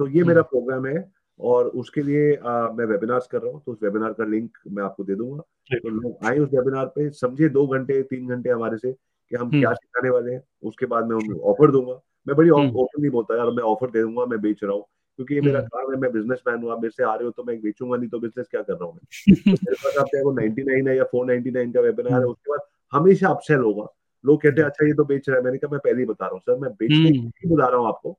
सो 0.01 0.07
ये 0.09 0.23
मेरा 0.25 0.43
programme 0.53 0.87
है 0.87 1.01
और 1.41 1.67
उसके 1.75 2.03
लिए 2.03 2.35
uh, 2.37 2.71
मैं 2.73 2.85
वेबिनार्स 2.87 3.27
कर 3.27 3.39
रहा 3.39 3.53
हूँ 3.53 3.63
तो 3.67 3.73
उस 3.73 3.79
वेबिनार 3.83 4.13
का 4.13 4.25
लिंक 4.25 4.59
मैं 4.69 4.83
आपको 4.83 5.05
दे 5.05 5.15
दूँगा 5.15 5.43
तो 5.75 5.89
लोग 5.91 6.27
आए 6.27 6.39
उस 6.39 6.49
वेबिनार 6.49 6.87
पे 6.87 7.09
समझे 7.17 7.49
दो 7.49 7.67
घंटे 7.69 8.03
तीन 8.05 8.29
घंटे 8.29 8.51
हमारे 8.51 8.79
से 8.79 8.93
कि 8.93 9.37
हम 9.37 9.43
हम्म। 9.43 9.61
क्या 9.61 9.73
सिखाने 9.75 10.11
वाले 10.11 10.33
हैं 10.33 10.43
उसके 10.63 10.87
बाद 10.87 11.07
मैं 11.07 11.17
उनको 11.17 11.41
ऑफ़र 11.51 11.71
दूँगा 11.71 12.01
मैं 12.27 12.37
बड़ी 12.37 12.49
हम्म। 12.49 12.77
ओपनली 12.77 13.11
बोलता 13.11 13.37
यार 13.37 13.51
मैं 13.51 13.63
ऑफ़र 13.65 13.91
दे 13.91 14.03
दूँगा 14.03 14.27
मैं 14.27 14.41
बेच 14.41 14.65
रहा 14.65 14.73
हूँ 14.73 14.85
क्योंकि 15.19 15.35
ये 15.35 15.41
मेरा 15.41 15.59
हम्म। 15.59 15.69
काम 15.69 15.93
है 15.93 16.01
मैं 16.01 16.13
बिज़नेस 16.13 16.43
मैन 16.49 16.63
हूँ 16.63 16.73
आप 16.73 16.83
मेरे 16.83 16.91
से 16.91 17.05
आ 17.05 17.15
रहे 17.15 17.25
हो 17.25 17.31
तो 17.31 17.45
मैं 17.45 17.61
बेचूँगा 17.61 17.97
नहीं 17.97 18.09
तो 18.09 18.19
बिज़नेस 18.19 18.47
क्या 18.51 18.63
कर 18.63 18.73
रहा 18.73 18.85
हूँ 18.85 18.95
मैं 18.95 19.55
मेरे 19.55 19.75
पास 19.75 19.97
आप 19.99 20.07
चाहे 20.07 20.25
वो 20.25 20.33
99 20.35 20.89
है 20.89 20.97
या 20.97 21.05
499 21.07 21.75
का 21.75 21.81
वेबिनार 21.81 22.13
है 22.13 22.19
हम्म। 22.19 22.31
उसके 22.31 22.51
बाद 22.51 22.69
हमेशा 22.93 23.29
अपसेल 23.29 23.61
होगा 23.61 23.87
लोग 24.25 24.43
कहते 24.43 24.61
हैं 24.61 24.69
अच्छा 24.69 24.87
ये 24.87 24.95
तो 24.95 25.05
बेच 25.05 25.29
रहा 25.29 25.39
है 25.39 25.45
मैंने 25.45 25.59
कहा 25.59 25.71
मैं 25.71 25.81
पहले 25.85 25.99
ही 25.99 26.07
बता 26.07 26.27
रहा 26.27 26.35
हूँ 26.35 26.41
सर 26.41 26.59
मैं 26.59 26.71
बेचने 26.73 27.19
हम्म। 27.19 27.49
बुला 27.49 27.67
रहा 27.67 27.79
हूँ 27.79 27.89
आपको 27.89 28.19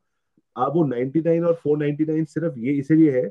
आप 0.56 0.72
वो 0.76 0.84
99 0.86 1.44
और 1.44 1.60
499 1.68 2.26
सिर्फ़ 2.28 2.58
ये 2.60 2.74
इसलिए 2.74 3.12
है 3.12 3.28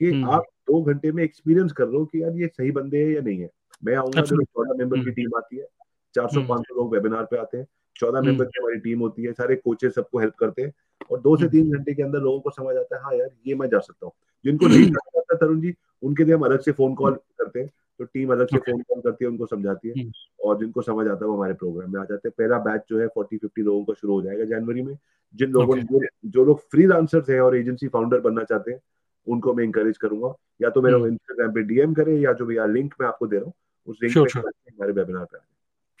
कि 0.00 0.10
हम्म। 0.10 0.30
आप 0.30 0.44
दो 0.68 0.82
घंटे 0.82 1.12
में 1.12 1.22
एक्सपीरियंस 1.22 1.72
कर 1.72 1.88
लो 1.88 2.04
कि 2.04 2.22
यार 2.22 2.36
ये 2.36 2.46
सही 2.46 2.70
बंदे 2.70 3.04
हैं 3.04 3.14
या 3.14 3.20
नहीं 3.20 3.38
है 3.40 3.50
मैं 3.84 3.94
आऊँगा 3.94 4.20
Absolutely. 4.20 4.46
चौदह 4.46 4.74
मेंबर 4.78 4.96
की 4.96 5.00
हम्म। 5.00 5.12
टीम 5.12 5.36
आती 5.36 5.56
है 5.56 5.66
चार 6.14 6.28
सौ 6.28 6.38
हम्म। 6.38 6.48
पाँच 6.48 6.62
सौ 6.62 6.74
लोग 6.74 6.92
वेबिनार 6.94 7.24
पे 7.24 7.36
आते 7.36 7.58
हैं 7.58 7.66
चौदह 7.96 8.18
हम्म। 8.18 8.28
मेंबर 8.28 8.44
की 8.44 8.60
हमारी 8.60 8.78
टीम 8.80 9.00
होती 9.00 9.22
है 9.22 9.32
सारे 9.32 9.56
कोचेस 9.56 9.94
सबको 9.94 10.18
हेल्प 10.18 10.34
करते 10.34 10.62
हैं 10.62 10.72
और 11.10 11.20
दो 11.20 11.36
से 11.36 11.44
हम्म। 11.44 11.52
तीन 11.52 11.76
घंटे 11.76 11.94
के 11.94 12.02
अंदर 12.02 12.20
लोगों 12.20 12.40
को 12.40 12.50
समझ 12.50 12.76
आता 12.76 12.96
है 12.96 13.02
हाँ 13.02 13.14
यार 13.14 13.28
ये 13.46 13.54
मैं 13.54 13.68
जा 13.68 13.78
सकता 13.78 14.06
हूँ 14.06 14.12
जिनको 14.44 14.66
नहीं 14.66 14.86
समझ 14.86 15.18
आता 15.18 15.36
तरुण 15.36 15.60
जी 15.60 15.74
उनके 16.02 16.24
लिए 16.24 16.34
हम 16.34 16.44
अलग 16.44 16.60
से 16.60 16.72
फ़ोन 16.72 16.94
कॉल 16.94 17.14
करते 17.14 17.60
हैं 17.60 17.70
तो 17.98 18.04
टीम 18.04 18.32
अलग 18.32 18.46
से 18.46 18.58
फ़ोन 18.58 18.80
कॉल 18.82 19.00
करती 19.00 19.24
है 19.24 19.30
उनको 19.30 19.46
समझाती 19.46 19.88
है 19.88 19.94
हम्म। 20.02 20.12
और 20.44 20.58
जिनको 20.58 20.82
समझ 20.82 21.06
आता 21.08 21.24
है 21.24 21.28
वो 21.30 21.36
हमारे 21.36 21.54
प्रोग्राम 21.54 21.92
में 21.92 22.00
आ 22.00 22.04
जाते 22.04 22.28
हैं 22.28 22.34
पहला 22.38 22.58
बैच 22.58 22.82
जो 22.88 23.00
है 23.00 23.06
फोर्टी 23.06 23.36
फिफ्टी 23.36 23.62
लोगों 23.62 23.84
का 23.84 23.92
शुरू 23.92 24.12
हो 24.14 24.22
जाएगा 24.22 24.44
जनवरी 24.44 24.82
में 24.82 24.96
जिन 25.34 25.50
लोगों 25.50 25.76
ने 25.76 26.06
जो 26.26 26.44
लोग 26.44 26.60
फ्रीलांसर्स 26.70 27.30
हैं 27.30 27.40
और 27.40 27.56
एजेंसी 27.56 27.88
फाउंडर 27.88 28.20
बनना 28.20 28.44
चाहते 28.44 28.72
हैं 28.72 28.80
उनको 29.26 29.54
मैं 29.54 29.64
इंकरेज 29.64 29.98
करूँगा 29.98 30.34
या 30.62 30.70
तो 30.70 30.82
मेरे। 30.82 30.96
इंस्टाग्राम 31.08 31.52
पे 31.52 31.62
डीएम 31.62 31.94
करें 31.94 32.18
या 32.20 32.32
जो 32.32 32.46
भैया 32.46 32.66
लिंक 32.66 32.94
मैं 33.00 33.08
आपको 33.08 33.26
दे 33.26 33.36
रहा 33.36 33.44
हूँ 33.44 33.52
उस 33.88 33.98
लिंक 34.02 34.14
Sure, 34.14 34.26
पे 34.26 34.40
sure. 34.40 34.52
हमारे 34.70 34.92
वेबिनार 34.92 35.24
पे। 35.24 35.38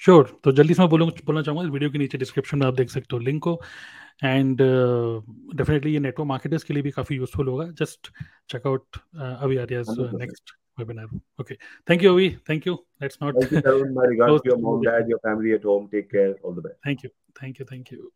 श्योर 0.02 0.40
तो 0.44 0.52
जल्दी 0.52 0.74
से 0.74 0.82
मैं 0.82 0.88
बोलूँ 0.90 1.10
बोलना 1.26 1.42
चाहूँगा 1.42 1.70
वीडियो 1.70 1.90
के 1.90 1.98
नीचे 1.98 2.18
डिस्क्रिप्शन 2.18 2.58
में 2.58 2.66
आप 2.66 2.74
देख 2.74 2.90
सकते 2.90 3.16
हो 3.16 3.18
लिंक 3.18 3.42
को 3.42 3.60
एंड 4.24 4.58
डेफिनेटली 5.56 5.92
ये 5.92 5.98
नेटवर्क 5.98 6.28
मार्केटर्स 6.28 6.64
के 6.64 6.74
लिए 6.74 6.82
भी 6.82 6.90
काफ़ी 6.90 7.16
यूजफुल 7.16 7.48
होगा 7.48 7.64
just 7.70 8.10
check 8.48 8.66
out 8.66 8.96
Abhi 9.16 9.56
Arya's 9.56 9.86
100%. 9.88 10.18
Next 10.18 10.54
webinar. 10.78 11.08
Okay. 11.40 11.58
Thank 11.86 12.02
you, 12.02 12.12
Avi. 12.12 12.38
Thank 12.46 12.66
you. 12.66 12.78
Let's 13.00 13.20
not. 13.20 13.34
Thank 13.38 13.52
you, 13.52 13.62
Tarun. 13.62 13.92
My 13.92 14.04
regards 14.04 14.42
to 14.44 14.50
your 14.50 14.58
mom, 14.58 14.82
dad, 14.82 15.08
your 15.08 15.18
family 15.20 15.52
at 15.52 15.62
home. 15.62 15.88
Take 15.90 16.10
care. 16.10 16.34
All 16.42 16.52
the 16.52 16.62
best. 16.62 16.76
Thank 16.84 17.02
you. 17.02 17.10
Thank 17.38 17.58
you. 17.58 17.64
Thank 17.64 17.90
you. 17.90 18.12